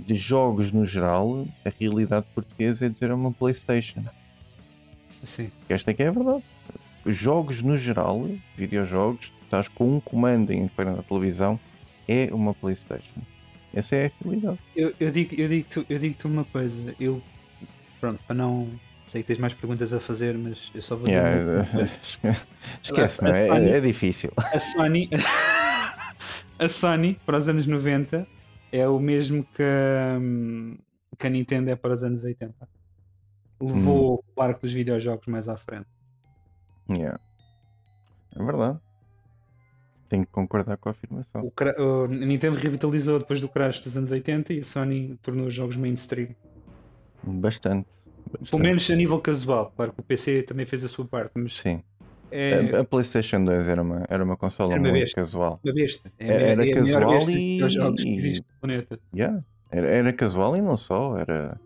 de 0.00 0.14
jogos 0.14 0.70
no 0.70 0.84
geral 0.86 1.46
a 1.64 1.70
realidade 1.78 2.26
portuguesa 2.34 2.86
é 2.86 2.88
dizer 2.88 3.10
é 3.10 3.14
uma 3.14 3.32
Playstation 3.32 4.04
Sim. 5.22 5.50
que 5.66 5.72
esta 5.72 5.90
aqui 5.90 6.02
é 6.02 6.08
a 6.08 6.12
verdade 6.12 6.42
os 7.04 7.16
jogos 7.16 7.62
no 7.62 7.76
geral 7.76 8.28
videojogos 8.56 9.32
estás 9.44 9.68
com 9.68 9.96
um 9.96 10.00
comando 10.00 10.52
em 10.52 10.68
frente 10.68 11.00
à 11.00 11.02
televisão 11.02 11.58
é 12.06 12.28
uma 12.32 12.54
Playstation 12.54 13.20
essa 13.74 13.96
é 13.96 14.06
a 14.06 14.10
realidade 14.24 14.58
Eu, 14.74 14.94
eu 14.98 15.10
digo, 15.10 15.34
eu 15.40 15.48
digo-te 15.48 15.86
eu 15.88 15.98
digo 15.98 16.16
uma 16.24 16.44
coisa. 16.44 16.94
Eu. 16.98 17.22
Pronto, 18.00 18.20
para 18.26 18.34
não. 18.34 18.68
Sei 19.06 19.22
que 19.22 19.28
tens 19.28 19.38
mais 19.38 19.54
perguntas 19.54 19.92
a 19.92 20.00
fazer, 20.00 20.36
mas 20.36 20.70
eu 20.74 20.82
só 20.82 20.94
vou 20.94 21.06
dizer. 21.06 21.22
Yeah. 21.22 21.66
Esquece, 22.82 23.24
é? 23.24 23.48
É, 23.48 23.76
é 23.76 23.80
difícil. 23.80 24.30
A 24.36 24.58
Sony. 24.58 25.08
a 26.58 26.68
Sony, 26.68 27.18
para 27.24 27.38
os 27.38 27.48
anos 27.48 27.66
90, 27.66 28.26
é 28.72 28.88
o 28.88 28.98
mesmo 28.98 29.44
que, 29.44 29.62
hum, 30.20 30.76
que 31.16 31.26
a 31.26 31.30
Nintendo 31.30 31.70
é 31.70 31.76
para 31.76 31.94
os 31.94 32.02
anos 32.02 32.24
80. 32.24 32.68
Levou 33.60 34.24
o 34.36 34.42
arco 34.42 34.60
dos 34.60 34.72
videojogos 34.72 35.26
mais 35.26 35.48
à 35.48 35.56
frente. 35.56 35.88
Yeah. 36.88 37.20
É 38.36 38.44
verdade. 38.44 38.78
Tenho 40.08 40.24
que 40.24 40.32
concordar 40.32 40.76
com 40.78 40.88
a 40.88 40.92
afirmação. 40.92 41.42
O, 41.42 42.04
a 42.04 42.08
Nintendo 42.08 42.56
revitalizou 42.56 43.18
depois 43.18 43.40
do 43.40 43.48
crash 43.48 43.80
dos 43.80 43.96
anos 43.96 44.10
80 44.10 44.54
e 44.54 44.60
a 44.60 44.64
Sony 44.64 45.18
tornou 45.20 45.46
os 45.46 45.54
jogos 45.54 45.76
mainstream. 45.76 46.34
Bastante. 47.22 47.88
Pelo 48.24 48.40
bastante. 48.40 48.62
menos 48.62 48.90
a 48.90 48.94
nível 48.96 49.20
casual. 49.20 49.72
Claro 49.76 49.92
que 49.92 50.00
o 50.00 50.02
PC 50.02 50.44
também 50.44 50.64
fez 50.64 50.84
a 50.84 50.88
sua 50.88 51.04
parte, 51.04 51.32
mas 51.34 51.54
Sim. 51.54 51.82
É 52.30 52.76
A, 52.76 52.80
a 52.80 52.84
PlayStation 52.84 53.44
2 53.44 53.68
era 53.68 53.82
uma, 53.82 54.04
era 54.08 54.22
uma 54.24 54.36
consola 54.36 54.72
Era 54.72 54.80
uma 54.80 54.90
muito 54.90 55.02
besta. 55.02 55.20
casual. 55.20 55.60
uma 55.64 55.72
besta. 55.74 56.12
É, 56.18 56.26
Era 56.26 56.68
é 56.68 56.72
a 56.72 56.82
melhor 56.82 57.02
casual 57.02 57.20
e- 57.30 57.34
videojogos 57.34 58.02
que 58.02 58.14
existe 58.14 58.42
no 58.42 58.60
planeta. 58.60 58.98
Yeah. 59.14 59.42
Era, 59.70 59.86
era 59.88 60.12
casual 60.12 60.56
e 60.56 60.60
não 60.60 60.76
só. 60.76 61.16
Era 61.18 61.60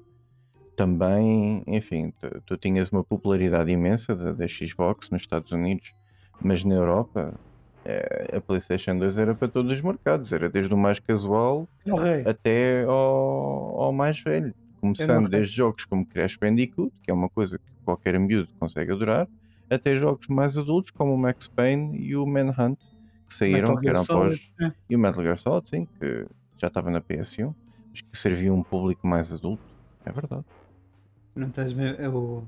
também, 0.77 1.63
enfim, 1.67 2.13
tu, 2.21 2.43
tu 2.47 2.57
tinhas 2.57 2.91
uma 2.91 3.05
popularidade 3.05 3.71
imensa 3.71 4.15
da, 4.15 4.33
da 4.33 4.49
Xbox 4.49 5.11
nos 5.11 5.23
Estados 5.23 5.51
Unidos, 5.53 5.93
mas 6.41 6.65
na 6.65 6.75
Europa 6.75 7.35
eh, 7.85 8.35
a 8.37 8.41
PlayStation 8.41 8.97
2 8.99 9.19
era 9.19 9.35
para 9.35 9.49
todos 9.49 9.71
os 9.73 9.81
mercados. 9.81 10.33
Era 10.33 10.49
desde 10.49 10.73
o 10.73 10.77
mais 10.77 10.99
casual 10.99 11.69
É 11.87 12.29
até 12.29 12.85
ao, 12.85 13.81
ao 13.83 13.93
mais 13.93 14.21
velho. 14.21 14.55
Começando 14.81 15.29
desde 15.29 15.55
jogos 15.55 15.85
como 15.85 16.05
Crash 16.05 16.37
Bandicoot, 16.37 16.93
que 17.05 17.11
é 17.11 17.15
uma 17.15 17.29
coisa 17.29 17.57
que 17.59 17.65
qualquer 17.85 18.19
miúdo 18.19 18.49
consegue 18.59 18.91
adorar, 18.91 19.29
até 19.75 19.97
jogos 19.97 20.27
mais 20.29 20.57
adultos 20.57 20.91
como 20.91 21.15
o 21.15 21.19
Max 21.19 21.49
Payne 21.49 21.99
e 21.99 22.17
o 22.17 22.27
Manhunt, 22.27 22.79
que 23.27 23.35
saíram, 23.35 23.77
que 23.79 23.89
eram 23.89 24.03
após. 24.03 24.51
é. 24.61 24.73
E 24.89 24.97
o 24.97 24.99
Metal 24.99 25.23
Gear 25.23 25.37
Solid, 25.37 25.69
sim, 25.69 25.87
que 25.99 26.27
já 26.59 26.69
estava 26.69 26.91
na 26.91 27.01
PS1, 27.01 27.55
mas 27.91 28.01
que 28.01 28.19
servia 28.19 28.53
um 28.53 28.63
público 28.63 29.07
mais 29.07 29.33
adulto. 29.33 29.63
É 30.05 30.13
verdade. 30.13 30.45
Não 31.35 31.49
estás 31.49 31.73
bem, 31.73 31.95
é 31.99 32.09
o 32.09 32.45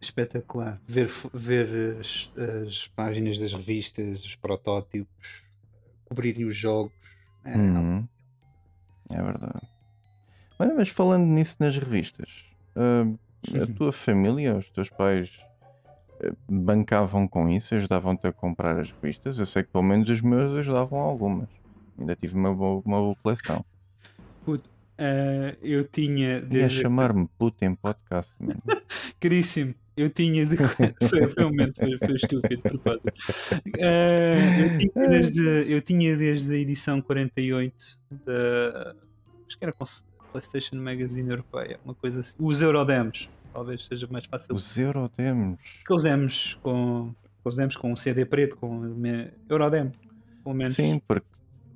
espetacular. 0.00 0.80
Ver, 0.86 1.08
ver 1.34 1.98
as, 1.98 2.32
as 2.66 2.88
páginas 2.88 3.38
das 3.38 3.52
revistas, 3.52 4.24
os 4.24 4.36
protótipos, 4.36 5.42
cobrirem 6.04 6.44
os 6.44 6.54
jogos. 6.56 6.92
É, 7.44 7.56
Uhum. 7.56 8.06
É 9.10 9.22
verdade. 9.22 9.66
Olha, 10.58 10.74
mas 10.74 10.88
falando 10.88 11.24
nisso 11.24 11.56
nas 11.60 11.76
revistas, 11.76 12.44
ah, 12.76 13.06
a 13.62 13.74
tua 13.74 13.92
família, 13.92 14.56
os 14.56 14.68
teus 14.70 14.90
pais 14.90 15.40
bancavam 16.48 17.26
com 17.26 17.48
isso, 17.48 17.74
ajudavam-te 17.74 18.26
a 18.26 18.32
comprar 18.32 18.78
as 18.78 18.90
revistas? 18.90 19.38
Eu 19.38 19.46
sei 19.46 19.62
que 19.62 19.70
pelo 19.70 19.84
menos 19.84 20.08
os 20.08 20.20
meus 20.20 20.58
ajudavam 20.58 20.98
algumas. 20.98 21.48
Ainda 21.98 22.14
tive 22.14 22.34
uma 22.34 22.54
boa, 22.54 22.82
uma 22.84 22.98
boa 22.98 23.16
coleção. 23.22 23.64
puto, 24.44 24.70
ah, 24.98 25.56
eu 25.62 25.84
tinha 25.84 26.34
Ia 26.34 26.40
desde. 26.40 26.82
chamar-me 26.82 27.28
puto 27.38 27.64
em 27.64 27.74
podcast, 27.74 28.34
mano. 28.38 28.60
Caríssimo. 29.20 29.74
Eu 29.96 30.10
tinha 30.10 30.46
de. 30.46 30.56
foi, 31.08 31.28
foi 31.28 31.44
um 31.44 31.48
momento, 31.48 31.76
foi, 31.76 31.98
foi 31.98 32.14
estúpido 32.14 32.56
de 32.56 32.62
propósito. 32.62 33.12
Ah, 33.80 34.60
eu, 34.60 34.78
tinha 34.78 35.08
desde, 35.08 35.72
eu 35.72 35.82
tinha 35.82 36.16
desde 36.16 36.52
a 36.52 36.56
edição 36.56 37.00
48 37.00 37.98
da. 38.24 38.94
Acho 39.46 39.58
que 39.58 39.64
era 39.64 39.74
PlayStation 40.30 40.76
Magazine 40.76 41.28
Europeia, 41.28 41.80
uma 41.84 41.94
coisa 41.94 42.20
assim. 42.20 42.36
Os 42.38 42.60
Eurodemos, 42.60 43.28
talvez 43.58 43.84
seja 43.84 44.06
mais 44.08 44.24
fácil. 44.24 44.54
Os 44.54 44.78
Eurodemos. 44.78 45.58
Aqueles 45.82 46.02
demos 46.02 46.54
com. 46.62 47.12
Aqueles 47.40 47.56
demos 47.56 47.76
com 47.76 47.92
um 47.92 47.96
CD 47.96 48.24
preto, 48.24 48.56
com 48.56 48.82
Eurodemo, 49.48 49.92
pelo 50.42 50.54
menos. 50.54 50.76
Sim, 50.76 51.00
porque 51.06 51.26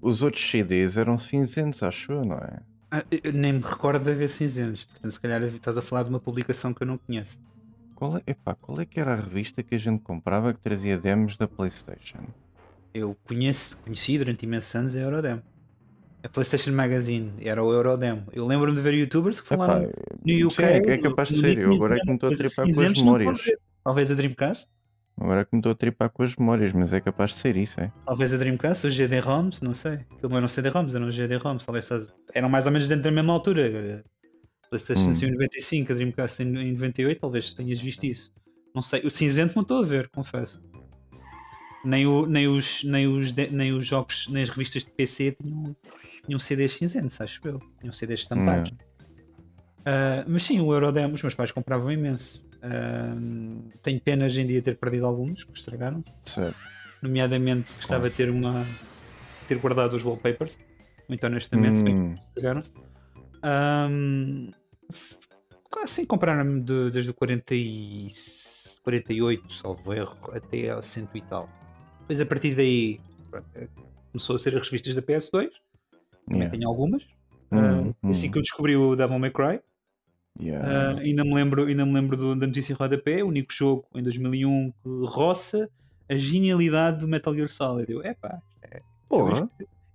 os 0.00 0.22
outros 0.22 0.48
CDs 0.48 0.96
eram 0.96 1.18
cinzentos, 1.18 1.82
acho 1.82 2.12
eu, 2.12 2.24
não 2.24 2.36
é? 2.36 2.60
Ah, 2.90 3.04
eu 3.10 3.32
nem 3.32 3.54
me 3.54 3.60
recordo 3.60 4.04
de 4.04 4.10
haver 4.10 4.28
cinzentos, 4.28 4.84
portanto, 4.84 5.10
se 5.10 5.20
calhar 5.20 5.42
estás 5.42 5.78
a 5.78 5.82
falar 5.82 6.02
de 6.02 6.10
uma 6.10 6.20
publicação 6.20 6.74
que 6.74 6.82
eu 6.82 6.86
não 6.86 6.98
conheço. 6.98 7.40
Qual 7.94 8.18
é, 8.18 8.22
epá, 8.26 8.54
qual 8.54 8.80
é 8.80 8.84
que 8.84 9.00
era 9.00 9.12
a 9.12 9.16
revista 9.16 9.62
que 9.62 9.74
a 9.74 9.78
gente 9.78 10.02
comprava 10.02 10.52
que 10.52 10.60
trazia 10.60 10.98
demos 10.98 11.36
da 11.36 11.48
PlayStation? 11.48 12.26
Eu 12.92 13.16
conheço, 13.26 13.80
conheci 13.80 14.18
durante 14.18 14.44
imensos 14.44 14.74
anos 14.74 14.96
a 14.96 15.00
Eurodem. 15.00 15.42
A 16.24 16.28
PlayStation 16.28 16.72
Magazine 16.72 17.32
era 17.40 17.62
o 17.62 17.72
Eurodem. 17.72 18.24
Eu 18.32 18.46
lembro-me 18.46 18.76
de 18.76 18.82
ver 18.82 18.94
youtubers 18.94 19.40
que 19.40 19.48
falaram 19.48 19.84
Epá, 19.84 19.92
no 20.24 20.46
UK. 20.46 20.54
sim, 20.54 20.62
é 20.62 20.80
que 20.80 20.90
é 20.90 20.98
capaz 20.98 21.28
de 21.28 21.40
ser. 21.40 21.58
Eu 21.58 21.72
agora 21.72 21.96
é 21.96 22.00
que 22.00 22.06
me 22.06 22.14
estou 22.14 22.28
a 22.28 22.36
tripar 22.36 22.64
com 22.64 22.80
as 22.80 22.98
memórias. 22.98 23.40
Talvez 23.84 24.10
a 24.10 24.14
Dreamcast? 24.14 24.70
Agora 25.20 25.40
é 25.40 25.44
que 25.44 25.50
me 25.52 25.58
estou 25.58 25.72
a 25.72 25.74
tripar 25.74 26.10
com 26.10 26.22
as 26.22 26.36
memórias, 26.36 26.72
mas 26.72 26.92
é 26.92 27.00
capaz 27.00 27.32
de 27.32 27.38
ser 27.38 27.56
isso, 27.56 27.80
é? 27.80 27.92
Talvez 28.06 28.32
a 28.32 28.36
Dreamcast, 28.36 28.86
os 28.86 28.94
GD-ROMs, 28.94 29.60
não 29.62 29.74
sei. 29.74 29.94
Aquilo 30.12 30.30
não 30.30 30.36
eram 30.38 30.48
CD-ROMs, 30.48 30.94
eram 30.94 31.10
GD-ROMs. 31.10 31.66
Talvez 31.66 31.88
eram 32.34 32.48
mais 32.48 32.66
ou 32.66 32.72
menos 32.72 32.88
dentro 32.88 33.04
da 33.04 33.10
mesma 33.10 33.32
altura. 33.32 34.04
A 34.64 34.68
PlayStation 34.68 35.10
Hum. 35.10 35.28
em 35.28 35.32
95, 35.32 35.92
a 35.92 35.94
Dreamcast 35.96 36.42
em 36.42 36.56
em 36.56 36.72
98, 36.72 37.20
talvez 37.20 37.52
tenhas 37.52 37.80
visto 37.80 38.04
isso. 38.04 38.32
Não 38.74 38.80
sei. 38.80 39.02
O 39.04 39.10
cinzento 39.10 39.54
não 39.56 39.62
estou 39.62 39.80
a 39.80 39.84
ver, 39.86 40.08
confesso. 40.08 40.62
Nem, 41.84 42.06
o, 42.06 42.26
nem, 42.26 42.46
os, 42.46 42.84
nem, 42.84 43.06
os, 43.08 43.34
nem 43.34 43.72
os 43.72 43.84
jogos, 43.84 44.28
nem 44.30 44.44
as 44.44 44.48
revistas 44.48 44.84
de 44.84 44.90
PC 44.92 45.36
tinham, 45.42 45.76
tinham 46.24 46.38
CDs 46.38 46.76
cinzentos, 46.76 47.20
acho 47.20 47.40
eu. 47.46 47.58
Tinham 47.80 47.92
CDs 47.92 48.20
estampados. 48.20 48.72
Ah, 49.84 50.24
mas 50.28 50.42
sim, 50.44 50.60
o 50.60 50.72
Eurodem, 50.72 51.06
os 51.12 51.22
meus 51.22 51.34
pais 51.34 51.50
compravam 51.50 51.90
imenso. 51.90 52.48
Ah, 52.62 53.14
tenho 53.82 54.00
pena 54.00 54.26
hoje 54.26 54.40
em 54.40 54.46
dia 54.46 54.62
ter 54.62 54.76
perdido 54.76 55.06
alguns, 55.06 55.44
que 55.44 55.52
estragaram-se. 55.58 56.12
Nomeadamente 57.02 57.74
gostava 57.74 58.08
de 58.08 58.14
ter 58.16 58.30
uma 58.30 58.64
ter 59.48 59.58
guardado 59.58 59.94
os 59.94 60.02
wallpapers. 60.04 60.58
Muito 61.08 61.26
honestamente 61.26 61.82
Hum, 61.84 62.14
estragaram-se. 62.28 62.72
F- 64.92 65.18
assim 65.82 66.04
compraram-me 66.04 66.60
de- 66.60 66.90
desde 66.90 67.10
o 67.10 67.14
40 67.14 67.54
e 67.54 68.06
48 68.84 69.52
salvo 69.52 69.92
erro 69.92 70.16
até 70.32 70.70
ao 70.70 70.82
100 70.82 71.08
e 71.14 71.20
tal. 71.22 71.48
Depois 72.00 72.20
a 72.20 72.26
partir 72.26 72.54
daí 72.54 73.00
pronto, 73.30 73.46
começou 74.12 74.36
a 74.36 74.38
ser 74.38 74.56
as 74.56 74.64
revistas 74.64 74.94
da 74.94 75.02
PS2 75.02 75.50
também 76.26 76.42
yeah. 76.42 76.50
tenho 76.58 76.68
algumas 76.68 77.04
Hum, 77.54 77.92
Ah, 78.02 78.08
assim 78.08 78.28
hum, 78.28 78.32
que 78.32 78.38
eu 78.38 78.42
descobri 78.42 78.76
o 78.76 78.96
Devil 78.96 79.18
May 79.18 79.30
Cry 79.30 79.60
yeah. 80.40 80.66
ah, 80.66 80.98
ainda 81.00 81.22
me 81.24 81.34
lembro, 81.34 81.64
ainda 81.66 81.84
me 81.84 81.92
lembro 81.92 82.16
do- 82.16 82.34
da 82.34 82.46
notícia 82.46 82.72
em 82.72 82.76
rodapé, 82.76 83.22
o 83.22 83.28
único 83.28 83.52
jogo 83.52 83.84
em 83.94 84.02
2001 84.02 84.70
que 84.70 84.88
roça 85.06 85.68
a 86.08 86.16
genialidade 86.16 87.00
do 87.00 87.08
Metal 87.08 87.34
Gear 87.34 87.48
Solid. 87.50 87.90
Eu, 87.92 88.02
epá, 88.02 88.40
Porra, 89.08 89.46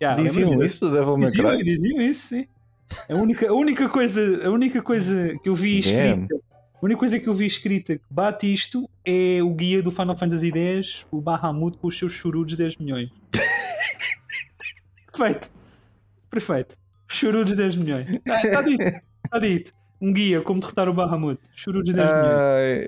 yeah, 0.01 0.21
diziam 0.21 0.49
lembro-me 0.49 0.67
isso 0.67 0.79
do 0.81 0.91
Devil 0.91 1.17
May 1.17 1.25
Diziam, 1.27 1.55
Cry? 1.55 1.63
diziam 1.63 2.01
isso, 2.01 2.27
sim. 2.27 2.45
A 3.09 3.15
única, 3.15 3.49
a 3.49 3.53
única 3.53 3.89
coisa, 3.89 4.47
a 4.47 4.49
única 4.51 4.81
coisa 4.83 5.35
que 5.41 5.49
eu 5.49 5.55
vi 5.55 5.79
escrita, 5.79 6.35
a 6.75 6.85
única 6.85 6.99
coisa 6.99 7.19
que 7.19 7.27
eu 7.27 7.33
vi 7.33 7.45
escrita 7.47 7.97
que 7.97 8.03
bate 8.09 8.53
isto 8.53 8.87
é 9.03 9.41
o 9.41 9.49
guia 9.53 9.81
do 9.81 9.91
Final 9.91 10.15
Fantasy 10.15 10.51
X, 10.51 11.07
o 11.09 11.19
Bahamut 11.19 11.77
com 11.79 11.87
os 11.87 11.97
seus 11.97 12.11
churudos 12.13 12.55
10 12.55 12.77
milhões. 12.77 13.09
Perfeito. 15.11 15.56
Perfeito. 16.37 16.75
Churudos 17.07 17.55
10 17.55 17.77
milhões. 17.77 18.07
Está 18.25 18.61
dito. 18.61 18.83
Está 18.83 19.39
dito. 19.39 19.71
Um 19.99 20.13
guia 20.13 20.41
como 20.41 20.59
derrotar 20.59 20.87
o 20.87 20.93
Bahamut. 20.93 21.39
Churudos 21.55 21.91
10 21.93 22.07
milhões. 22.07 22.87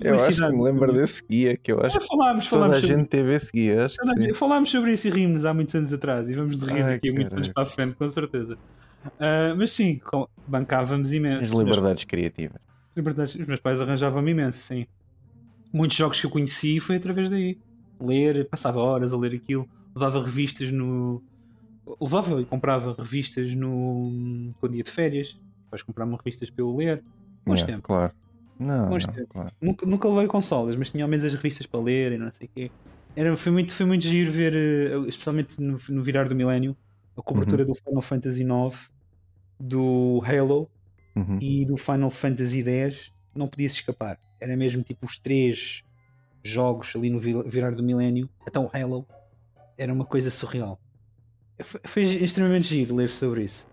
Eu 0.00 0.14
acho 0.14 0.34
que 0.34 0.56
me 0.56 0.62
lembro 0.64 0.92
desse 0.94 1.22
guia, 1.28 1.56
que 1.56 1.70
eu 1.72 1.80
acho 1.80 1.94
Já 1.94 2.00
que 2.00 2.06
falámos, 2.06 2.48
toda 2.48 2.60
falámos 2.62 2.76
a 2.76 2.80
sobre 2.80 2.96
gente 2.96 3.08
teve 3.08 3.34
esse 3.34 3.52
guia. 3.52 3.86
Toda 3.94 4.30
a 4.30 4.34
Falámos 4.34 4.70
sobre 4.70 4.92
isso 4.92 5.08
e 5.08 5.10
rimos 5.10 5.44
há 5.44 5.52
muitos 5.52 5.74
anos 5.74 5.92
atrás 5.92 6.28
e 6.28 6.32
vamos 6.32 6.58
de 6.58 6.64
rir 6.64 6.82
Ai, 6.82 6.92
daqui 6.94 7.10
a 7.10 7.12
muito 7.12 7.26
anos 7.34 7.48
caralho. 7.48 7.54
para 7.54 7.62
a 7.62 7.66
frente, 7.66 7.94
com 7.96 8.08
certeza. 8.08 8.56
Ah, 9.20 9.54
mas 9.56 9.72
sim, 9.72 10.00
bancávamos 10.48 11.08
As 11.08 11.14
imenso. 11.14 11.58
liberdades 11.58 12.04
criativas. 12.04 12.56
As 12.56 12.96
liberdades- 12.96 13.34
Os 13.34 13.46
meus 13.46 13.60
pais 13.60 13.80
arranjavam-me 13.82 14.30
imenso, 14.30 14.58
sim. 14.58 14.86
Muitos 15.72 15.96
jogos 15.98 16.18
que 16.20 16.26
eu 16.26 16.30
conheci 16.30 16.80
foi 16.80 16.96
através 16.96 17.28
daí. 17.28 17.58
Ler, 18.00 18.48
passava 18.48 18.80
horas 18.80 19.12
a 19.12 19.18
ler 19.18 19.34
aquilo, 19.34 19.68
levava 19.94 20.22
revistas 20.24 20.70
no. 20.70 21.22
Levava 22.00 22.40
e 22.40 22.44
comprava 22.46 22.94
revistas 22.98 23.54
no. 23.54 24.50
quando 24.60 24.74
ia 24.74 24.82
de 24.82 24.90
férias. 24.90 25.38
Depois 25.64 25.82
comprava 25.82 26.16
revistas 26.16 26.48
para 26.50 26.62
eu 26.62 26.74
ler. 26.74 27.02
Bons 27.44 27.60
Yeah, 27.60 27.74
tempos. 27.74 27.86
Claro. 27.86 28.12
Não, 28.58 28.88
Bons 28.88 29.06
não, 29.06 29.14
tempos. 29.14 29.30
claro. 29.32 29.50
Nunca, 29.60 29.86
nunca 29.86 30.08
levei 30.08 30.26
consolas, 30.26 30.76
mas 30.76 30.90
tinha 30.90 31.04
ao 31.04 31.10
menos 31.10 31.24
as 31.24 31.32
revistas 31.34 31.66
para 31.66 31.80
ler 31.80 32.12
e 32.12 32.18
não 32.18 32.32
sei 32.32 32.46
o 32.46 32.50
quê. 32.54 32.70
Era, 33.16 33.36
foi, 33.36 33.52
muito, 33.52 33.72
foi 33.74 33.84
muito 33.86 34.02
giro 34.04 34.30
ver, 34.32 34.54
eh, 34.56 34.96
especialmente 35.08 35.60
no, 35.60 35.78
no 35.90 36.02
virar 36.02 36.28
do 36.28 36.34
milénio, 36.34 36.76
a 37.16 37.22
cobertura 37.22 37.64
do 37.64 37.74
Final 37.74 38.02
Fantasy 38.02 38.42
IX, 38.44 38.92
do 39.60 40.22
Halo 40.26 40.70
Uhum. 41.16 41.38
e 41.40 41.64
do 41.64 41.76
Final 41.76 42.10
Fantasy 42.10 42.62
X. 42.68 43.12
Não 43.36 43.46
podia-se 43.46 43.76
escapar. 43.76 44.18
Era 44.40 44.56
mesmo 44.56 44.82
tipo 44.82 45.06
os 45.06 45.16
três 45.18 45.82
jogos 46.42 46.92
ali 46.96 47.08
no 47.10 47.18
vi- 47.20 47.48
virar 47.48 47.72
do 47.74 47.82
milénio. 47.84 48.28
Até 48.46 48.58
o 48.58 48.68
Halo. 48.72 49.06
Era 49.78 49.92
uma 49.92 50.04
coisa 50.04 50.28
surreal. 50.30 50.80
Foi, 51.60 51.80
foi 51.84 52.02
extremamente 52.02 52.66
giro 52.68 52.94
ler 52.94 53.08
sobre 53.08 53.44
isso. 53.44 53.68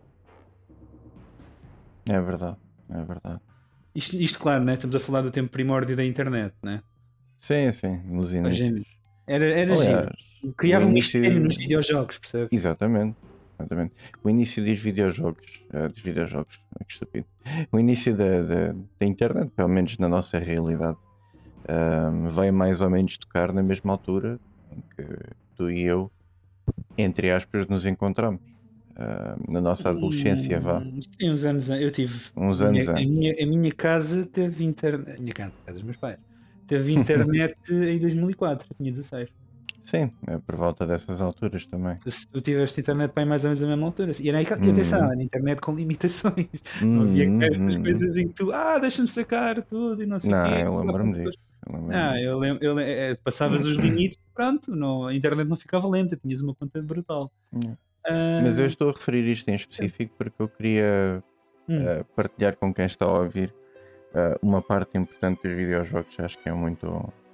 É 2.10 2.20
verdade, 2.20 2.58
é 2.90 3.04
verdade. 3.04 3.40
Isto, 3.94 4.16
isto, 4.16 4.40
claro, 4.40 4.64
né? 4.64 4.74
estamos 4.74 4.96
a 4.96 5.00
falar 5.00 5.22
do 5.22 5.32
tempo 5.32 5.50
primórdio 5.50 5.96
da 5.96 6.04
internet, 6.06 6.54
né? 6.64 6.82
Sim, 7.40 7.72
sim, 7.72 8.00
nos 8.06 8.34
inícios. 8.34 8.86
Era, 9.28 9.46
era 9.46 9.74
Aliás, 9.74 10.10
giro. 10.42 10.54
Criava 10.58 10.86
o 10.86 10.88
um 10.88 10.92
início- 10.92 11.20
mistério 11.20 11.44
nos 11.44 11.58
videojogos, 11.58 12.18
percebe? 12.18 12.50
Exatamente. 12.52 13.16
Exatamente. 13.60 13.94
O 14.24 14.30
início 14.30 14.64
dos 14.64 14.80
videojogos, 14.80 15.62
eh, 15.72 15.88
dos 15.88 16.02
videojogos, 16.02 16.60
que 16.88 16.94
estúpido. 16.94 17.28
O 17.72 17.80
início 17.80 18.16
da, 18.16 18.42
da, 18.42 18.74
da 19.00 19.06
internet, 19.06 19.52
pelo 19.56 19.70
menos 19.70 19.98
na 20.00 20.10
nossa 20.10 20.40
realidade, 20.40 20.98
ahm, 21.68 22.28
veio 22.30 22.54
mais 22.54 22.82
ou 22.82 22.90
menos 22.90 23.18
tocar 23.18 23.54
na 23.54 23.62
mesma 23.62 23.94
altura 23.94 24.40
em 24.72 24.82
que 24.96 25.06
tu 25.56 25.70
e 25.70 25.82
eu, 25.84 26.12
entre 26.98 27.32
aspas, 27.32 27.68
nos 27.68 27.86
encontramos. 27.86 28.42
Ahm, 28.96 29.52
na 29.52 29.62
nossa 29.62 29.90
adolescência, 29.90 30.60
vá. 30.60 30.82
Sim, 30.82 31.32
uns 31.32 31.46
anos. 31.46 31.70
Eu 31.70 31.92
tive. 31.92 32.14
Uns 32.36 32.62
anos 32.62 32.88
minha, 32.88 32.92
a, 32.92 33.06
minha, 33.06 33.36
a 33.42 33.46
minha 33.46 33.72
casa 33.74 34.26
teve 34.26 34.64
internet. 34.64 35.18
A 35.18 35.22
minha 35.22 35.34
casa, 35.34 35.54
a 35.64 35.66
casa 35.66 35.80
dos 35.80 35.84
meus 35.84 35.98
pais. 35.98 36.18
Teve 36.68 36.94
internet 36.94 37.56
em 37.70 38.00
2004. 38.00 38.68
Eu 38.70 38.78
tinha 38.78 38.92
16. 38.92 39.30
Sim, 39.84 40.12
é 40.28 40.38
por 40.38 40.56
volta 40.56 40.86
dessas 40.86 41.20
alturas 41.22 41.66
também. 41.66 41.98
Tu, 41.98 42.10
tu 42.32 42.42
tiveste 42.42 42.80
internet 42.82 43.12
para 43.12 43.24
aí 43.24 43.30
mais 43.30 43.44
ou 43.44 43.50
menos 43.50 43.64
a 43.64 43.68
mesma 43.68 43.86
altura. 43.88 44.12
E, 44.22 44.30
era, 44.30 44.42
e 44.42 44.46
atenção, 44.46 45.00
Uhum. 45.00 45.12
era 45.12 45.24
internet 45.24 45.60
com 45.62 45.74
limitações. 45.76 46.48
Não 46.82 47.02
havia 47.04 47.30
Hum, 47.30 47.42
estas 47.42 47.76
coisas 47.78 48.18
em 48.18 48.28
que 48.28 48.34
tu. 48.36 48.52
Ah, 48.54 48.78
deixa-me 48.80 49.08
sacar 49.08 49.62
tudo 49.64 50.02
e 50.04 50.06
não 50.06 50.20
sei 50.20 50.32
o 50.32 50.36
Não, 50.36 50.44
quê. 50.44 50.62
eu 50.64 50.78
lembro-me 50.80 51.14
disso. 51.26 51.38
eu 51.68 51.82
Não, 51.82 52.14
disso. 52.14 52.24
eu 52.26 52.38
lembro, 52.40 52.64
eu 52.64 52.80
eh, 52.80 53.16
passavas 53.24 53.66
os 53.66 53.78
limites, 53.84 54.18
pronto, 54.34 54.76
não, 54.76 55.08
a 55.08 55.14
internet 55.16 55.48
não 55.48 55.58
ficava 55.58 55.88
lenta, 55.90 56.16
tinhas 56.16 56.42
uma 56.42 56.54
conta 56.56 56.82
brutal. 56.82 57.32
Ah, 58.08 58.40
Mas 58.44 58.58
eu 58.58 58.66
estou 58.66 58.90
a 58.90 58.94
referir 58.94 59.28
isto 59.30 59.50
em 59.50 59.56
específico 59.56 60.14
porque 60.18 60.42
eu 60.42 60.48
queria 60.48 61.24
eh, 61.70 62.04
partilhar 62.16 62.56
com 62.56 62.74
quem 62.74 62.86
está 62.86 63.06
a 63.06 63.20
ouvir 63.20 63.54
eh, 64.14 64.38
uma 64.42 64.62
parte 64.62 64.98
importante 64.98 65.42
dos 65.44 65.56
videojogos, 65.58 66.20
acho 66.20 66.38
que 66.40 66.50
é 66.50 66.54
muito 66.54 66.88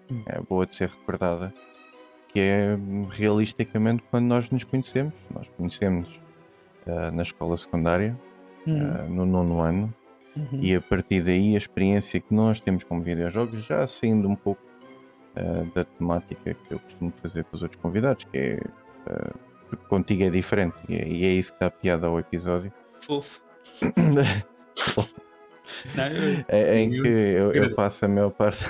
Hum. 0.09 0.23
é, 0.25 0.39
boa 0.41 0.65
de 0.65 0.73
ser 0.75 0.87
recordada, 0.89 1.53
que 2.27 2.39
é 2.39 2.75
hum, 2.75 3.07
realisticamente 3.09 4.03
quando 4.09 4.25
nós 4.25 4.49
nos 4.49 4.63
conhecemos. 4.63 5.13
Nós 5.33 5.47
conhecemos 5.57 6.19
eh, 6.85 7.11
na 7.11 7.21
escola 7.21 7.57
secundária, 7.57 8.17
hum, 8.65 8.77
eh, 8.77 9.09
no 9.09 9.25
nono 9.25 9.61
ano, 9.61 9.93
uhum. 10.35 10.59
e 10.61 10.75
a 10.75 10.81
partir 10.81 11.23
daí 11.23 11.55
a 11.55 11.57
experiência 11.57 12.19
que 12.19 12.33
nós 12.33 12.59
temos 12.59 12.83
com 12.83 13.01
videojogos, 13.01 13.63
já 13.65 13.85
saindo 13.87 14.27
um 14.27 14.35
pouco 14.35 14.61
eh, 15.35 15.65
da 15.73 15.83
temática 15.83 16.53
que 16.53 16.73
eu 16.73 16.79
costumo 16.79 17.13
fazer 17.21 17.43
com 17.45 17.55
os 17.55 17.63
outros 17.63 17.81
convidados, 17.81 18.25
que 18.25 18.37
é 18.37 18.59
porque 19.69 19.85
contigo 19.87 20.23
é 20.23 20.29
diferente, 20.29 20.75
e 20.87 20.95
é, 20.95 21.07
e 21.07 21.25
é 21.25 21.31
isso 21.33 21.53
que 21.53 21.59
dá 21.59 21.69
piada 21.69 22.07
ao 22.07 22.19
episódio. 22.19 22.71
Fofo. 23.01 23.41
Eu- 25.95 26.45
É, 26.47 26.79
em 26.79 26.89
que 26.89 27.07
eu, 27.07 27.51
eu 27.51 27.75
passo 27.75 28.05
a 28.05 28.07
maior 28.07 28.31
parte, 28.31 28.65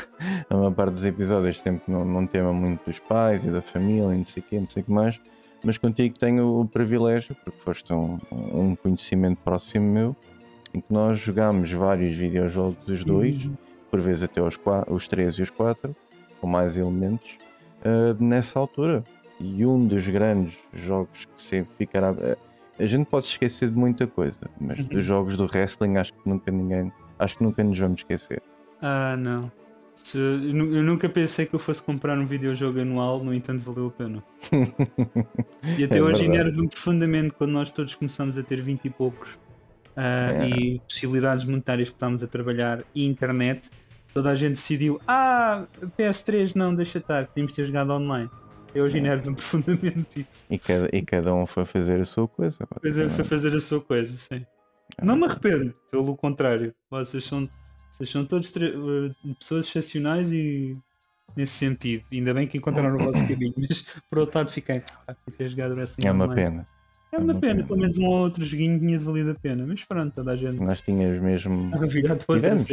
a 0.49 0.55
maior 0.55 0.71
parte 0.71 0.93
dos 0.93 1.05
episódios 1.05 1.59
sempre 1.59 1.83
num, 1.91 2.03
num 2.05 2.25
tema 2.27 2.51
muito 2.53 2.85
dos 2.85 2.99
pais 2.99 3.45
e 3.45 3.49
da 3.51 3.61
família 3.61 4.13
e 4.13 4.17
não 4.17 4.25
sei 4.25 4.41
o 4.41 4.45
quê, 4.45 4.59
não 4.59 4.69
sei 4.69 4.81
o 4.81 4.85
que 4.85 4.91
mais, 4.91 5.19
mas 5.63 5.77
contigo 5.77 6.17
tenho 6.17 6.59
o 6.61 6.65
privilégio, 6.67 7.35
porque 7.43 7.59
foste 7.59 7.91
um, 7.93 8.17
um 8.31 8.75
conhecimento 8.75 9.37
próximo 9.43 9.91
meu, 9.91 10.15
em 10.73 10.79
que 10.81 10.91
nós 10.91 11.19
jogámos 11.19 11.71
vários 11.71 12.15
videojogos 12.15 12.77
dos 12.85 13.03
dois, 13.03 13.45
Uhum. 13.45 13.53
por 13.89 14.01
vezes 14.01 14.23
até 14.23 14.41
os, 14.41 14.59
os 14.87 15.07
três 15.07 15.35
e 15.35 15.41
os 15.41 15.49
quatro, 15.49 15.95
com 16.41 16.47
mais 16.47 16.77
elementos, 16.77 17.37
ah, 17.83 18.15
nessa 18.19 18.59
altura. 18.59 19.03
E 19.39 19.63
um 19.67 19.85
dos 19.85 20.07
grandes 20.09 20.57
jogos 20.73 21.25
que 21.25 21.41
sempre 21.41 21.69
ficará. 21.77 22.11
A 22.79 22.85
gente 22.85 23.05
pode 23.07 23.25
esquecer 23.27 23.69
de 23.69 23.75
muita 23.77 24.05
coisa, 24.07 24.39
mas 24.59 24.79
Uhum. 24.79 24.85
dos 24.87 25.03
jogos 25.05 25.35
do 25.37 25.45
wrestling 25.45 25.97
acho 25.97 26.13
que 26.13 26.19
nunca 26.29 26.51
ninguém. 26.51 26.91
Acho 27.19 27.37
que 27.37 27.43
nunca 27.43 27.63
nos 27.63 27.77
vamos 27.77 27.99
esquecer. 28.01 28.41
Ah, 28.81 29.15
não. 29.17 29.51
Se- 29.95 30.17
eu 30.19 30.75
eu 30.75 30.83
nunca 30.83 31.09
pensei 31.09 31.47
que 31.47 31.55
eu 31.55 31.59
fosse 31.59 31.81
comprar 31.81 32.17
um 32.19 32.25
videojogo 32.27 32.79
anual, 32.79 33.23
no 33.23 33.33
entanto 33.33 33.61
valeu 33.63 33.87
a 33.87 33.91
pena. 33.91 34.23
E 35.77 35.83
até 35.83 35.97
É 35.97 36.01
hoje 36.01 36.25
enerva-me 36.25 36.67
profundamente 36.69 37.33
quando 37.33 37.51
nós 37.51 37.71
todos 37.71 37.95
começamos 37.95 38.37
a 38.37 38.43
ter 38.43 38.61
20 38.61 38.85
e 38.85 38.89
poucos 38.89 39.37
ah, 39.95 40.31
É. 40.33 40.49
e 40.49 40.79
possibilidades 40.81 41.45
monetárias 41.45 41.89
que 41.89 41.95
estamos 41.95 42.21
a 42.21 42.27
trabalhar 42.27 42.83
e 42.93 43.05
internet. 43.05 43.69
Toda 44.13 44.29
a 44.31 44.35
gente 44.35 44.51
decidiu, 44.51 44.99
ah, 45.07 45.65
PS3 45.97 46.53
não, 46.55 46.73
deixa 46.73 46.99
estar, 46.99 47.27
podíamos 47.27 47.53
ter 47.53 47.65
jogado 47.65 47.91
online. 47.93 48.29
Hoje 48.75 48.97
enerva-me 48.99 49.35
profundamente 49.35 50.25
isso. 50.29 50.45
E 50.49 50.57
cada, 50.59 50.89
e 50.95 51.01
cada 51.01 51.33
um 51.33 51.45
foi 51.45 51.65
fazer 51.65 51.99
a 51.99 52.05
sua 52.05 52.27
coisa. 52.27 52.67
Pois 52.81 52.97
é, 52.97 53.09
foi 53.09 53.23
fazer 53.23 53.55
a 53.55 53.59
sua 53.59 53.81
coisa, 53.81 54.15
sim. 54.15 54.45
Não 55.01 55.15
me 55.15 55.25
arrependo, 55.25 55.73
pelo 55.91 56.15
contrário. 56.15 56.73
Vocês 56.89 57.25
são, 57.25 57.49
vocês 57.89 58.09
são 58.09 58.25
todos 58.25 58.51
eh, 58.57 59.11
pessoas 59.39 59.67
excepcionais 59.67 60.31
e 60.31 60.77
nesse 61.35 61.53
sentido. 61.53 62.03
Ainda 62.11 62.33
bem 62.33 62.47
que 62.47 62.57
encontraram 62.57 62.95
o 62.95 62.99
vosso 62.99 63.25
caminho, 63.27 63.53
mas 63.57 63.85
por 64.09 64.19
outro 64.19 64.39
lado 64.39 64.51
fiquei. 64.51 64.81
Ah, 65.07 65.15
ter 65.37 65.49
jogado 65.49 65.73
Wrestling 65.75 66.05
É 66.07 66.11
uma 66.11 66.25
Online." 66.25 66.43
pena. 66.43 66.67
É 67.11 67.17
uma 67.17 67.33
uma 67.33 67.39
pena, 67.39 67.55
pena. 67.55 67.67
pelo 67.67 67.79
menos 67.79 67.97
um 67.97 68.05
ou 68.05 68.17
outro 68.19 68.43
joguinho 68.43 68.79
tinha 68.79 68.99
valido 68.99 69.31
a 69.31 69.35
pena. 69.35 69.65
Mas 69.65 69.83
pronto, 69.85 70.13
toda 70.13 70.31
a 70.33 70.35
gente 70.35 70.61
Nós 70.61 70.81
tínhamos 70.81 71.21
mesmo, 71.21 71.69
virado 71.87 72.25
para 72.25 72.35
Tivemos. 72.35 72.67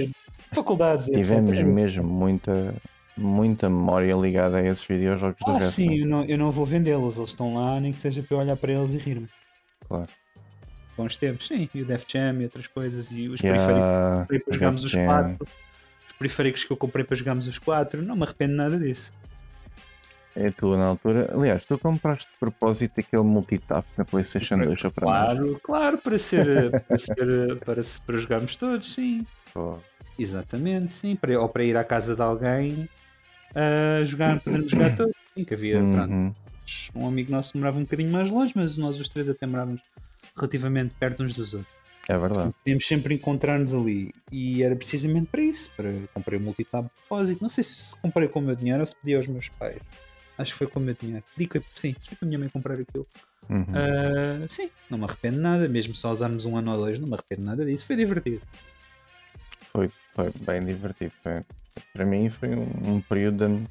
Faculdades, 0.52 1.08
etc. 1.08 1.20
tivemos 1.20 1.62
mesmo 1.62 2.04
muita, 2.04 2.74
muita 3.16 3.68
memória 3.70 4.14
ligada 4.14 4.58
a 4.58 4.66
esses 4.66 4.84
videojogos 4.84 5.36
do 5.44 5.52
Ah, 5.52 5.60
sim, 5.60 6.00
eu 6.00 6.06
não, 6.06 6.24
eu 6.24 6.36
não 6.38 6.50
vou 6.50 6.64
vendê-los. 6.66 7.16
Eles 7.16 7.30
estão 7.30 7.54
lá, 7.54 7.80
nem 7.80 7.92
que 7.92 7.98
seja 7.98 8.22
para 8.22 8.36
eu 8.36 8.40
olhar 8.40 8.56
para 8.56 8.72
eles 8.72 8.92
e 8.92 8.98
rir-me. 8.98 9.26
Claro. 9.86 10.08
Bons 10.96 11.16
tempos, 11.16 11.46
sim. 11.48 11.68
E 11.74 11.82
o 11.82 11.86
Def 11.86 12.04
Jam 12.08 12.40
e 12.40 12.44
outras 12.44 12.66
coisas. 12.66 13.10
E 13.12 13.28
os 13.28 13.40
E 13.40 13.42
periféricos. 13.48 13.82
há- 13.82 14.18
comprei 14.20 14.40
para 14.40 14.54
jogarmos 14.54 14.84
os 14.84 14.94
quatro. 14.94 15.48
Os 16.06 16.12
periféricos 16.18 16.64
que 16.64 16.72
eu 16.72 16.76
comprei 16.76 17.04
para 17.04 17.16
jogarmos 17.16 17.46
os 17.46 17.58
quatro. 17.58 18.00
Não 18.04 18.14
me 18.16 18.22
arrependo 18.22 18.54
nada 18.54 18.78
disso. 18.78 19.12
É 20.36 20.50
tu 20.50 20.76
na 20.76 20.86
altura. 20.86 21.30
Aliás, 21.32 21.64
tu 21.64 21.78
compraste 21.78 22.28
de 22.32 22.38
propósito 22.38 22.98
aquele 22.98 23.22
multitap 23.22 23.86
na 23.96 24.04
PlayStation 24.04 24.58
2 24.58 24.80
só 24.80 24.90
para. 24.90 25.04
Claro, 25.06 25.60
claro, 25.62 25.98
para 25.98 26.18
ser, 26.18 26.70
para, 26.82 26.96
ser 26.98 27.60
para, 27.64 27.82
se- 27.82 28.00
para 28.04 28.16
jogarmos 28.16 28.56
todos, 28.56 28.92
sim. 28.94 29.24
Pô, 29.52 29.78
Exatamente, 30.18 30.90
sim. 30.90 31.14
Para, 31.16 31.40
ou 31.40 31.48
para 31.48 31.62
ir 31.64 31.76
à 31.76 31.84
casa 31.84 32.16
de 32.16 32.22
alguém 32.22 32.88
a 33.54 34.04
jogar, 34.04 34.40
podermos 34.40 34.70
jogar 34.70 34.94
todos. 34.96 35.14
Sim, 35.36 35.44
que 35.44 35.54
havia, 35.54 35.78
pronto, 35.78 36.12
uhum. 36.12 36.32
um 36.94 37.08
amigo 37.08 37.30
nosso 37.30 37.56
morava 37.56 37.78
um 37.78 37.82
bocadinho 37.82 38.10
mais 38.10 38.30
longe, 38.30 38.52
mas 38.54 38.76
nós 38.76 38.98
os 38.98 39.08
três 39.08 39.28
até 39.28 39.46
morávamos 39.46 39.82
relativamente 40.36 40.94
perto 40.96 41.22
uns 41.22 41.34
dos 41.34 41.54
outros. 41.54 41.84
É 42.08 42.18
verdade. 42.18 42.52
Podíamos 42.58 42.86
sempre 42.86 43.14
encontrar-nos 43.14 43.74
ali 43.74 44.12
e 44.30 44.62
era 44.62 44.76
precisamente 44.76 45.26
para 45.28 45.40
isso. 45.40 45.72
Para 45.74 45.90
comprei 46.12 46.38
o 46.38 46.42
multitab 46.42 46.84
de 46.84 46.90
propósito. 47.02 47.40
Não 47.40 47.48
sei 47.48 47.64
se 47.64 47.96
comprei 47.96 48.28
com 48.28 48.40
o 48.40 48.42
meu 48.42 48.54
dinheiro 48.54 48.80
ou 48.80 48.86
se 48.86 48.94
pedi 48.96 49.14
aos 49.14 49.26
meus 49.26 49.48
pais. 49.48 49.80
Acho 50.36 50.52
que 50.52 50.58
foi 50.58 50.66
com 50.66 50.80
o 50.80 50.82
meu 50.82 50.94
dinheiro. 50.94 51.24
Pedi 51.34 51.48
que, 51.48 51.62
sim, 51.74 51.94
para 51.94 52.18
a 52.20 52.26
minha 52.26 52.38
mãe 52.38 52.48
comprar 52.48 52.74
aquilo. 52.74 53.06
Uhum. 53.48 53.66
Ah, 53.72 54.46
sim, 54.48 54.70
não 54.90 54.98
me 54.98 55.04
arrependo 55.04 55.38
nada, 55.38 55.68
mesmo 55.68 55.94
só 55.94 56.10
usarmos 56.10 56.44
um 56.44 56.56
ano 56.56 56.72
ou 56.72 56.78
dois, 56.78 56.98
não 56.98 57.08
me 57.08 57.14
arrependo 57.14 57.42
nada 57.42 57.64
disso. 57.64 57.86
Foi 57.86 57.96
divertido. 57.96 58.42
Foi, 59.72 59.90
foi 60.14 60.30
bem 60.40 60.64
divertido. 60.64 61.12
Foi- 61.22 61.42
para 61.92 62.04
mim 62.04 62.28
foi 62.30 62.50
um, 62.50 62.94
um 62.94 63.00
período 63.00 63.48
da- 63.48 63.64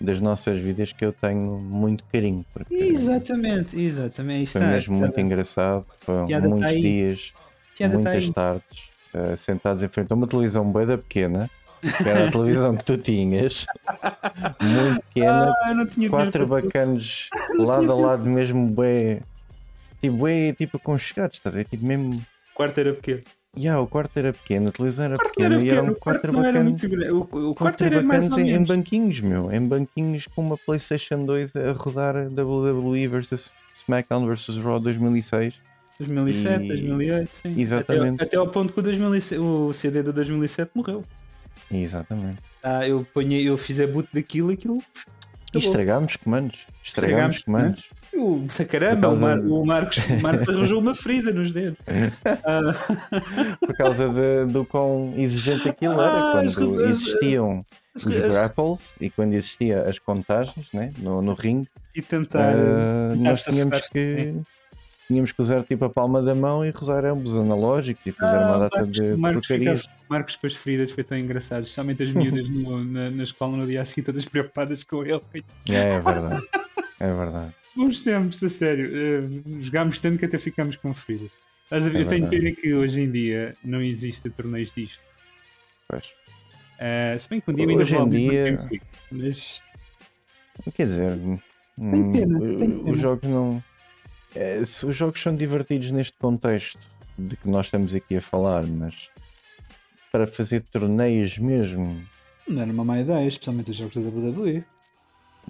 das 0.00 0.20
nossas 0.20 0.60
vidas 0.60 0.92
que 0.92 1.04
eu 1.04 1.12
tenho 1.12 1.58
muito 1.60 2.04
carinho. 2.06 2.44
Porque 2.52 2.74
Exatamente, 2.74 3.76
exatamente. 3.80 4.50
Foi 4.52 4.60
mesmo 4.62 4.96
muito 4.96 5.18
engraçado. 5.20 5.84
Foram 6.00 6.26
piada 6.26 6.48
muitos 6.48 6.72
tá 6.72 6.78
dias, 6.80 7.32
tá 7.78 7.88
muitas 7.88 8.24
aí. 8.24 8.32
tardes, 8.32 8.90
eh, 9.14 9.36
sentados 9.36 9.82
em 9.82 9.88
frente 9.88 10.12
a 10.12 10.14
uma 10.14 10.26
televisão 10.28 10.70
bem 10.72 10.86
da 10.86 10.96
pequena. 10.98 11.50
Que 11.80 12.08
era 12.08 12.26
a 12.26 12.30
televisão 12.30 12.76
que 12.76 12.84
tu 12.84 12.96
tinhas, 12.96 13.64
muito 14.62 15.00
pequena, 15.14 15.52
Ah, 15.62 15.74
quatro 16.10 16.46
bacanos 16.46 17.28
lado 17.58 17.92
a 17.92 17.94
lado, 17.94 18.24
mesmo 18.28 18.68
bem, 18.70 19.20
tipo, 20.00 20.24
bem, 20.24 20.52
tipo 20.54 20.76
aconchegados, 20.76 21.36
estás 21.38 21.54
a 21.54 21.58
ver? 21.58 21.64
Tipo, 21.66 21.86
mesmo. 21.86 22.10
O 22.10 22.54
quarto 22.54 22.78
era 22.80 22.92
pequeno. 22.94 23.22
Yeah, 23.58 23.80
o 23.80 23.88
quarto 23.88 24.16
era 24.16 24.32
pequeno, 24.32 24.68
a 24.68 24.70
televisão 24.72 25.06
era 25.06 25.14
O 25.16 25.18
quarto 25.18 25.34
pequena 25.34 25.54
era 25.54 25.60
e 25.60 25.64
pequeno, 25.64 25.82
eram 25.82 25.92
o 25.92 25.96
quarto 25.96 26.32
não 26.32 26.44
era 26.44 26.62
muito 26.62 26.88
grande. 26.88 27.10
O, 27.10 27.50
o 27.50 27.54
quarto 27.54 27.82
era 27.82 28.02
mais 28.02 28.30
ou 28.30 28.38
em, 28.38 28.42
em 28.42 28.52
menos. 28.52 28.68
banquinhos, 28.68 29.20
meu, 29.20 29.50
em 29.52 29.66
banquinhos 29.66 30.26
com 30.26 30.42
uma 30.42 30.56
PlayStation 30.56 31.24
2 31.24 31.56
a 31.56 31.72
rodar 31.72 32.14
WWE 32.28 33.08
vs 33.08 33.50
SmackDown 33.74 34.28
vs 34.28 34.58
Raw 34.58 34.78
2006. 34.78 35.58
2007, 35.98 36.64
E- 36.64 36.68
2008, 36.68 37.28
sim. 37.32 37.60
Exatamente. 37.60 38.14
Até, 38.14 38.24
até 38.24 38.36
ao 38.36 38.48
ponto 38.48 38.72
que 38.72 38.78
o, 38.78 38.82
2007, 38.82 39.40
o 39.40 39.72
CD 39.72 40.02
do 40.04 40.12
2007 40.12 40.70
morreu. 40.74 41.04
Exatamente. 41.70 42.38
Ah, 42.62 42.86
eu, 42.86 43.04
ponhei, 43.12 43.48
eu 43.48 43.58
fiz 43.58 43.80
a 43.80 43.86
boot 43.88 44.08
daquilo 44.12 44.52
aquilo. 44.52 44.80
E 45.52 45.58
estragámos 45.58 46.14
comandos. 46.16 46.58
Estragámos 46.84 47.36
Estragámos 47.38 47.42
comandos. 47.42 47.88
O, 48.18 48.44
caramba, 48.68 49.08
o, 49.10 49.16
Mar, 49.16 49.38
o 49.38 49.64
Marcos, 49.64 49.98
o 50.08 50.20
Marcos 50.20 50.48
arranjou 50.50 50.80
uma 50.80 50.94
ferida 50.94 51.32
nos 51.32 51.52
dedos. 51.52 51.78
Ah, 52.44 52.60
Por 53.64 53.76
causa 53.76 54.08
de- 54.08 54.52
do 54.52 54.64
quão 54.64 55.14
exigente 55.16 55.68
aquilo 55.68 56.00
Ah, 56.00 56.32
era. 56.38 56.48
as 56.48 56.54
Quando 56.56 56.76
re- 56.78 56.90
existiam 56.90 57.64
os 57.94 58.06
as- 58.06 58.16
grapples 58.30 58.96
e 59.00 59.08
quando 59.10 59.34
existia 59.34 59.82
as 59.82 59.98
contagens 59.98 60.66
né, 60.72 60.92
no, 60.98 61.22
no 61.22 61.34
ringue, 61.34 61.68
e 61.94 62.02
tentar. 62.02 62.54
tentar 62.54 63.16
nós 63.16 63.44
tínhamos 63.44 63.80
que. 63.90 64.34
Tínhamos 65.06 65.32
que 65.32 65.40
usar 65.40 65.62
tipo 65.62 65.86
a 65.86 65.88
palma 65.88 66.20
da 66.20 66.34
mão 66.34 66.66
e 66.66 66.70
usar 66.82 67.06
ambos 67.06 67.34
analógicos 67.34 68.04
e 68.04 68.12
fazer 68.12 68.36
uma 68.36 68.56
Ah, 68.56 68.58
data 68.58 68.76
Marcos, 68.80 68.92
de 68.94 69.16
Marcos, 69.16 69.48
porcarias. 69.48 69.80
ficava- 69.80 69.98
Marcos 70.10 70.36
com 70.36 70.46
as 70.46 70.54
feridas 70.54 70.90
foi 70.90 71.02
tão 71.02 71.16
engraçado, 71.16 71.62
especialmente 71.62 72.02
as 72.02 72.12
miúdas 72.12 72.50
no- 72.50 72.84
na, 72.84 73.10
na 73.10 73.22
escola 73.22 73.56
no 73.56 73.66
dia 73.66 73.80
assim, 73.80 74.02
todas 74.02 74.26
preocupadas 74.26 74.84
com 74.84 75.02
ele. 75.04 75.18
É, 75.70 75.94
é 75.94 76.00
verdade. 76.00 76.46
É 77.00 77.06
verdade. 77.08 77.54
Bons 77.78 78.00
tempos, 78.02 78.42
a 78.42 78.48
sério. 78.50 78.90
eh, 78.94 79.24
jogámos 79.60 79.98
tanto 79.98 80.18
que 80.18 80.24
até 80.24 80.38
ficámos 80.38 80.76
com 80.76 80.90
a 80.90 80.94
ver? 80.94 81.96
É 81.96 82.02
eu 82.02 82.06
tenho 82.08 82.28
pena 82.28 82.50
que 82.52 82.74
hoje 82.74 83.00
em 83.00 83.10
dia 83.10 83.54
não 83.64 83.80
exista 83.82 84.28
torneios 84.30 84.72
disto. 84.74 85.00
Pois. 85.88 86.04
Eh, 86.78 87.16
se 87.18 87.28
bem 87.30 87.40
que 87.40 87.50
um 87.50 87.54
dia 87.54 87.66
ainda 87.66 87.82
Hoje 87.82 87.94
ao 87.94 88.06
em 88.06 88.10
dia- 88.10 88.44
Week, 88.70 88.80
mas 89.10 89.62
Quer 90.74 90.86
dizer, 90.86 91.12
hum, 91.78 92.12
pena, 92.12 92.38
tenho 92.40 92.58
pena. 92.58 92.92
os 92.92 92.98
jogos 92.98 93.30
não. 93.30 93.62
é, 94.34 94.64
se 94.64 94.84
os 94.86 94.96
jogos 94.96 95.20
são 95.20 95.34
divertidos 95.36 95.90
neste 95.92 96.16
contexto 96.18 96.80
de 97.18 97.36
que 97.36 97.48
nós 97.48 97.66
estamos 97.66 97.94
aqui 97.94 98.16
a 98.16 98.20
falar, 98.20 98.66
mas 98.66 99.10
para 100.10 100.26
fazer 100.26 100.60
torneios 100.62 101.38
mesmo, 101.38 102.02
não 102.48 102.62
era 102.62 102.72
uma 102.72 102.84
má 102.84 102.98
ideia, 103.00 103.26
especialmente 103.26 103.70
os 103.70 103.76
jogos 103.76 103.94
da 103.94 104.00
WWE. 104.08 104.64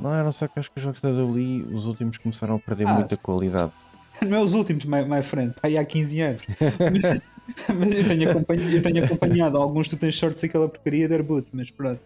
Não 0.00 0.14
era 0.14 0.32
só 0.32 0.46
que 0.48 0.58
acho 0.58 0.70
que 0.70 0.78
os 0.78 0.82
jogos 0.82 1.00
da 1.00 1.10
WWE, 1.10 1.66
os 1.72 1.86
últimos 1.86 2.18
começaram 2.18 2.56
a 2.56 2.58
perder 2.58 2.86
Ah, 2.88 2.94
muita 2.94 3.16
qualidade. 3.16 3.72
Não 4.26 4.36
é 4.36 4.40
os 4.40 4.52
últimos, 4.52 4.84
my, 4.84 5.04
my 5.04 5.22
friend, 5.22 5.54
aí 5.62 5.78
há 5.78 5.84
15 5.84 6.20
anos. 6.20 6.42
mas, 6.58 7.22
mas 7.78 7.92
eu, 7.94 8.06
tenho 8.06 8.30
acompanhado, 8.30 8.70
eu 8.76 8.82
tenho 8.82 9.04
acompanhado 9.04 9.58
alguns, 9.58 9.88
tu 9.88 9.96
tens 9.96 10.16
sorte 10.16 10.44
aquela 10.44 10.68
porcaria 10.68 11.06
de 11.06 11.14
Airboot, 11.14 11.46
mas 11.52 11.70
pronto. 11.70 12.00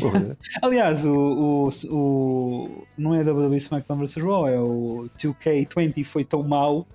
Porra. 0.00 0.36
aliás, 0.62 1.04
o, 1.04 1.68
o, 1.68 1.68
o- 1.94 2.84
não 2.98 3.14
é 3.14 3.22
WWE 3.22 3.56
SmackDown 3.56 3.98
vs 3.98 4.16
Raw, 4.16 4.48
é 4.48 4.58
o 4.58 5.08
2K20 5.16 6.04
foi 6.04 6.24
tão 6.24 6.42
mau. 6.42 6.86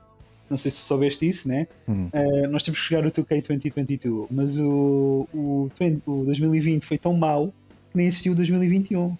Não 0.49 0.57
sei 0.57 0.69
se 0.69 0.78
soubeste 0.82 1.28
isso, 1.28 1.47
né? 1.47 1.67
Hum. 1.88 2.07
Uh, 2.13 2.47
nós 2.49 2.63
temos 2.63 2.80
que 2.80 2.93
jogar 2.93 3.07
o 3.07 3.11
2K 3.11 3.47
2022, 3.47 4.28
mas 4.30 4.57
o, 4.59 5.28
o, 5.34 5.71
20 5.80 6.03
o 6.05 6.23
2020 6.26 6.84
foi 6.84 6.97
tão 6.99 7.13
mau 7.13 7.47
que 7.91 7.97
nem 7.97 8.05
existiu 8.05 8.34
o 8.34 8.36
2021. 8.36 9.17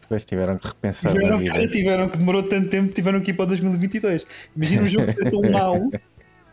Depois 0.00 0.24
tiveram 0.24 0.58
que 0.58 0.66
repensar 0.68 1.12
na 1.12 1.18
Tiveram 1.20 1.38
vida. 1.38 1.52
que, 1.52 1.68
tiveram 1.68 2.08
que 2.08 2.18
demorou 2.18 2.42
tanto 2.42 2.68
tempo, 2.68 2.92
tiveram 2.92 3.20
que 3.20 3.30
ir 3.30 3.34
para 3.34 3.44
o 3.44 3.48
2022. 3.48 4.26
Imagina 4.54 4.82
um 4.82 4.88
jogo 4.88 5.06
ser 5.06 5.30
tão 5.30 5.42
mau 5.50 5.90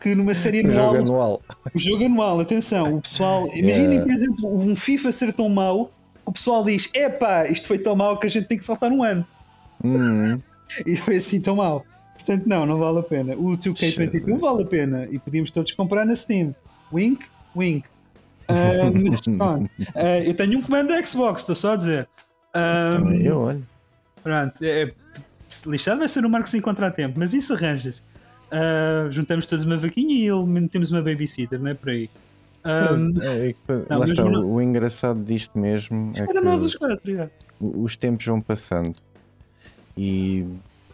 que 0.00 0.14
numa 0.14 0.34
série 0.34 0.60
anual, 0.66 0.94
jogo 0.94 1.10
anual. 1.14 1.42
o 1.74 1.78
jogo 1.78 2.04
anual, 2.06 2.40
atenção, 2.40 2.94
o 2.94 3.00
pessoal, 3.02 3.44
imaginem 3.54 3.90
Yeah. 3.98 4.02
por 4.04 4.10
exemplo 4.12 4.58
um 4.60 4.74
FIFA 4.74 5.12
ser 5.12 5.32
tão 5.32 5.48
mau, 5.48 5.92
o 6.24 6.32
pessoal 6.32 6.64
diz: 6.64 6.90
epá, 6.94 7.46
isto 7.46 7.68
foi 7.68 7.78
tão 7.78 7.94
mau 7.94 8.18
que 8.18 8.26
a 8.26 8.30
gente 8.30 8.46
tem 8.46 8.56
que 8.56 8.64
saltar 8.64 8.90
um 8.90 9.02
ano. 9.02 9.26
Hum, 9.84 10.40
E 10.86 10.96
foi 10.96 11.16
assim 11.16 11.40
tão 11.40 11.56
mau. 11.56 11.84
Portanto, 12.14 12.46
não, 12.46 12.64
não 12.66 12.78
vale 12.78 12.98
a 13.00 13.02
pena. 13.02 13.34
O 13.34 13.56
2K22 13.56 14.38
vale 14.38 14.62
a 14.62 14.66
pena 14.66 15.08
e 15.10 15.18
podíamos 15.18 15.50
todos 15.50 15.72
comprar 15.72 16.04
na 16.04 16.14
Steam. 16.14 16.54
Wink, 16.92 17.26
wink. 17.56 17.88
Ah, 18.46 18.90
mas 18.92 19.20
pronto. 19.38 19.70
Ah, 19.94 20.18
eu 20.24 20.34
tenho 20.34 20.58
um 20.58 20.62
comando 20.62 20.88
da 20.88 21.02
Xbox, 21.02 21.40
estou 21.40 21.54
só 21.54 21.72
a 21.72 21.76
dizer. 21.76 22.08
Ah, 22.54 22.98
também 22.98 23.22
eu 23.26 23.38
olho. 23.40 23.66
pronto, 24.22 24.62
é, 24.62 24.92
se 25.48 25.68
lixado 25.68 25.98
vai 25.98 26.08
ser 26.08 26.24
o 26.24 26.30
Marcos 26.30 26.52
encontrar 26.54 26.90
tempo, 26.90 27.18
mas 27.18 27.32
isso 27.34 27.54
arranja-se. 27.54 28.02
Ah, 28.50 29.08
juntamos 29.10 29.46
todos 29.46 29.64
uma 29.64 29.76
vaquinha 29.76 30.14
e 30.14 30.26
ele 30.26 30.68
temos 30.68 30.90
uma 30.90 31.02
babysitter, 31.02 31.60
não 31.60 31.70
é 31.70 31.74
por 31.74 31.90
aí. 31.90 32.10
Ah, 32.64 32.96
É, 33.22 33.50
é 33.50 33.54
não, 33.88 34.04
está, 34.04 34.24
não- 34.24 34.44
o 34.52 34.60
engraçado 34.60 35.22
disto 35.24 35.58
mesmo 35.58 36.12
é 36.14 36.20
era 36.20 36.26
que 36.28 36.40
nós 36.40 36.62
os 36.62 36.74
quatro, 36.74 37.30
os 37.60 37.96
tempos 37.96 38.26
vão 38.26 38.40
passando 38.40 38.96
e 39.96 40.44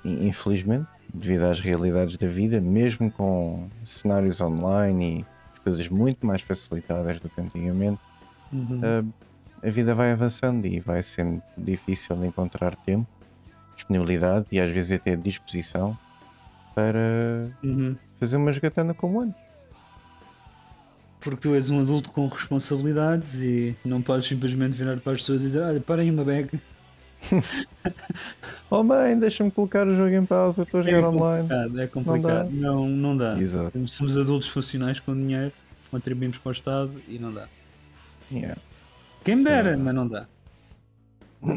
infelizmente, 0.05 0.87
devido 1.13 1.45
às 1.45 1.59
realidades 1.61 2.17
da 2.17 2.29
vida, 2.29 2.61
mesmo 2.61 3.11
com 3.11 3.69
cenários 3.85 4.41
online 4.41 5.25
e 5.57 5.61
coisas 5.63 5.89
muito 5.89 6.25
mais 6.25 6.43
facilitadas 6.43 7.19
do 7.19 7.29
que 7.29 7.41
antigamente, 7.41 8.01
Uhum. 8.53 8.81
ah, 8.85 9.05
a 9.63 9.71
vida 9.71 9.95
vai 9.95 10.13
avançando 10.13 10.67
e 10.67 10.81
vai 10.81 11.03
sendo 11.03 11.43
difícil 11.57 12.17
de 12.17 12.27
encontrar 12.27 12.75
tempo, 12.77 13.07
disponibilidade 13.75 14.47
e 14.53 14.61
às 14.61 14.71
vezes 14.71 14.93
até 14.93 15.17
disposição 15.17 15.97
para 16.75 17.49
Uhum. 17.63 17.97
fazer 18.21 18.37
uma 18.37 18.53
jogatana 18.53 18.93
como 18.95 19.21
antes. 19.21 19.41
Porque 21.21 21.41
tu 21.41 21.55
és 21.55 21.71
um 21.71 21.81
adulto 21.81 22.11
com 22.13 22.29
responsabilidades 22.29 23.41
e 23.43 23.75
não 23.85 24.01
podes 24.03 24.27
simplesmente 24.29 24.77
virar 24.77 24.99
para 25.01 25.13
as 25.15 25.21
pessoas 25.21 25.43
e 25.43 25.47
dizer: 25.47 25.63
Olha, 25.63 25.81
parem 25.81 26.11
uma 26.11 26.25
bag. 26.25 26.49
Oh 28.71 28.83
mãe, 28.83 29.19
deixa-me 29.19 29.51
colocar 29.51 29.87
o 29.87 29.95
jogo 29.95 30.11
em 30.11 30.25
pausa, 30.27 30.63
estou 30.63 30.81
a 30.81 30.85
É 30.85 30.91
jogar 30.91 31.09
online. 31.09 31.49
complicado, 31.49 31.81
é 31.81 31.87
complicado. 31.87 32.51
Não, 32.51 32.89
não 32.89 33.17
dá. 33.17 33.39
Exato. 33.41 33.87
Somos 33.89 34.17
adultos 34.17 34.49
funcionais 34.49 34.99
com 35.01 35.15
dinheiro, 35.15 35.53
contribuímos 35.91 36.39
para 36.39 36.49
o 36.51 36.53
Estado 36.53 37.01
e 37.09 37.19
não 37.19 37.33
dá. 37.33 37.49
Yeah. 38.31 38.61
Quem 39.27 39.37
me 39.37 39.45
dera, 39.45 39.77
mas 39.77 39.93
não 39.95 40.07
dá. 40.07 40.29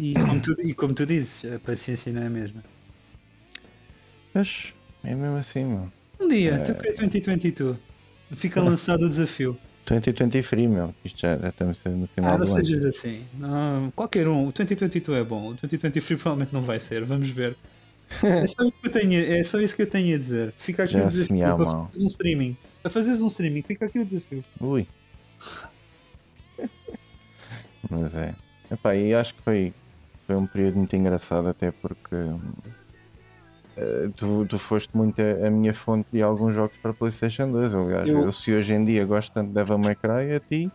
E 0.02 0.14
como, 0.16 0.42
tu, 0.42 0.56
e 0.64 0.74
como 0.74 0.94
tu 0.94 1.06
dizes, 1.06 1.52
a 1.54 1.60
paciência 1.60 2.12
não 2.12 2.24
é 2.24 2.26
a 2.26 2.30
mesma. 2.30 2.64
Mas 4.34 4.74
é 5.04 5.14
mesmo 5.14 5.38
assim, 5.38 5.66
meu. 5.66 5.92
Um 6.20 6.28
dia, 6.28 6.52
É. 6.52 6.56
até 6.56 6.74
que 6.74 6.88
é 6.88 6.94
2022, 6.94 7.78
fica 8.32 8.62
lançado 8.62 9.06
o 9.06 9.10
desafio. 9.10 9.56
2023, 9.86 10.70
meu. 10.70 10.94
Isto 11.06 11.22
já, 11.22 11.38
já 11.38 11.50
estamos 11.50 11.80
no 11.86 12.08
final 12.08 12.34
Ah, 12.34 12.38
do 12.38 12.44
ano. 12.44 12.56
sejas 12.66 12.86
assim. 12.86 13.24
Não, 13.36 13.92
qualquer 13.96 14.28
um. 14.28 14.48
O 14.48 14.52
2022 14.52 15.20
é 15.20 15.24
bom. 15.24 15.50
O 15.50 15.54
2023 15.54 16.20
provavelmente 16.22 16.54
não 16.54 16.62
vai 16.62 16.80
ser. 16.80 17.04
Vamos 17.06 17.30
ver. 17.30 17.56
É 18.24 18.48
só 18.48 18.64
isso 18.64 18.74
que 18.82 18.88
eu 18.88 18.92
tenho, 18.92 19.20
é 19.20 19.44
só 19.44 19.62
isso 19.62 19.76
que 19.76 19.84
eu 19.84 19.88
tenho 19.90 20.16
a 20.16 20.18
dizer. 20.18 20.52
Fica 20.58 20.84
aqui 20.86 20.94
Já 20.94 21.04
o 21.04 21.08
desafio 21.08 21.40
para 21.40 21.58
fazeres 21.66 22.02
um 22.02 22.06
streaming. 22.08 22.58
Para 22.82 22.92
fazeres 22.92 23.22
um 23.22 23.28
streaming, 23.28 23.62
fica 23.62 23.86
aqui 23.86 24.00
o 24.00 24.06
desafio. 24.06 24.42
Ui. 24.60 24.88
Mas 27.90 28.14
é. 28.16 28.34
Epá, 28.72 28.96
e 28.96 29.14
acho 29.14 29.34
que 29.34 29.42
foi, 29.42 29.74
foi 30.28 30.36
um 30.36 30.46
período 30.48 30.78
muito 30.78 30.96
engraçado 30.96 31.48
até 31.50 31.72
porque 31.72 32.16
eh, 33.78 34.10
tu, 34.16 34.46
tu 34.46 34.58
foste 34.60 34.96
muito 34.96 35.22
a, 35.22 35.48
a 35.48 35.50
minha 35.52 35.74
fonte 35.74 36.08
de 36.12 36.22
alguns 36.22 36.54
jogos 36.56 36.78
para 36.78 36.94
Playstation 36.94 37.52
2. 37.52 37.74
Aliás, 37.76 38.08
Eu- 38.08 38.26
eu, 38.26 38.32
se 38.32 38.54
hoje 38.54 38.74
em 38.74 38.84
dia 38.86 39.06
gosto 39.06 39.32
tanto 39.34 39.48
de 39.50 39.54
Devil 39.54 39.78
May 39.80 39.96
Cry, 39.96 40.34
a 40.36 40.40
ti 40.40 40.70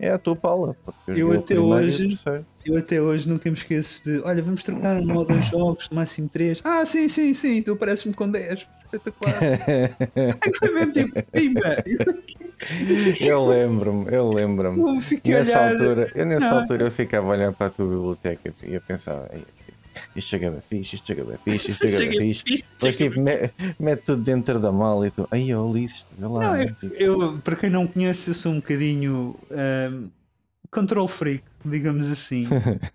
é 0.00 0.10
a 0.10 0.18
tua. 0.18 0.34
Porque 0.36 0.74
Eu 1.22 1.32
até 1.32 1.58
hoje-. 1.58 2.18
Eu 2.64 2.76
até 2.76 3.00
hoje 3.00 3.28
nunca 3.28 3.48
me 3.50 3.56
esqueço 3.56 4.04
de. 4.04 4.20
Olha, 4.20 4.42
vamos 4.42 4.62
trocar 4.62 4.96
um 4.96 5.16
ou 5.16 5.24
dois 5.24 5.44
jogos, 5.46 5.88
no 5.90 5.96
máximo 5.96 6.28
três. 6.28 6.60
Ah, 6.64 6.84
sim, 6.84 7.08
sim, 7.08 7.32
sim, 7.32 7.62
tu 7.62 7.76
pareces-me 7.76 8.12
com 8.14 8.30
10. 8.30 8.68
Espetacular. 8.92 9.34
Foi 10.58 10.70
mesmo 10.74 10.92
tipo, 10.92 11.22
pimba. 11.30 11.60
eu 13.20 13.46
lembro-me, 13.46 14.12
eu 14.12 14.28
lembro-me. 14.30 14.82
Nessa 15.24 15.60
olhar. 15.60 15.72
altura, 15.72 16.12
eu 16.14 16.26
nessa 16.26 16.50
Não. 16.50 16.60
altura 16.60 16.84
eu 16.84 16.90
ficava 16.90 17.28
a 17.28 17.30
olhar 17.30 17.52
para 17.52 17.68
a 17.68 17.70
tua 17.70 17.86
biblioteca 17.86 18.52
e 18.64 18.74
eu 18.74 18.80
pensava, 18.80 19.28
"Ei, 19.32 19.44
isto 20.16 20.28
chegava 20.28 20.60
fixe, 20.68 20.94
isto 20.96 21.06
chegava 21.06 21.38
fixe, 21.44 21.70
isto 21.72 21.86
chegava 21.88 22.12
fixe. 22.12 22.44
Depois 22.78 22.96
tipo, 22.96 23.22
me- 23.22 23.50
mete 23.78 24.02
tudo 24.04 24.22
dentro 24.22 24.58
da 24.60 24.70
mala 24.72 25.06
e 25.06 25.10
tu, 25.10 25.26
aí 25.30 25.50
eu 25.50 25.64
Ulisses, 25.66 26.06
vê 26.18 26.26
lá. 26.26 26.40
Não, 26.40 26.56
eu, 26.56 26.74
Tipo, 26.74 26.94
eu, 26.94 27.38
para 27.42 27.56
quem 27.56 27.70
não 27.70 27.86
conhece, 27.86 28.30
eu 28.30 28.34
sou 28.34 28.52
um 28.52 28.56
bocadinho 28.56 29.36
ahm, 29.50 30.08
control 30.70 31.06
freak, 31.08 31.44
digamos 31.64 32.10
assim. 32.10 32.46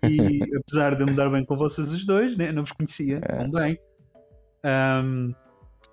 E 0.02 0.40
apesar 0.58 0.94
de 0.94 1.02
eu 1.02 1.06
me 1.06 1.14
dar 1.14 1.28
bem 1.30 1.44
com 1.44 1.56
vocês 1.56 1.92
os 1.92 2.04
dois, 2.06 2.36
né? 2.36 2.50
não 2.52 2.62
vos 2.62 2.72
conhecia 2.72 3.18
É. 3.22 3.36
tão 3.36 3.50
bem. 3.50 3.78
ahm, 4.64 5.32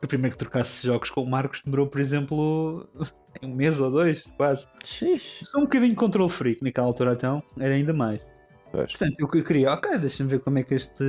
o 0.04 0.08
primeiro 0.08 0.32
que 0.36 0.38
trocasse 0.44 0.86
jogos 0.86 1.10
com 1.10 1.22
o 1.22 1.30
Marcos 1.30 1.62
demorou, 1.64 1.88
por 1.88 2.02
exemplo, 2.02 2.88
um 3.42 3.54
mês 3.56 3.80
ou 3.80 3.90
dois, 3.90 4.24
quase. 4.38 4.68
Xixe. 4.84 5.46
Sou 5.46 5.62
um 5.62 5.64
bocadinho 5.64 5.96
control 5.96 6.28
freak 6.28 6.62
naquela 6.64 6.88
altura, 6.88 7.14
então, 7.14 7.42
era 7.58 7.74
ainda 7.74 7.94
mais. 7.94 8.26
Pois. 8.74 8.90
Portanto, 8.90 9.14
eu 9.20 9.30
eu 9.32 9.44
queria, 9.46 9.72
ok, 9.72 10.00
deixa-me 10.00 10.30
ver 10.32 10.40
como 10.40 10.58
é 10.58 10.64
que 10.64 10.74
este, 10.74 11.04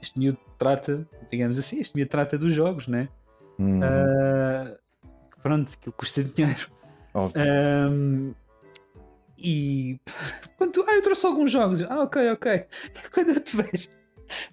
este 0.00 0.16
miúdo 0.16 0.38
trata, 0.56 1.04
digamos 1.28 1.58
assim, 1.58 1.80
este 1.80 1.96
miúdo 1.96 2.08
trata 2.08 2.38
dos 2.38 2.52
jogos, 2.54 2.86
né? 2.86 3.08
Hum, 3.58 3.80
que 3.80 5.40
pronto, 5.42 5.72
aquilo 5.74 5.92
custa 5.92 6.22
dinheiro. 6.22 6.70
Ahm, 7.34 8.32
e 9.36 9.98
quando 10.56 10.84
ah, 10.86 10.94
eu 10.94 11.02
trouxe 11.02 11.26
alguns 11.26 11.50
jogos, 11.50 11.80
Eu, 11.80 11.88
ah, 11.90 12.04
ok, 12.04 12.30
ok. 12.30 12.64
Quando 13.12 13.30
eu 13.30 13.40
te 13.42 13.56
vejo 13.56 13.88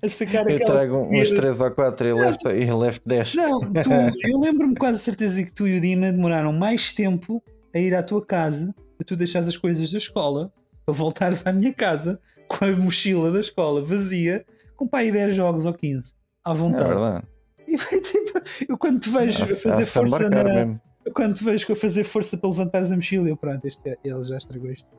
a 0.01 0.09
sacar 0.09 0.47
eu 0.49 0.55
aquela. 0.55 0.71
trago 0.79 0.95
uns 0.97 1.07
comida- 1.09 1.35
3 1.35 1.61
ou 1.61 1.71
4 1.71 2.07
e 2.07 2.13
left, 2.13 2.47
e 2.47 2.71
left 2.73 3.01
10. 3.05 3.33
Não, 3.35 3.59
tu, 3.59 3.89
eu 4.27 4.39
lembro-me 4.39 4.75
quase 4.75 4.97
certeza 4.99 5.43
que 5.43 5.53
tu 5.53 5.67
e 5.67 5.77
o 5.77 5.81
Dima 5.81 6.11
demoraram 6.11 6.53
mais 6.53 6.91
tempo 6.91 7.43
a 7.75 7.77
ir 7.77 7.93
à 7.95 8.01
tua 8.01 8.25
casa 8.25 8.73
para 8.97 9.05
tu 9.05 9.15
deixares 9.15 9.47
as 9.47 9.57
coisas 9.57 9.91
da 9.91 9.97
escola 9.99 10.51
para 10.85 10.93
voltares 10.95 11.45
à 11.45 11.51
minha 11.53 11.73
casa 11.73 12.19
com 12.47 12.65
a 12.65 12.71
mochila 12.75 13.31
da 13.31 13.39
escola 13.39 13.83
vazia 13.83 14.45
com 14.75 14.87
pai 14.87 15.11
10 15.11 15.35
jogos 15.35 15.65
ou 15.65 15.73
15 15.73 16.13
à 16.45 16.51
É 16.51 16.53
vontade. 16.53 16.87
verdade. 16.89 17.27
e 17.67 17.77
foi 17.77 18.01
tipo, 18.01 18.41
eu 18.67 18.77
quando 18.77 18.99
te 18.99 19.09
vejo 19.09 19.43
a 19.43 19.47
fazer 19.55 19.85
força 19.85 20.29
na, 20.29 20.43
mesmo. 20.43 20.81
Eu 21.05 21.13
quando 21.13 21.35
te 21.35 21.43
vejo 21.43 21.65
eu 21.69 21.75
fazer 21.75 22.03
força 22.03 22.37
para 22.37 22.49
levantares 22.49 22.91
a 22.91 22.95
mochila, 22.95 23.27
eu 23.27 23.35
pronto, 23.37 23.65
este, 23.65 23.89
é- 23.89 23.97
ele 24.03 24.23
já 24.23 24.37
estragou 24.37 24.71
isto. 24.71 24.89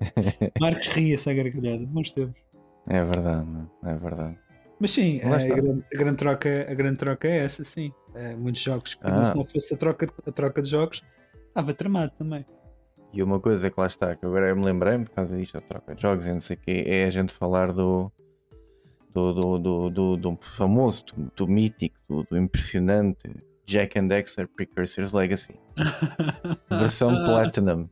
Marcos 0.60 0.88
ria-se 0.88 1.30
à 1.30 1.34
gargalhada, 1.34 1.86
bons 1.86 2.10
tempos. 2.12 2.40
É 2.88 3.02
verdade, 3.04 3.48
é 3.84 3.94
verdade. 3.96 4.38
Mas 4.80 4.90
sim, 4.90 5.20
Lá 5.24 5.36
a 5.36 5.42
está. 5.42 5.54
grande, 5.54 5.84
a 5.94 5.96
grande 5.98 6.16
troca, 6.16 6.66
a 6.70 6.74
grande 6.74 6.96
troca 6.98 7.28
é 7.28 7.38
essa, 7.38 7.64
sim. 7.64 7.92
É, 8.14 8.34
muitos 8.36 8.60
jogos. 8.60 8.98
Ah. 9.02 9.24
Se 9.24 9.34
não 9.36 9.44
fosse 9.44 9.72
a 9.72 9.76
troca, 9.76 10.06
a 10.26 10.32
troca 10.32 10.60
de 10.60 10.70
jogos, 10.70 11.02
estava 11.48 11.72
tramado 11.72 12.12
também. 12.18 12.44
E 13.14 13.22
uma 13.22 13.38
coisa 13.40 13.70
que 13.70 13.78
lá 13.80 13.86
está, 13.86 14.16
que 14.16 14.26
agora 14.26 14.48
eu 14.48 14.56
me 14.56 14.64
lembrei 14.64 14.98
por 14.98 15.10
causa 15.10 15.36
disto, 15.36 15.56
a 15.56 15.60
troca 15.60 15.94
de 15.94 16.02
jogos 16.02 16.26
e 16.26 16.32
não 16.32 16.40
sei 16.40 16.56
o 16.56 16.60
quê, 16.60 16.84
é 16.86 17.04
a 17.04 17.10
gente 17.10 17.32
falar 17.32 17.72
do 17.72 18.10
do, 19.12 19.32
do, 19.32 19.58
do, 19.58 19.90
do, 19.90 20.16
do 20.16 20.38
famoso, 20.42 21.04
do, 21.16 21.30
do 21.36 21.46
mítico, 21.48 21.96
do, 22.08 22.22
do 22.24 22.36
impressionante 22.36 23.30
Jack 23.64 23.96
and 23.96 24.08
Dexter 24.08 24.48
Precursors 24.48 25.12
Legacy. 25.12 25.54
Versão 26.68 27.08
Platinum. 27.24 27.88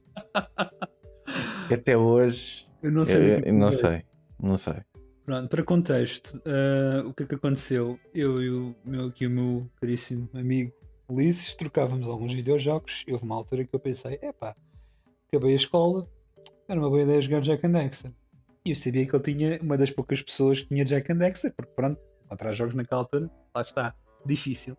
Que 1.69 1.75
até 1.75 1.97
hoje 1.97 2.67
Eu 2.83 2.91
não 2.91 3.05
sei. 3.05 3.35
eu- 3.37 3.39
eu 3.45 3.53
não 3.53 3.71
dizer. 3.71 3.81
sei. 3.81 4.03
Não 4.41 4.57
sei. 4.59 4.75
Pronto, 5.25 5.49
para 5.49 5.63
contexto, 5.63 6.43
ah, 6.45 7.05
o 7.07 7.15
que 7.15 7.23
é 7.23 7.27
que 7.27 7.37
aconteceu? 7.37 7.97
Eu 8.13 8.43
e 8.43 8.51
o 8.51 8.75
meu, 8.85 9.07
aqui 9.07 9.25
o 9.29 9.31
meu 9.31 9.71
caríssimo 9.81 10.29
amigo 10.35 10.73
Ulisses 11.09 11.55
trocávamos 11.55 12.09
alguns 12.09 12.35
videojogos 12.35 13.05
e 13.07 13.13
houve 13.13 13.25
uma 13.25 13.37
altura 13.37 13.65
que 13.65 13.73
eu 13.75 13.79
pensei, 13.79 14.19
epá, 14.21 14.55
acabei 15.33 15.55
a 15.55 15.57
escola, 15.57 16.07
era 16.69 16.79
uma 16.79 16.91
boa 16.91 17.03
ideia 17.03 17.21
jogar 17.23 17.41
Jack 17.41 17.67
and 17.67 17.73
Dexter. 17.73 18.13
E 18.67 18.71
eu 18.71 18.77
sabia 18.77 19.07
que 19.07 19.17
ele 19.17 19.23
tinha 19.23 19.59
uma 19.63 19.79
das 19.79 19.91
poucas 19.91 20.23
pessoas 20.23 20.61
que 20.61 20.69
tinha 20.69 20.85
Jack 20.85 21.11
and 21.11 21.17
Dexter, 21.17 21.53
porque 21.57 21.73
pronto, 21.75 21.99
encontrar 22.27 22.53
jogos 22.53 22.75
naquela 22.75 23.01
altura, 23.01 23.31
lá 23.57 23.63
está, 23.63 23.95
difícil. 24.27 24.77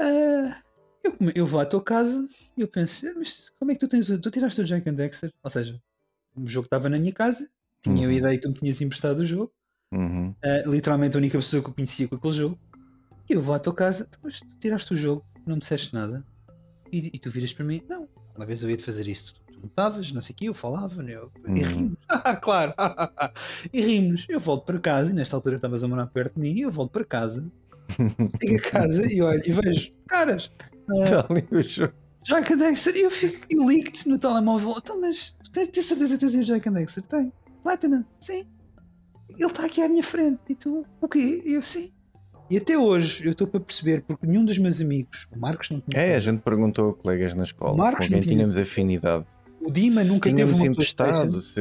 Ah, 0.00 0.62
eu, 1.04 1.14
eu 1.34 1.46
vou 1.46 1.60
à 1.60 1.66
tua 1.66 1.82
casa 1.82 2.26
e 2.56 2.60
eu 2.62 2.68
penso, 2.68 3.06
"Ah, 3.06 3.12
mas 3.16 3.50
como 3.58 3.70
é 3.70 3.74
que 3.74 3.80
tu 3.80 3.88
tens 3.88 4.08
o, 4.10 4.20
tu 4.20 4.30
tiraste 4.30 4.60
o 4.60 4.64
Jack 4.64 4.88
and 4.88 4.94
Dexter? 4.94 5.30
Ou 5.42 5.50
seja, 5.50 5.80
o 6.34 6.46
jogo 6.48 6.64
estava 6.66 6.88
na 6.88 6.98
minha 6.98 7.12
casa, 7.12 7.48
tinha 7.82 8.06
a 8.06 8.10
Uhum. 8.10 8.16
ideia 8.16 8.34
que 8.36 8.42
tu 8.42 8.48
me 8.48 8.54
tinhas 8.54 8.80
emprestado 8.80 9.20
o 9.20 9.24
jogo, 9.24 9.52
Uhum. 9.92 10.34
Uh, 10.44 10.70
literalmente 10.70 11.16
a 11.16 11.18
única 11.18 11.38
pessoa 11.38 11.62
que 11.62 11.70
eu 11.70 11.74
conhecia 11.74 12.06
com 12.06 12.14
aquele 12.16 12.34
jogo. 12.34 12.58
E 13.28 13.32
eu 13.32 13.40
vou 13.40 13.54
à 13.54 13.58
tua 13.58 13.74
casa, 13.74 14.04
"Então, 14.06 14.20
mas 14.22 14.38
tu 14.40 14.58
tiraste 14.60 14.92
o 14.92 14.96
jogo, 14.96 15.24
não 15.46 15.54
me 15.54 15.60
disseste 15.60 15.94
nada. 15.94 16.24
E, 16.92 17.10
e 17.14 17.18
tu 17.18 17.30
viras 17.30 17.52
para 17.54 17.64
mim, 17.64 17.80
não, 17.88 18.06
uma 18.38 18.46
vez 18.46 18.62
eu 18.62 18.70
ia-te 18.70 18.82
fazer 18.82 19.06
isso, 19.08 19.34
tu, 19.34 19.40
tu 19.52 19.58
não 19.60 19.66
estavas, 19.68 20.12
não 20.12 20.20
sei 20.20 20.32
o 20.32 20.36
que, 20.36 20.44
eu 20.46 20.54
falava, 20.54 21.02
né? 21.02 21.14
eu, 21.14 21.30
e 21.46 21.50
Uhum. 21.50 21.68
rimos, 21.68 21.96
ah, 22.08 22.36
claro, 22.36 22.72
e 23.72 23.80
rimos. 23.82 24.26
Eu 24.28 24.40
volto 24.40 24.64
para 24.64 24.78
casa, 24.80 25.10
e 25.12 25.14
nesta 25.14 25.36
altura 25.36 25.56
estavas 25.56 25.84
a 25.84 25.88
morar 25.88 26.06
perto 26.06 26.34
de 26.34 26.40
mim, 26.40 26.52
e 26.54 26.62
eu 26.62 26.70
volto 26.70 26.92
para 26.92 27.04
casa, 27.04 27.50
chego 27.90 28.56
a 28.56 28.70
casa 28.70 29.12
e 29.12 29.20
olho 29.20 29.42
e 29.44 29.52
vejo, 29.52 29.92
caras, 30.06 30.50
Está 31.04 31.26
ali 31.28 31.46
o 31.50 31.62
jogo. 31.62 31.92
Jack 32.24 32.52
and 32.52 32.56
Dexter, 32.58 32.96
e 32.96 33.02
eu 33.02 33.10
fico, 33.10 33.46
eu 33.50 33.68
ligo-te 33.68 34.08
no 34.08 34.18
telemóvel, 34.18 34.74
então, 34.78 35.00
mas 35.00 35.32
tu 35.44 35.50
tens, 35.50 35.68
tens 35.68 35.84
certeza 35.86 36.14
que 36.14 36.20
tens 36.20 36.34
o 36.34 36.44
Jack 36.44 36.68
and 36.68 36.72
Dexter? 36.72 37.04
Tenho. 37.06 37.32
Platinum, 37.62 38.04
sim. 38.18 38.46
Ele 39.30 39.46
está 39.46 39.66
aqui 39.66 39.82
à 39.82 39.88
minha 39.88 40.02
frente. 40.02 40.40
E 40.48 40.54
tu, 40.54 40.86
o 41.00 41.08
quê? 41.08 41.42
E 41.44 41.52
eu, 41.54 41.62
sim. 41.62 41.92
E 42.50 42.56
até 42.56 42.78
hoje 42.78 43.24
eu 43.26 43.32
estou 43.32 43.46
para 43.46 43.60
perceber, 43.60 44.02
porque 44.06 44.26
nenhum 44.26 44.44
dos 44.44 44.56
meus 44.58 44.80
amigos, 44.80 45.26
o 45.34 45.38
Marcos 45.38 45.70
não 45.70 45.80
tinha, 45.80 46.02
É, 46.02 46.14
a 46.16 46.18
gente 46.18 46.40
perguntou 46.40 46.90
a 46.90 46.94
colegas 46.94 47.34
na 47.34 47.44
escola 47.44 47.76
Marcos 47.76 48.06
com 48.06 48.12
quem 48.12 48.20
tinha- 48.22 48.34
tínhamos 48.36 48.56
afinidade. 48.56 49.26
o 49.60 49.70
Dima 49.70 50.02
nunca 50.04 50.28
teve 50.30 50.36
Tínhamos 50.36 50.60
uma 50.60 50.74
Playstation, 50.74 51.10
emprestado 51.26 51.42
se. 51.42 51.60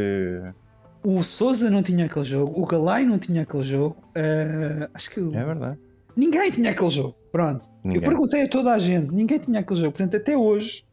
o 1.03 1.23
Souza 1.23 1.69
não 1.69 1.83
tinha 1.83 2.05
aquele 2.05 2.23
jogo, 2.25 2.61
o 2.61 2.65
Galay 2.65 3.05
não 3.05 3.19
tinha 3.19 3.41
aquele 3.41 3.63
jogo, 3.63 3.97
ah, 4.15 4.89
acho 4.93 5.09
que 5.11 5.19
É 5.19 5.43
verdade. 5.45 5.77
ninguém 6.15 6.49
tinha 6.51 6.71
aquele 6.71 6.89
jogo. 6.89 7.15
Pronto. 7.33 7.69
Ninguém. 7.83 8.01
Eu 8.01 8.07
perguntei 8.09 8.43
a 8.43 8.47
toda 8.47 8.71
a 8.73 8.79
gente, 8.79 9.13
ninguém 9.13 9.37
tinha 9.39 9.59
aquele 9.59 9.79
jogo. 9.79 9.91
Portanto, 9.91 10.15
até 10.15 10.37
hoje, 10.37 10.85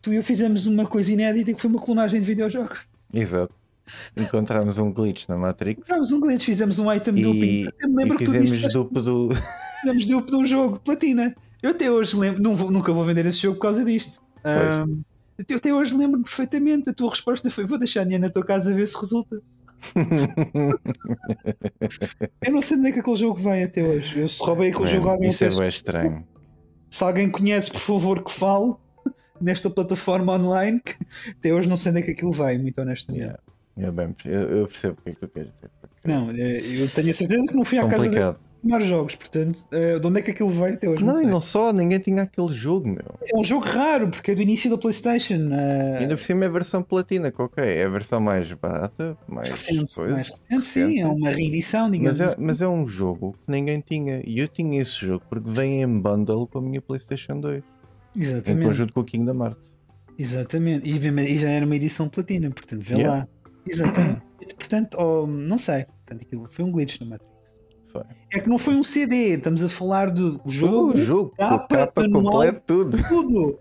tu 0.00 0.12
e 0.12 0.16
eu 0.16 0.22
fizemos 0.22 0.66
uma 0.66 0.86
coisa 0.86 1.12
inédita 1.12 1.52
que 1.52 1.60
foi 1.60 1.68
uma 1.70 1.80
clonagem 1.80 2.18
de 2.18 2.26
videojogos. 2.26 2.88
Exato. 3.12 3.54
Encontramos 4.16 4.78
um 4.78 4.92
glitch 4.92 5.26
na 5.28 5.36
Matrix 5.36 5.82
Fizemos 5.82 6.12
um 6.12 6.20
glitch, 6.20 6.44
fizemos 6.44 6.78
um 6.78 6.92
item 6.92 7.18
e, 7.18 7.22
duping. 7.22 7.66
Até 7.68 7.86
me 7.88 7.96
lembro 7.96 8.14
e 8.14 8.18
que 8.18 8.24
tu 8.24 8.32
disseste 8.36 8.68
duplo 8.72 9.02
do. 9.02 9.28
fizemos 9.80 10.06
dupe 10.06 10.30
de 10.30 10.36
um 10.36 10.46
jogo 10.46 10.74
de 10.74 10.80
platina. 10.80 11.34
Eu 11.62 11.70
até 11.70 11.90
hoje 11.90 12.16
lembro, 12.16 12.42
não 12.42 12.54
vou- 12.54 12.70
nunca 12.70 12.92
vou 12.92 13.04
vender 13.04 13.24
esse 13.26 13.38
jogo 13.38 13.56
por 13.56 13.62
causa 13.62 13.84
disto. 13.84 14.22
Ahm, 14.44 15.02
Eu 15.48 15.56
até 15.56 15.72
hoje 15.72 15.96
lembro-me 15.96 16.24
perfeitamente. 16.24 16.90
A 16.90 16.92
tua 16.94 17.10
resposta 17.10 17.48
foi: 17.50 17.64
vou 17.64 17.78
deixar 17.78 18.02
dinheiro 18.04 18.22
na 18.24 18.30
tua 18.30 18.44
casa 18.44 18.72
a 18.72 18.74
ver 18.74 18.86
se 18.88 18.98
resulta. 18.98 19.40
eu 22.44 22.52
não 22.52 22.60
sei 22.62 22.76
onde 22.78 22.88
é 22.88 22.92
que 22.92 23.00
aquele 23.00 23.16
jogo 23.16 23.40
vai 23.40 23.62
até 23.62 23.82
hoje. 23.82 24.18
Eu 24.18 24.28
se 24.28 24.42
roubei 24.42 24.70
aquele 24.70 24.86
jogo 24.86 25.08
alguém 25.08 25.28
Isso 25.30 25.44
é 25.44 25.48
bem 25.56 25.68
estranho. 25.68 26.26
Se 26.90 27.04
alguém 27.04 27.30
conhece, 27.30 27.70
por 27.70 27.80
favor, 27.80 28.24
que 28.24 28.30
fale 28.32 28.74
nesta 29.40 29.70
plataforma 29.70 30.32
online, 30.34 30.80
que 30.80 30.94
até 31.30 31.52
hoje 31.52 31.68
não 31.68 31.76
sei 31.76 31.90
onde 31.92 32.00
é 32.00 32.04
que 32.04 32.10
aquilo 32.12 32.32
vai, 32.32 32.58
muito 32.58 32.80
honestamente. 32.80 33.22
Yeah. 33.22 33.38
Eu, 33.78 33.92
bem, 33.92 34.14
eu, 34.24 34.40
eu 34.40 34.66
percebo 34.66 34.96
o 34.98 35.02
que 35.02 35.10
é 35.10 35.12
que 35.12 35.20
tu 35.20 35.28
queres 35.28 35.50
dizer. 35.52 35.70
Não, 36.04 36.30
é, 36.30 36.60
eu 36.60 36.88
tenho 36.90 37.10
a 37.10 37.12
certeza 37.12 37.46
que 37.46 37.54
não 37.54 37.64
fui 37.64 37.78
à 37.78 37.86
casa 37.86 38.08
de 38.08 38.48
tomar 38.62 38.80
jogos, 38.80 39.14
portanto, 39.14 39.68
uh, 39.72 40.00
de 40.00 40.06
onde 40.06 40.18
é 40.18 40.22
que 40.22 40.30
aquilo 40.30 40.48
vai 40.48 40.74
até 40.74 40.88
hoje? 40.88 41.04
Não, 41.04 41.12
não, 41.12 41.22
e 41.22 41.26
não 41.26 41.40
só, 41.40 41.72
ninguém 41.72 41.98
tinha 41.98 42.22
aquele 42.22 42.52
jogo, 42.52 42.88
meu. 42.88 43.18
É 43.32 43.38
um 43.38 43.44
jogo 43.44 43.64
raro, 43.64 44.08
porque 44.08 44.32
é 44.32 44.34
do 44.34 44.42
início 44.42 44.70
da 44.70 44.76
PlayStation. 44.76 45.48
Uh... 45.48 45.98
Ainda 45.98 46.16
por 46.16 46.22
cima 46.22 46.44
é 46.44 46.48
a 46.48 46.50
versão 46.50 46.82
platina, 46.82 47.30
que 47.30 47.40
ok, 47.40 47.64
é 47.64 47.84
a 47.84 47.88
versão 47.88 48.20
mais 48.20 48.52
barata, 48.52 49.16
mais 49.26 49.48
recente, 49.48 49.94
coisa, 49.94 50.14
mais 50.14 50.28
recente, 50.28 50.66
sim, 50.66 51.00
é 51.00 51.06
uma 51.06 51.30
reedição, 51.30 51.90
digamos 51.90 52.18
mas 52.18 52.20
é, 52.20 52.32
assim. 52.32 52.36
mas 52.40 52.60
é 52.60 52.68
um 52.68 52.86
jogo 52.86 53.32
que 53.32 53.50
ninguém 53.50 53.80
tinha, 53.80 54.22
e 54.26 54.38
eu 54.38 54.48
tinha 54.48 54.82
esse 54.82 55.06
jogo 55.06 55.24
porque 55.28 55.48
vem 55.50 55.82
em 55.82 56.00
bundle 56.00 56.46
com 56.46 56.58
a 56.58 56.62
minha 56.62 56.80
PlayStation 56.80 57.40
2. 57.40 57.62
Exatamente. 58.16 58.64
Em 58.64 58.68
conjunto 58.68 58.92
com 58.92 59.00
o 59.00 59.04
Kingdom 59.04 59.44
Hearts. 59.44 59.76
Exatamente, 60.18 60.88
e, 60.88 60.96
e 60.96 61.38
já 61.38 61.48
era 61.48 61.64
uma 61.64 61.76
edição 61.76 62.08
platina, 62.08 62.50
portanto, 62.50 62.82
vê 62.82 62.96
yeah. 62.96 63.18
lá. 63.18 63.28
Exatamente. 63.66 64.22
portanto, 64.56 64.96
oh, 64.98 65.26
não 65.26 65.58
sei, 65.58 65.84
portanto, 65.84 66.22
aquilo 66.22 66.46
foi 66.50 66.64
um 66.64 66.72
glitch 66.72 67.00
no 67.00 67.06
Matrix. 67.06 67.32
Foi. 67.90 68.02
É 68.32 68.40
que 68.40 68.48
não 68.48 68.58
foi 68.58 68.74
um 68.76 68.84
CD, 68.84 69.36
estamos 69.36 69.64
a 69.64 69.68
falar 69.68 70.10
do 70.10 70.40
jogo, 70.46 70.92
o 70.92 70.96
jogo 70.96 71.32
capa, 71.36 71.76
capa 71.76 72.02
manual, 72.02 72.32
completo, 72.32 72.62
tudo. 72.66 73.08
tudo. 73.08 73.58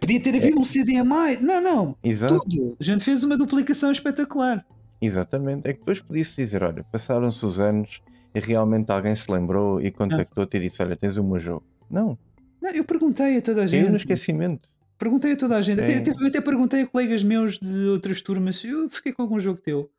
Podia 0.00 0.20
ter 0.20 0.34
havido 0.34 0.56
é. 0.56 0.60
um 0.60 0.64
CD 0.64 0.96
a 0.96 1.04
mais. 1.04 1.40
Não, 1.40 1.60
não. 1.60 1.96
Exato. 2.02 2.40
Tudo. 2.40 2.76
A 2.80 2.82
gente 2.84 3.04
fez 3.04 3.22
uma 3.22 3.36
duplicação 3.36 3.92
espetacular. 3.92 4.64
Exatamente. 5.00 5.68
É 5.68 5.72
que 5.72 5.78
depois 5.78 6.00
podia-se 6.00 6.36
dizer: 6.36 6.62
olha, 6.62 6.84
passaram-se 6.90 7.44
os 7.44 7.60
anos 7.60 8.02
e 8.34 8.40
realmente 8.40 8.90
alguém 8.90 9.14
se 9.14 9.30
lembrou 9.30 9.80
e 9.80 9.90
contactou-te 9.90 10.56
e 10.56 10.60
disse: 10.60 10.82
olha, 10.82 10.96
tens 10.96 11.16
o 11.16 11.24
meu 11.24 11.38
jogo. 11.38 11.64
Não. 11.90 12.18
Não, 12.60 12.70
eu 12.70 12.84
perguntei 12.84 13.38
a 13.38 13.42
toda 13.42 13.62
a 13.62 13.66
gente. 13.66 13.84
Eu 13.84 13.90
no 13.90 13.96
esquecimento. 13.96 14.68
Perguntei 14.98 15.32
a 15.32 15.36
toda 15.36 15.56
a 15.56 15.62
gente. 15.62 15.80
É. 15.80 15.84
Até, 15.84 15.98
até, 15.98 16.10
eu 16.10 16.28
até 16.28 16.40
perguntei 16.40 16.82
a 16.82 16.86
colegas 16.86 17.22
meus 17.22 17.58
de 17.58 17.86
outras 17.88 18.20
turmas: 18.20 18.64
eu 18.64 18.88
fiquei 18.90 19.12
com 19.12 19.22
algum 19.22 19.38
jogo 19.38 19.60
teu. 19.60 19.90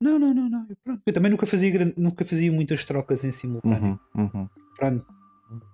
Não, 0.00 0.18
não, 0.18 0.34
não, 0.34 0.48
não. 0.48 0.66
Eu, 0.84 0.98
eu 1.06 1.12
também 1.12 1.30
nunca 1.30 1.46
fazia, 1.46 1.92
nunca 1.96 2.24
fazia 2.24 2.50
muitas 2.50 2.84
trocas 2.84 3.22
em 3.24 3.30
simultâneo. 3.30 4.00
Uhum, 4.14 4.30
uhum. 4.34 4.48
Pronto. 4.76 5.06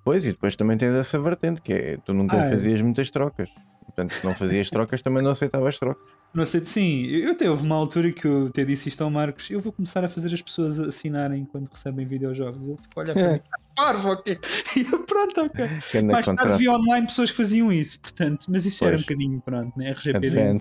Pois, 0.05 0.27
e 0.27 0.33
depois 0.33 0.57
também 0.57 0.77
tens 0.77 0.93
essa 0.93 1.19
vertente, 1.19 1.63
que 1.63 1.73
é 1.73 1.97
tu 1.99 2.13
nunca 2.13 2.37
ah, 2.37 2.51
fazias 2.51 2.81
é. 2.81 2.83
muitas 2.83 3.11
trocas. 3.11 3.49
Portanto, 3.89 4.13
se 4.13 4.25
não 4.25 4.35
fazias 4.35 4.69
trocas, 4.69 5.01
também 5.03 5.23
não 5.23 5.31
aceitavas 5.31 5.79
trocas. 5.79 6.07
Não 6.33 6.43
aceito, 6.43 6.67
sim. 6.67 7.07
Eu 7.07 7.33
até 7.33 7.49
houve 7.49 7.65
uma 7.65 7.75
altura 7.75 8.13
que 8.13 8.27
eu 8.27 8.49
até 8.49 8.65
disse 8.65 8.91
isto 8.91 9.03
ao 9.03 9.11
Marcos: 9.11 9.51
eu 9.51 9.61
vou 9.61 9.73
começar 9.73 10.05
a 10.05 10.09
fazer 10.09 10.33
as 10.33 10.43
pessoas 10.43 10.79
assinarem 10.79 11.45
quando 11.47 11.69
recebem 11.69 12.07
videojogos. 12.07 12.63
Ele 12.63 12.77
ficou 12.81 13.01
a 13.01 13.05
olhar 13.05 13.15
para 13.15 13.33
mim, 13.33 13.41
parvo, 13.75 14.11
ok. 14.11 14.39
E 14.77 14.81
eu, 14.83 15.05
pronto, 15.05 15.41
ok. 15.41 16.03
Mais 16.05 16.27
tarde 16.27 16.59
vi 16.59 16.69
online 16.69 17.07
pessoas 17.07 17.31
que 17.31 17.37
faziam 17.37 17.73
isso, 17.73 18.01
portanto, 18.01 18.47
mas 18.51 18.67
isso 18.67 18.81
pois. 18.81 18.89
era 18.89 18.99
um 18.99 19.01
bocadinho, 19.01 19.41
pronto, 19.41 19.79
né? 19.79 19.91
RGPD. 19.93 20.59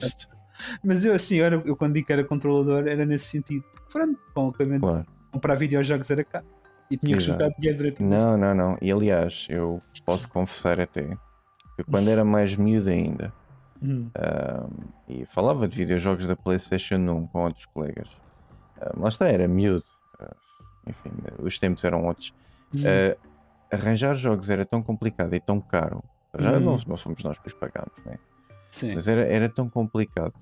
Mas 0.84 1.05
eu 1.05 1.13
assim, 1.13 1.36
eu, 1.36 1.61
eu 1.65 1.75
quando 1.75 1.93
digo 1.93 2.07
que 2.07 2.13
era 2.13 2.23
controlador 2.23 2.88
era 2.88 3.05
nesse 3.05 3.25
sentido. 3.25 3.63
Porque 3.63 3.86
pronto, 3.91 4.19
obviamente, 4.36 4.82
claro. 4.82 5.05
comprar 5.32 5.55
videojogos 5.55 6.09
era 6.09 6.23
caro. 6.23 6.45
E 6.89 6.95
tinha 6.95 7.17
que 7.17 7.23
juntar 7.23 7.49
dinheiro 7.59 7.78
durante 7.78 8.01
Não, 8.01 8.38
não, 8.38 8.55
não. 8.55 8.78
E 8.82 8.89
aliás, 8.89 9.45
eu 9.49 9.82
posso 10.05 10.30
confessar 10.30 10.80
até 10.80 11.17
quando 11.84 12.09
era 12.09 12.23
mais 12.23 12.55
miúdo 12.55 12.89
ainda 12.89 13.34
uhum. 13.82 14.09
e 15.07 15.25
falava 15.25 15.67
de 15.67 15.78
videojogos 15.78 16.28
da 16.28 16.36
PlayStation 16.36 16.95
1 16.95 17.28
com 17.28 17.45
outros 17.45 17.65
colegas, 17.65 18.07
uh, 18.78 18.99
lá 18.99 19.07
está, 19.07 19.28
era 19.28 19.47
miúdo. 19.47 19.86
Uh, 20.19 20.36
enfim, 20.89 21.11
os 21.39 21.59
tempos 21.59 21.84
eram 21.84 22.05
outros. 22.05 22.34
Uh, 22.75 23.17
arranjar 23.71 24.15
jogos 24.15 24.49
era 24.49 24.65
tão 24.65 24.82
complicado 24.82 25.34
e 25.34 25.39
tão 25.39 25.59
caro. 25.59 26.03
Já 26.38 26.53
uhum. 26.53 26.59
não, 26.59 26.78
não 26.88 26.97
fomos 26.97 27.23
nós 27.23 27.38
que 27.38 27.47
os 27.47 27.53
pagámos, 27.53 27.93
né? 28.05 28.17
Sim. 28.69 28.95
mas 28.95 29.07
era, 29.07 29.25
era 29.25 29.47
tão 29.47 29.69
complicado 29.69 30.34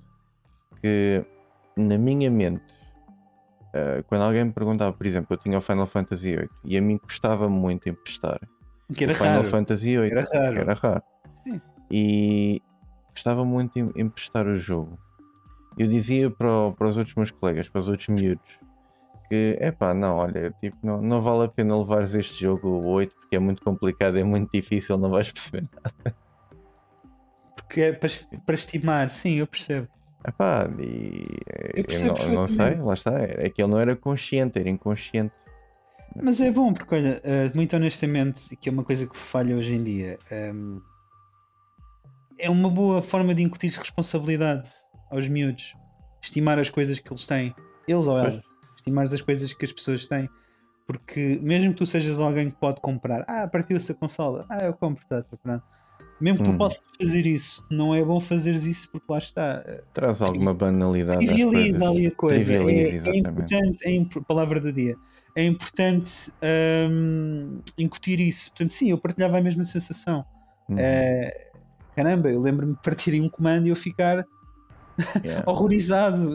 que 0.82 1.24
na 1.78 1.96
minha 1.96 2.30
mente, 2.32 2.74
uh, 3.70 4.04
quando 4.08 4.24
alguém 4.24 4.46
me 4.46 4.52
perguntava, 4.52 4.92
por 4.92 5.06
exemplo, 5.06 5.28
eu 5.36 5.38
tinha 5.38 5.58
o 5.58 5.62
Final 5.62 5.86
Fantasy 5.86 6.36
VIII 6.36 6.50
e 6.64 6.78
a 6.78 6.82
mim 6.82 6.98
custava 6.98 7.48
muito 7.48 7.88
emprestar 7.88 8.40
que 8.94 9.04
era 9.04 9.14
o 9.14 9.16
Final 9.16 9.34
raro. 9.34 9.48
Fantasy 9.48 9.98
VIII, 9.98 10.12
era 10.12 10.22
raro, 10.22 10.60
era 10.60 10.74
raro. 10.74 11.04
E 11.90 12.62
custava 13.12 13.46
muito 13.46 13.78
em 13.78 13.92
emprestar 13.96 14.48
o 14.48 14.58
jogo. 14.58 14.98
Eu 15.78 15.88
dizia 15.88 16.30
para, 16.30 16.72
para 16.72 16.88
os 16.88 16.98
outros 16.98 17.16
meus 17.16 17.32
colegas, 17.32 17.70
para 17.70 17.82
os 17.82 17.90
outros 17.90 18.08
miúdos, 18.08 18.60
que 19.28 19.58
é 19.60 19.72
pá, 19.72 19.94
não, 19.94 20.18
olha, 20.18 20.54
tipo, 20.62 20.78
não, 20.84 21.02
não 21.02 21.22
vale 21.22 21.46
a 21.46 21.48
pena 21.48 21.78
levares 21.78 22.14
este 22.16 22.42
jogo 22.44 22.68
o 22.68 22.86
8 22.88 23.16
porque 23.16 23.36
é 23.36 23.40
muito 23.40 23.62
complicado, 23.64 24.18
é 24.18 24.24
muito 24.24 24.50
difícil, 24.52 24.98
não 24.98 25.10
vais 25.10 25.30
perceber 25.32 25.68
nada. 25.74 26.16
Porque 27.56 27.82
é 27.82 27.94
para, 27.94 28.10
para 28.46 28.56
estimar, 28.56 29.10
sim, 29.10 29.36
eu 29.36 29.48
percebo. 29.48 29.88
Epá, 30.28 30.68
e 30.80 31.26
eu, 31.76 31.84
eu 31.84 32.28
não, 32.30 32.42
não, 32.42 32.48
sei, 32.48 32.76
lá 32.76 32.94
está. 32.94 33.12
É 33.22 33.50
que 33.50 33.62
ele 33.62 33.72
não 33.72 33.80
era 33.80 33.96
consciente, 33.96 34.60
era 34.60 34.70
inconsciente. 34.70 35.34
Mas 36.22 36.42
é 36.42 36.50
bom, 36.50 36.74
porque 36.74 36.96
olha, 36.96 37.22
uh, 37.24 37.56
muito 37.56 37.76
honestamente, 37.76 38.56
que 38.56 38.70
é 38.70 38.72
uma 38.72 38.84
coisa 38.84 39.06
que 39.06 39.18
falha 39.18 39.56
hoje 39.56 39.74
em 39.74 39.84
dia, 39.84 40.18
um, 40.32 40.36
ehm, 40.36 40.82
é 42.40 42.50
uma 42.50 42.70
boa 42.70 43.02
forma 43.02 43.34
de 43.34 43.44
incutir 43.44 43.72
responsabilidade 43.72 44.68
aos 45.10 45.28
miúdos. 45.28 45.76
Estimar 46.22 46.60
as 46.60 46.70
coisas 46.70 47.00
que 47.00 47.12
eles 47.12 47.26
têm, 47.28 47.54
eles 47.88 48.08
ou 48.08 48.18
elas. 48.18 48.42
Estimar 48.76 49.06
as 49.06 49.22
coisas 49.22 49.54
que 49.54 49.66
as 49.66 49.74
pessoas 49.74 50.08
têm. 50.08 50.30
Porque 50.88 51.40
mesmo 51.42 51.70
que 51.72 51.78
tu 51.78 51.88
sejas 51.88 52.20
alguém 52.20 52.50
que 52.50 52.56
pode 52.58 52.80
comprar, 52.82 53.24
ah, 53.28 53.48
partiu-se 53.48 53.92
a 53.92 53.96
consola, 53.96 54.46
ah, 54.50 54.66
eu 54.66 54.74
compro, 54.76 55.04
tá, 55.08 55.22
tá 55.22 55.38
pronto 55.42 55.64
mesmo 56.20 56.44
que 56.44 56.50
hum. 56.50 56.54
tu 56.54 56.58
possas 56.58 56.82
fazer 57.00 57.28
isso, 57.28 57.66
não 57.70 57.94
é 57.94 58.04
bom 58.04 58.20
fazeres 58.20 58.64
isso 58.64 58.90
porque 58.92 59.06
lá 59.10 59.18
está. 59.18 59.64
Traz 59.94 60.22
alguma 60.22 60.54
banalidade. 60.54 61.26
Trivializa 61.26 61.90
ali 61.90 62.08
a 62.08 62.16
coisa. 62.16 62.54
É, 62.54 62.58
é, 62.58 63.18
importante, 63.18 63.86
é 63.86 63.92
imp 63.92 64.16
palavra 64.26 64.62
do 64.62 64.72
dia. 64.72 64.96
É 65.36 65.44
importante 65.44 66.32
um, 66.90 67.60
incutir 67.78 68.22
isso. 68.22 68.50
Portanto, 68.52 68.72
sim, 68.72 68.92
eu 68.92 68.98
partilhava 68.98 69.38
a 69.38 69.42
mesma 69.42 69.66
sensação. 69.66 70.26
Hum. 70.70 70.76
É, 70.78 71.45
caramba, 71.96 72.30
eu 72.30 72.42
lembro-me 72.42 72.74
de 72.74 72.82
partirem 72.82 73.22
um 73.22 73.30
comando 73.30 73.68
e 73.68 73.70
eu 73.70 73.76
ficar 73.76 74.26
yeah. 75.24 75.44
horrorizado. 75.50 76.30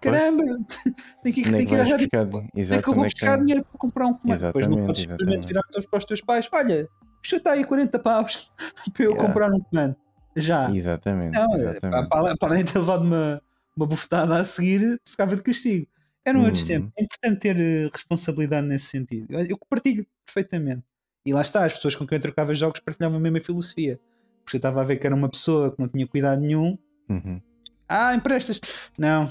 Caramba, 0.00 0.42
tem 1.22 1.32
que, 1.32 1.50
tem 1.50 1.66
que 1.66 1.74
ir 1.74 1.80
à 1.80 1.84
rádio. 1.84 2.08
Tem 2.08 2.82
que 2.82 2.88
eu 2.88 2.94
vou 2.94 3.04
buscar 3.04 3.38
dinheiro 3.38 3.64
para 3.64 3.78
comprar 3.78 4.06
um 4.06 4.14
comando. 4.14 4.40
Depois 4.40 4.66
não 4.66 4.86
podes 4.86 5.02
simplesmente 5.02 5.46
virar 5.46 5.62
para 5.90 5.98
os 5.98 6.04
teus 6.04 6.20
pais. 6.20 6.48
Olha, 6.52 6.88
chuta 7.22 7.52
aí 7.52 7.64
40 7.64 7.98
paus 7.98 8.52
para 8.92 9.04
eu 9.04 9.12
yeah. 9.12 9.26
comprar 9.26 9.50
um 9.52 9.60
comando. 9.60 9.96
Já. 10.36 10.70
Exatamente. 10.74 11.34
Não, 11.34 11.54
exatamente. 11.56 12.08
Para, 12.08 12.36
para 12.36 12.48
além 12.48 12.64
de 12.64 12.72
ter 12.72 12.78
levado 12.78 13.02
uma, 13.02 13.40
uma 13.76 13.86
bufetada 13.86 14.34
a 14.36 14.44
seguir, 14.44 15.00
ficava 15.06 15.34
de 15.34 15.42
castigo. 15.42 15.86
Era 16.24 16.36
um 16.36 16.44
outro 16.44 16.60
uhum. 16.60 16.66
tempo. 16.66 16.92
É 16.98 17.04
importante 17.04 17.38
ter 17.38 17.56
eh, 17.56 17.88
responsabilidade 17.90 18.66
nesse 18.66 18.86
sentido. 18.86 19.32
Eu 19.32 19.56
partilho 19.70 20.04
perfeitamente. 20.24 20.82
E 21.24 21.32
lá 21.32 21.40
está, 21.40 21.64
as 21.64 21.74
pessoas 21.74 21.94
com 21.94 22.06
quem 22.06 22.16
eu 22.16 22.22
trocava 22.22 22.52
jogos 22.52 22.80
partilhavam 22.80 23.18
a 23.18 23.20
mesma 23.20 23.40
filosofia. 23.40 24.00
Porque 24.46 24.56
eu 24.56 24.58
estava 24.58 24.80
a 24.80 24.84
ver 24.84 24.96
que 24.96 25.06
era 25.06 25.14
uma 25.14 25.28
pessoa 25.28 25.70
que 25.70 25.78
não 25.78 25.86
tinha 25.86 26.06
cuidado 26.06 26.40
nenhum. 26.40 26.78
Uhum. 27.10 27.42
Ah, 27.86 28.14
emprestas? 28.14 28.90
Não, 28.96 29.30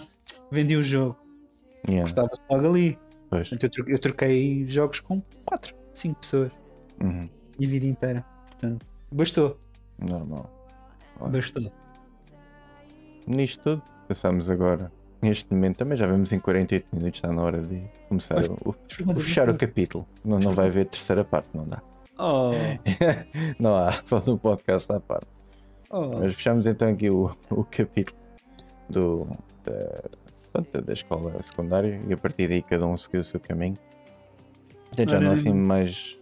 vendi 0.51 0.75
o 0.75 0.83
jogo. 0.83 1.17
Yeah. 1.89 2.07
Cortava-se 2.07 2.41
logo 2.51 2.69
ali. 2.69 2.99
Pois. 3.31 3.51
Então 3.51 3.67
eu 3.87 3.97
troquei 3.97 4.67
jogos 4.67 4.99
com 4.99 5.19
4, 5.45 5.75
5 5.95 6.19
pessoas. 6.19 6.51
Uhum 7.01 7.27
e 7.59 7.65
vida 7.65 7.85
inteira. 7.85 8.25
Portanto, 8.45 8.87
bastou. 9.11 9.59
Normal. 9.99 10.49
Olha. 11.19 11.31
Bastou. 11.31 11.71
Nisto 13.27 13.63
tudo, 13.63 13.83
passamos 14.07 14.49
agora. 14.49 14.91
Neste 15.21 15.51
momento 15.51 15.77
também 15.77 15.97
já 15.97 16.05
vemos 16.05 16.31
em 16.31 16.39
48 16.39 16.87
minutos, 16.93 17.17
está 17.17 17.31
na 17.31 17.41
hora 17.41 17.61
de 17.61 17.81
começar 18.07 18.35
Mas, 18.35 18.47
o, 18.47 18.57
o, 18.65 19.15
fechar 19.15 19.49
o 19.49 19.57
capítulo. 19.57 20.07
Não, 20.23 20.37
não 20.37 20.51
vai 20.51 20.67
haver 20.67 20.87
terceira 20.87 21.23
parte, 21.23 21.47
não 21.53 21.67
dá. 21.67 21.81
Oh. 22.17 22.51
não 23.59 23.75
há, 23.75 24.01
só 24.03 24.19
no 24.25 24.37
podcast 24.37 24.91
à 24.91 24.99
parte. 24.99 25.27
Oh. 25.89 26.19
Mas 26.19 26.35
fechamos 26.35 26.65
então 26.65 26.89
aqui 26.89 27.09
o, 27.09 27.35
o 27.49 27.63
capítulo 27.65 28.19
do, 28.89 29.27
da, 29.63 30.81
da 30.81 30.93
escola 30.93 31.41
secundária 31.41 31.99
e 32.07 32.13
a 32.13 32.17
partir 32.17 32.47
daí 32.47 32.61
cada 32.61 32.85
um 32.85 32.97
seguiu 32.97 33.21
o 33.21 33.23
seu 33.23 33.39
caminho. 33.39 33.77
Até 34.91 35.07
já 35.07 35.19
não 35.19 35.31
assim 35.31 35.53
mais 35.53 36.17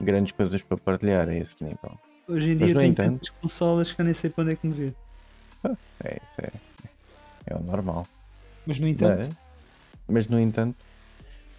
grandes 0.00 0.32
coisas 0.32 0.62
para 0.62 0.76
partilhar 0.76 1.28
a 1.28 1.34
esse 1.34 1.62
nível. 1.62 1.98
Hoje 2.26 2.50
em 2.50 2.58
dia 2.58 2.74
tem 2.74 2.90
entanto... 2.90 3.10
tantas 3.12 3.30
consolas 3.30 3.92
que 3.92 4.00
eu 4.00 4.04
nem 4.04 4.14
sei 4.14 4.30
para 4.30 4.42
onde 4.44 4.52
é 4.52 4.56
que 4.56 4.66
me 4.66 4.72
ver. 4.72 4.94
Ah, 5.64 5.76
é, 6.04 6.20
isso 6.22 6.40
é, 6.40 6.50
é 7.46 7.56
o 7.56 7.62
normal. 7.62 8.06
Mas 8.66 8.78
no 8.78 8.86
entanto. 8.86 9.28
Mas, 9.28 10.08
mas 10.08 10.28
no 10.28 10.38
entanto, 10.38 10.76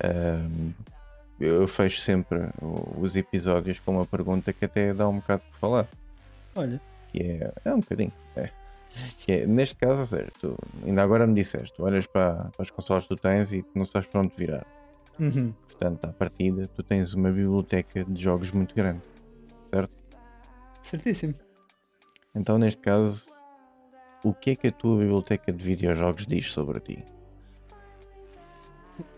um, 0.04 0.72
eu 1.40 1.68
fecho 1.68 2.02
sempre 2.02 2.50
os 2.98 3.16
episódios 3.16 3.80
com 3.80 3.94
uma 3.94 4.06
pergunta 4.06 4.52
que 4.52 4.66
até 4.66 4.94
dá 4.94 5.08
um 5.08 5.18
bocado 5.18 5.44
para 5.50 5.60
falar. 5.60 5.88
Olha. 6.56 6.82
Que 7.12 7.22
é, 7.22 7.54
é 7.66 7.74
um 7.74 7.80
bocadinho. 7.80 8.14
É. 8.36 8.50
Que 9.26 9.32
é, 9.32 9.46
neste 9.46 9.76
caso, 9.76 10.00
ou 10.02 10.06
seja, 10.06 10.32
tu 10.40 10.58
ainda 10.86 11.04
agora 11.04 11.26
me 11.26 11.36
disseste, 11.36 11.76
tu 11.76 11.84
olhas 11.84 12.08
para, 12.08 12.46
para 12.46 12.62
as 12.62 12.70
consolas 12.70 13.04
que 13.04 13.10
tu 13.10 13.22
tens 13.22 13.52
e 13.52 13.62
tu 13.62 13.70
não 13.76 13.86
sabes 13.86 14.08
para 14.08 14.22
onde 14.22 14.34
virar. 14.36 14.66
Uhum. 15.20 15.54
Portanto, 15.68 16.06
à 16.06 16.08
partida, 16.10 16.68
tu 16.76 16.84
tens 16.84 17.14
uma 17.14 17.30
biblioteca 17.30 18.04
de 18.04 18.22
jogos 18.22 18.52
muito 18.52 18.76
grande, 18.76 19.02
certo? 19.70 19.92
Certíssimo. 20.82 21.36
Então, 22.34 22.58
neste 22.58 22.82
caso, 22.82 23.28
o 24.24 24.34
que 24.34 24.52
é 24.52 24.56
que 24.56 24.68
a 24.68 24.72
tua 24.72 24.98
biblioteca 24.98 25.52
de 25.52 25.64
videojogos 25.64 26.26
diz 26.26 26.52
sobre 26.52 26.80
ti? 26.80 27.06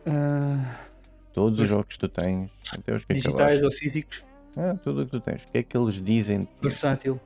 Ah, 0.08 0.91
Todos 1.34 1.60
os 1.60 1.70
jogos 1.70 1.86
que 1.96 2.00
tu 2.00 2.10
tens, 2.10 2.50
até 2.78 2.94
os 2.96 3.04
que 3.06 3.14
digitais 3.14 3.38
acabaste. 3.38 3.66
ou 3.66 3.72
físicos, 3.72 4.24
Ah, 4.58 4.76
tudo 4.84 5.02
o 5.02 5.06
que 5.06 5.12
tu 5.12 5.20
tens. 5.22 5.44
O 5.44 5.48
que 5.52 5.58
é 5.60 5.64
que 5.64 5.78
eles 5.78 5.96
dizem 6.04 6.48
versátil. 6.62 7.20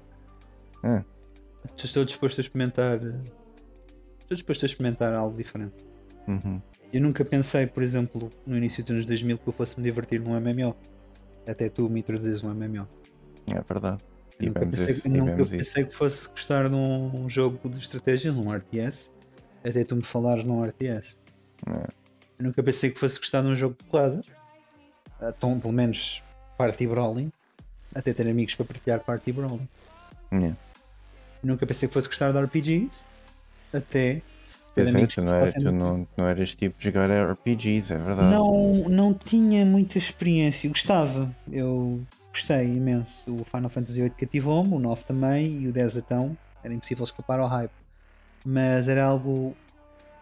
Ah, 0.83 1.03
Estou 1.75 2.05
disposto 2.05 2.37
a 2.39 2.41
experimentar. 2.41 2.95
eh, 3.03 3.19
Estou 4.21 4.35
disposto 4.35 4.63
a 4.63 4.65
experimentar 4.67 5.13
algo 5.13 5.35
diferente. 5.35 5.75
uhum. 6.27 6.61
Eu 6.93 7.01
nunca 7.01 7.25
pensei, 7.25 7.65
por 7.67 7.83
exemplo, 7.83 8.31
no 8.45 8.55
início 8.55 8.81
dos 8.83 8.91
anos 8.91 9.05
2000 9.05 9.37
que 9.37 9.47
eu 9.49 9.51
fosse 9.51 9.77
me 9.77 9.83
divertir 9.83 10.21
num 10.21 10.39
MMO. 10.39 10.73
Até 11.47 11.67
tu 11.67 11.89
me 11.89 11.99
introduzes 11.99 12.41
um 12.43 12.49
MMO. 12.53 12.87
É 13.47 13.61
verdade. 13.61 14.01
Eu 14.39 14.47
nunca, 14.47 14.65
pensei, 14.65 15.01
eu 15.03 15.11
nunca 15.11 15.41
isso. 15.41 15.51
pensei 15.51 15.83
que 15.85 15.93
fosse 15.93 16.29
gostar 16.29 16.69
de 16.69 16.75
um 16.75 17.27
jogo 17.27 17.67
de 17.69 17.77
estratégias, 17.79 18.37
um 18.37 18.51
RTS, 18.53 19.11
até 19.63 19.83
tu 19.83 19.95
me 19.95 20.03
falares 20.03 20.43
num 20.45 20.63
RTS. 20.63 21.17
É. 21.67 21.87
Eu 22.37 22.45
nunca 22.45 22.61
pensei 22.63 22.89
que 22.91 22.99
fosse 22.99 23.17
gostar 23.19 23.41
de 23.41 23.47
um 23.47 23.55
jogo 23.55 23.75
de 23.77 23.83
porrada, 23.89 24.21
Ah, 25.21 25.31
então, 25.35 25.59
pelo 25.59 25.71
menos 25.73 26.21
party 26.57 26.85
brawling, 26.87 27.31
até 27.93 28.13
ter 28.13 28.27
amigos 28.27 28.55
para 28.55 28.65
partilhar 28.65 28.99
party 28.99 29.31
brawling. 29.31 29.67
Eu 30.31 30.55
nunca 31.43 31.65
pensei 31.65 31.87
que 31.87 31.93
fosse 31.93 32.07
gostar 32.07 32.31
de 32.31 32.39
RPGs, 32.39 33.05
até 33.73 34.21
Pois 34.73 34.87
é, 34.87 34.91
tu 34.91 35.07
que 35.07 35.21
não, 35.21 35.39
fossem- 35.39 35.63
tu 35.63 35.71
não, 35.71 36.07
não 36.17 36.27
eras 36.27 36.53
tipo 36.53 36.77
de 36.77 36.83
jogar 36.85 37.09
RPGs, 37.09 37.93
é 37.93 37.97
verdade. 37.97 38.33
Não, 38.35 38.73
não 38.89 39.13
tinha 39.13 39.65
muita 39.65 39.97
experiência. 39.97 40.67
Gostava. 40.67 41.33
Eu 41.49 42.01
gostei 42.33 42.75
imenso. 42.75 43.33
O 43.33 43.45
Final 43.45 43.69
Fantasy 43.69 44.01
VIII 44.01 44.09
cativou-me, 44.09 44.73
o 44.73 44.79
9 44.79 45.05
também 45.05 45.61
e 45.61 45.67
o 45.69 45.71
10 45.71 45.95
então. 45.95 46.37
Era 46.61 46.73
impossível 46.73 47.05
escapar 47.05 47.39
ao 47.39 47.47
hype. 47.47 47.71
Mas 48.43 48.89
era 48.89 49.05
algo. 49.05 49.55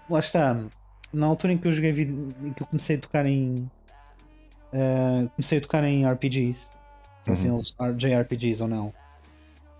Lá 0.07 0.19
está. 0.19 0.55
Na 1.13 1.27
altura 1.27 1.53
em 1.53 1.57
que 1.57 1.67
eu 1.67 1.71
joguei 1.71 1.91
em 1.91 2.53
que 2.53 2.63
eu 2.63 2.67
comecei 2.67 2.95
a 2.95 2.99
tocar 2.99 3.25
em. 3.25 3.69
ah, 4.73 5.27
comecei 5.35 5.57
a 5.59 5.61
tocar 5.61 5.83
em 5.83 6.05
RPGs, 6.09 6.69
fossem 7.25 7.51
Uhum. 7.51 7.57
eles 7.57 7.75
JRPGs 7.97 8.61
ou 8.63 8.67
não. 8.67 8.93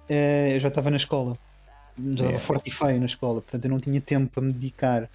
ah, 0.10 0.50
eu 0.52 0.60
já 0.60 0.68
estava 0.70 0.90
na 0.90 0.98
escola. 0.98 1.38
Já 1.98 2.10
estava 2.10 2.30
Yeah. 2.30 2.40
forte 2.46 2.70
e 2.70 2.72
feio 2.72 3.00
na 3.00 3.06
escola, 3.06 3.42
portanto 3.42 3.66
eu 3.66 3.72
não 3.72 3.80
tinha 3.80 4.00
tempo 4.02 4.30
para 4.32 4.44
me 4.44 4.54
dedicar 4.54 5.10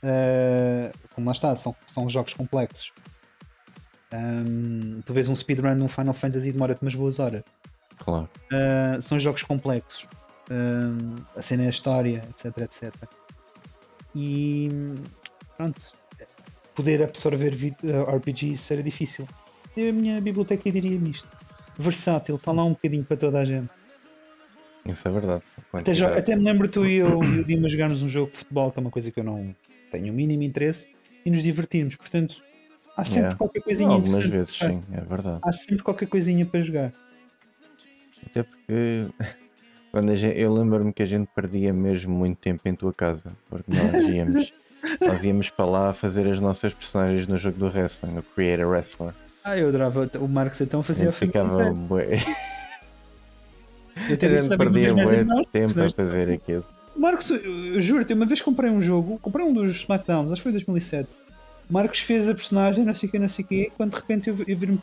Uh, 0.00 0.92
como 1.14 1.26
lá 1.26 1.32
está, 1.32 1.56
são, 1.56 1.74
são 1.86 2.08
jogos 2.08 2.32
complexos. 2.32 2.92
Um, 4.12 5.00
tu 5.04 5.12
vês 5.12 5.28
um 5.28 5.34
speedrun 5.34 5.74
num 5.74 5.88
Final 5.88 6.14
Fantasy 6.14 6.50
e 6.50 6.52
demora-te 6.52 6.82
umas 6.82 6.94
boas 6.94 7.18
horas. 7.18 7.42
Claro. 7.98 8.28
Uh, 8.52 9.00
são 9.02 9.18
jogos 9.18 9.42
complexos. 9.42 10.06
Um, 10.50 11.16
a 11.36 11.42
cena 11.42 11.64
é 11.64 11.66
a 11.66 11.70
história, 11.70 12.22
etc, 12.30 12.58
etc. 12.58 12.94
E 14.14 14.68
pronto, 15.58 15.92
poder 16.74 17.02
absorver 17.02 17.52
uh, 17.84 18.16
RPGs 18.16 18.72
era 18.72 18.82
difícil. 18.82 19.28
E 19.76 19.88
a 19.88 19.92
minha 19.92 20.20
biblioteca 20.20 20.70
diria-me 20.70 21.10
isto. 21.10 21.28
Versátil, 21.76 22.36
está 22.36 22.52
lá 22.52 22.64
um 22.64 22.70
bocadinho 22.70 23.04
para 23.04 23.16
toda 23.16 23.40
a 23.40 23.44
gente. 23.44 23.68
Isso 24.86 25.06
é 25.06 25.10
verdade. 25.10 25.42
Até, 25.72 25.92
já- 25.92 26.16
até 26.16 26.34
me 26.34 26.42
lembro 26.44 26.68
tu 26.68 26.86
e 26.86 26.94
eu 26.96 27.22
e 27.22 27.40
o 27.40 27.44
Dima 27.44 27.68
jogarmos 27.68 28.02
um 28.02 28.08
jogo 28.08 28.32
de 28.32 28.38
futebol, 28.38 28.70
que 28.72 28.78
é 28.78 28.80
uma 28.80 28.90
coisa 28.90 29.10
que 29.10 29.20
eu 29.20 29.24
não 29.24 29.54
tenho 29.90 30.12
o 30.12 30.16
mínimo 30.16 30.42
interesse, 30.44 30.88
e 31.26 31.30
nos 31.30 31.42
divertirmos. 31.42 31.96
Portanto, 31.96 32.42
há 32.96 33.04
sempre 33.04 33.20
Yeah. 33.22 33.36
qualquer 33.36 33.60
coisinha 33.62 33.90
Algumas 33.90 34.24
interessante. 34.24 34.30
vezes, 34.32 34.56
sim, 34.56 34.82
é 34.96 35.00
verdade. 35.02 35.40
Há 35.42 35.52
sempre 35.52 35.82
qualquer 35.84 36.06
coisinha 36.06 36.46
para 36.46 36.60
jogar. 36.60 36.92
Até 38.26 38.42
porque 38.42 39.06
quando 39.92 40.14
gente- 40.16 40.38
eu 40.38 40.52
lembro-me 40.54 40.92
que 40.92 41.02
a 41.02 41.06
gente 41.06 41.28
perdia 41.34 41.72
mesmo 41.72 42.14
muito 42.14 42.38
tempo 42.38 42.66
em 42.66 42.74
tua 42.74 42.92
casa, 42.94 43.32
porque 43.50 43.70
nós 43.70 44.08
íamos, 44.08 44.52
nós 45.00 45.22
íamos 45.24 45.50
para 45.50 45.64
lá 45.66 45.92
fazer 45.94 46.28
as 46.28 46.40
nossas 46.40 46.72
personagens 46.74 47.26
no 47.26 47.38
jogo 47.38 47.58
do 47.58 47.66
wrestling, 47.66 48.12
no 48.12 48.22
Creator 48.22 48.66
Wrestler. 48.68 49.12
Ah, 49.44 49.56
eu 49.56 49.68
adorava. 49.68 50.10
O 50.20 50.28
Marcos 50.28 50.60
então 50.60 50.82
fazia 50.82 51.08
a 51.08 51.12
ficava 51.12 51.72
bué- 51.72 52.22
Eu 54.08 54.14
a 54.14 54.16
tenho 54.16 54.34
isso 54.34 54.42
gente 54.44 54.50
também 54.50 54.58
perdia 54.72 54.94
meus 54.94 55.12
irmãos. 55.12 55.46
tempo 55.52 55.64
a 55.64 55.68
senão 55.68 55.90
fazer 55.90 56.32
aquilo. 56.32 56.64
Marcos, 56.96 57.32
juro-te, 57.76 58.12
uma 58.14 58.26
vez 58.26 58.40
comprei 58.42 58.70
um 58.70 58.80
jogo, 58.80 59.18
comprei 59.20 59.44
um 59.46 59.52
dos 59.52 59.70
SmackDowns, 59.70 60.32
acho 60.32 60.40
que 60.40 60.42
foi 60.42 60.50
em 60.50 60.54
2007. 60.54 61.16
Marcos 61.70 62.00
fez 62.00 62.28
a 62.28 62.34
personagem, 62.34 62.84
não 62.84 62.94
sei 62.94 63.08
o 63.08 63.12
que, 63.12 63.18
não 63.18 63.28
sei 63.28 63.44
o 63.44 63.48
que, 63.48 63.72
quando 63.76 63.90
de 63.92 63.96
repente 63.96 64.28
eu, 64.30 64.34
vi- 64.34 64.44
eu 64.48 64.56
vi-me 64.56 64.80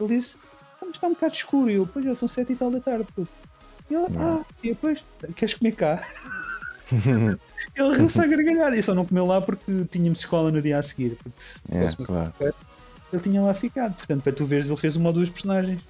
ele 0.00 0.16
disse: 0.16 0.38
"Ah, 0.82 0.86
está 0.90 1.06
um 1.06 1.10
bocado 1.10 1.34
escuro. 1.34 1.70
E 1.70 1.74
eu, 1.74 1.86
pois 1.86 2.04
já 2.04 2.14
são 2.14 2.28
sete 2.28 2.52
e 2.52 2.56
tal 2.56 2.70
da 2.70 2.80
tarde. 2.80 3.06
puto." 3.14 3.28
E 3.90 3.94
ele, 3.94 4.06
ah, 4.18 4.42
e 4.62 4.68
depois, 4.70 5.06
queres 5.34 5.54
comer 5.54 5.72
cá? 5.72 6.02
ele 7.76 7.96
riu-se 7.96 8.20
a 8.20 8.26
gargalhar. 8.26 8.72
E 8.74 8.82
só 8.82 8.94
não 8.94 9.04
comeu 9.04 9.26
lá 9.26 9.40
porque 9.40 9.84
tínhamos 9.90 10.20
escola 10.20 10.50
no 10.52 10.60
dia 10.62 10.78
a 10.78 10.82
seguir. 10.82 11.16
Porque 11.22 11.40
se 11.40 11.60
É, 11.70 11.82
fosse 11.82 11.96
claro. 12.06 12.32
ele 13.12 13.22
tinha 13.22 13.42
lá 13.42 13.52
ficado. 13.54 13.94
Portanto, 13.94 14.22
para 14.22 14.32
tu 14.32 14.44
veres, 14.44 14.68
ele 14.68 14.76
fez 14.76 14.96
uma 14.96 15.08
ou 15.08 15.12
duas 15.12 15.30
personagens. 15.30 15.82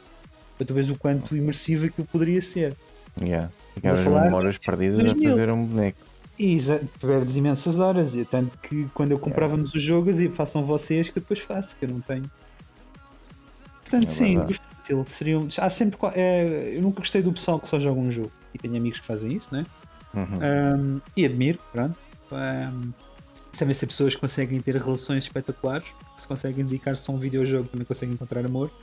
Para 0.57 0.67
tu 0.67 0.75
veres 0.75 0.89
o 0.91 0.97
quanto 0.97 1.37
imersivo 1.37 1.87
aquilo 1.87 2.07
poderia 2.07 2.41
ser. 2.41 2.75
Yeah. 3.21 3.51
Ficavas 3.75 4.05
memórias 4.25 4.59
perdidas 4.59 5.01
a 5.01 5.03
2000. 5.05 5.31
fazer 5.31 5.51
um 5.51 5.65
boneco. 5.65 5.99
E 6.39 6.59
perdes 7.01 7.37
imensas 7.37 7.79
horas. 7.79 8.15
E 8.15 8.25
tanto 8.25 8.57
que 8.59 8.87
quando 8.95 9.13
eu 9.13 9.19
comprávamos 9.19 9.75
os 9.75 9.83
jogos, 9.83 10.19
e 10.21 10.29
façam 10.29 10.65
vocês 10.65 11.09
que 11.11 11.19
eu 11.19 11.23
depois 11.23 11.41
faço, 11.41 11.77
que 11.79 11.85
eu 11.85 11.89
não 11.91 12.01
tenho. 12.01 12.31
Portanto, 13.83 14.05
É 14.05 14.07
sim, 14.07 14.39
versátil. 14.39 15.05
Seria 15.07 15.39
um- 15.39 15.49
há 15.59 15.71
sempre, 15.71 15.99
é, 16.15 16.73
eu 16.77 16.83
nunca 16.83 16.99
gostei 17.01 17.23
do 17.23 17.33
pessoal 17.33 17.59
que 17.61 17.69
só 17.69 17.79
joga 17.79 18.01
um 18.01 18.11
jogo. 18.11 18.33
E 18.55 18.59
tenho 18.59 18.77
amigos 18.77 19.01
que 19.01 19.07
fazem 19.07 19.33
isso, 19.33 19.49
né? 19.53 19.65
Uhum. 20.17 20.97
Um, 20.97 21.01
e 21.17 21.25
admiro, 21.25 21.59
pronto. 21.71 21.97
Um, 22.33 22.93
sabem 23.53 23.75
ser 23.75 23.87
pessoas 23.87 24.15
que 24.15 24.21
conseguem 24.21 24.61
ter 24.61 24.75
relações 24.77 25.25
espetaculares, 25.25 25.89
que 26.15 26.23
se 26.23 26.27
conseguem 26.27 26.65
dedicar-se 26.65 27.09
a 27.11 27.15
um 27.15 27.19
videojogo, 27.19 27.69
também 27.69 27.85
conseguem 27.87 28.15
encontrar 28.15 28.45
amor. 28.45 28.71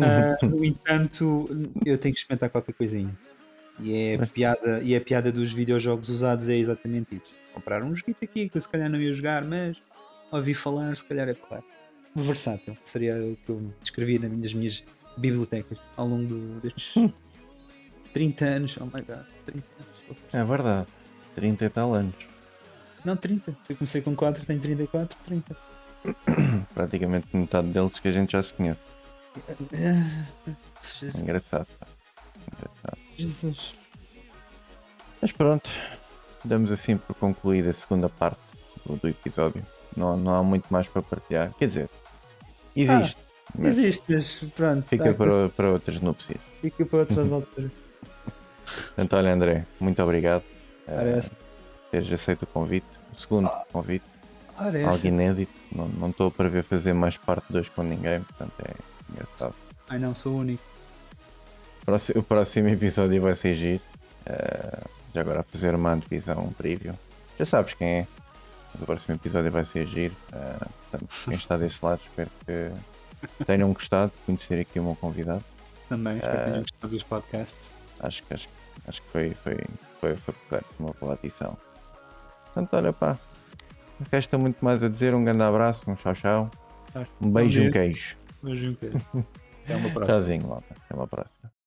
Ah, 0.00 0.36
no 0.46 0.64
entanto, 0.64 1.48
eu 1.84 1.98
tenho 1.98 2.14
que 2.14 2.20
experimentar 2.20 2.48
qualquer 2.50 2.72
coisinha. 2.72 3.12
E 3.80 3.92
é, 3.96 4.14
a 4.14 4.26
piada, 4.28 4.80
e 4.80 4.94
a 4.94 5.00
piada 5.00 5.32
dos 5.32 5.52
videojogos 5.52 6.08
usados 6.08 6.48
é 6.48 6.56
exatamente 6.56 7.16
isso. 7.16 7.40
Comprar 7.52 7.82
um 7.82 7.92
joguito 7.96 8.24
aqui 8.24 8.48
que 8.48 8.56
eu 8.56 8.60
se 8.62 8.68
calhar 8.68 8.88
não 8.88 9.00
ia 9.00 9.12
jogar, 9.12 9.42
mas 9.44 9.76
ouvi 10.30 10.54
falar, 10.54 10.96
se 10.96 11.04
calhar 11.04 11.28
é 11.28 11.34
claro. 11.34 11.64
Versátil, 12.14 12.76
seria 12.84 13.16
o 13.16 13.36
que 13.44 13.48
eu 13.50 13.74
descrevi 13.82 14.20
nas 14.20 14.30
minhas, 14.30 14.54
minhas 14.54 14.84
bibliotecas 15.16 15.76
ao 15.96 16.06
longo 16.06 16.26
do- 16.28 16.60
destes 16.60 16.94
30 18.12 18.44
anos. 18.44 18.78
Oh 18.80 18.84
my 18.86 19.02
god, 19.02 19.24
30 19.46 19.66
anos. 19.78 20.22
É 20.32 20.44
verdade. 20.44 20.86
30 21.34 21.64
e 21.64 21.70
tal 21.70 21.94
anos. 21.94 22.14
Não, 23.04 23.16
30. 23.16 23.56
Se 23.62 23.72
eu 23.72 23.76
comecei 23.76 24.02
com 24.02 24.14
4, 24.14 24.44
tenho 24.44 24.60
34, 24.60 25.16
30. 25.24 25.56
Praticamente 26.74 27.28
metade 27.32 27.68
deles 27.68 27.98
que 28.00 28.08
a 28.08 28.12
gente 28.12 28.32
já 28.32 28.42
se 28.42 28.54
conhece. 28.54 28.80
Jesus. 30.82 31.22
engraçado. 31.22 31.68
Engraçado. 32.56 32.98
Jesus. 33.16 33.74
Mas 35.20 35.32
pronto, 35.32 35.70
damos 36.44 36.72
assim 36.72 36.96
por 36.96 37.14
concluída 37.16 37.70
a 37.70 37.72
segunda 37.72 38.08
parte 38.08 38.40
do, 38.84 38.96
do 38.96 39.08
episódio. 39.08 39.64
Não, 39.96 40.16
não 40.16 40.34
há 40.34 40.42
muito 40.42 40.66
mais 40.72 40.86
para 40.88 41.02
partilhar. 41.02 41.52
Quer 41.54 41.66
dizer, 41.66 41.90
existe, 42.74 43.16
mas 43.56 43.78
Existe, 43.78 44.04
mas 44.08 44.44
pronto. 44.54 44.86
fica 44.86 45.04
tá, 45.04 45.14
para, 45.14 45.48
para 45.48 45.70
outras 45.70 46.00
núpcias. 46.00 46.38
fica 46.60 46.84
para 46.84 46.98
outras 47.00 47.30
alturas. 47.32 47.70
Portanto, 48.86 49.12
olha, 49.16 49.32
André, 49.34 49.64
muito 49.80 50.02
obrigado 50.02 50.42
essa. 50.86 51.30
por 51.30 51.36
teres 51.90 52.12
aceito 52.12 52.42
o 52.42 52.46
convite. 52.46 52.86
O 53.16 53.20
segundo 53.20 53.50
convite, 53.72 54.04
Ora, 54.58 54.86
algo 54.86 55.06
inédito. 55.06 55.52
Não 55.72 56.10
estou 56.10 56.30
para 56.30 56.48
ver 56.48 56.62
fazer 56.62 56.92
mais 56.92 57.16
parte 57.16 57.44
2 57.50 57.68
com 57.70 57.82
ninguém, 57.82 58.20
portanto 58.22 58.52
é 58.66 58.74
engraçado. 59.12 59.54
Ai 59.88 59.98
não, 59.98 60.14
sou 60.14 60.34
o 60.34 60.38
único. 60.38 60.62
O 62.16 62.22
próximo 62.22 62.68
episódio 62.68 63.20
vai 63.22 63.34
ser 63.34 63.54
giro. 63.54 63.82
Eh, 64.26 64.80
já 65.14 65.20
agora 65.22 65.40
a 65.40 65.42
fazer 65.42 65.74
uma 65.74 65.92
antevisão, 65.92 66.38
um 66.44 66.52
preview. 66.52 66.92
Já 67.38 67.46
sabes 67.46 67.72
quem 67.72 67.88
é. 68.00 68.06
Mas 68.74 68.82
o 68.82 68.86
próximo 68.86 69.14
episódio 69.14 69.50
vai 69.50 69.64
ser 69.64 69.86
giro. 69.86 70.14
Eh, 70.32 70.66
portanto, 70.90 71.14
quem 71.24 71.34
está 71.34 71.56
desse 71.56 71.82
lado, 71.82 72.00
espero 72.02 72.30
que 72.44 72.70
tenham 73.46 73.72
gostado 73.72 74.12
de 74.14 74.22
conhecer 74.26 74.60
aqui 74.60 74.78
o 74.78 74.82
meu 74.84 74.94
convidado. 74.96 75.42
Também, 75.88 76.16
espero 76.16 76.32
que 76.36 76.40
Ah. 76.40 76.44
tenham 76.44 76.60
gostado 76.60 76.94
dos 76.94 77.02
podcasts. 77.04 77.72
Acho 78.00 78.22
que, 78.22 78.34
acho, 78.34 78.48
acho 78.86 79.02
que 79.02 79.08
foi, 79.08 79.30
foi, 79.30 79.56
foi, 80.00 80.16
foi 80.16 80.34
correto, 80.48 80.74
uma 80.78 80.94
boa 81.00 81.14
adição. 81.14 81.56
Portanto, 82.46 82.74
olha 82.74 82.92
pá. 82.92 83.18
Não 83.98 84.06
resta 84.12 84.38
muito 84.38 84.64
mais 84.64 84.82
a 84.82 84.88
dizer. 84.88 85.14
Um 85.14 85.24
grande 85.24 85.42
abraço, 85.42 85.90
um 85.90 85.94
tchau 85.94 86.14
tchau. 86.14 86.50
Tá. 86.92 87.06
Um 87.20 87.30
beijo 87.30 87.62
e 87.62 87.68
um 87.68 87.70
queijo. 87.70 88.16
Beijo, 88.42 88.76
Até 89.64 89.76
uma 89.76 89.90
próxima. 89.90 90.06
Tchauzinho, 90.06 90.48
malta. 90.48 90.74
Até 90.84 90.94
uma 90.94 91.06
próxima. 91.06 91.57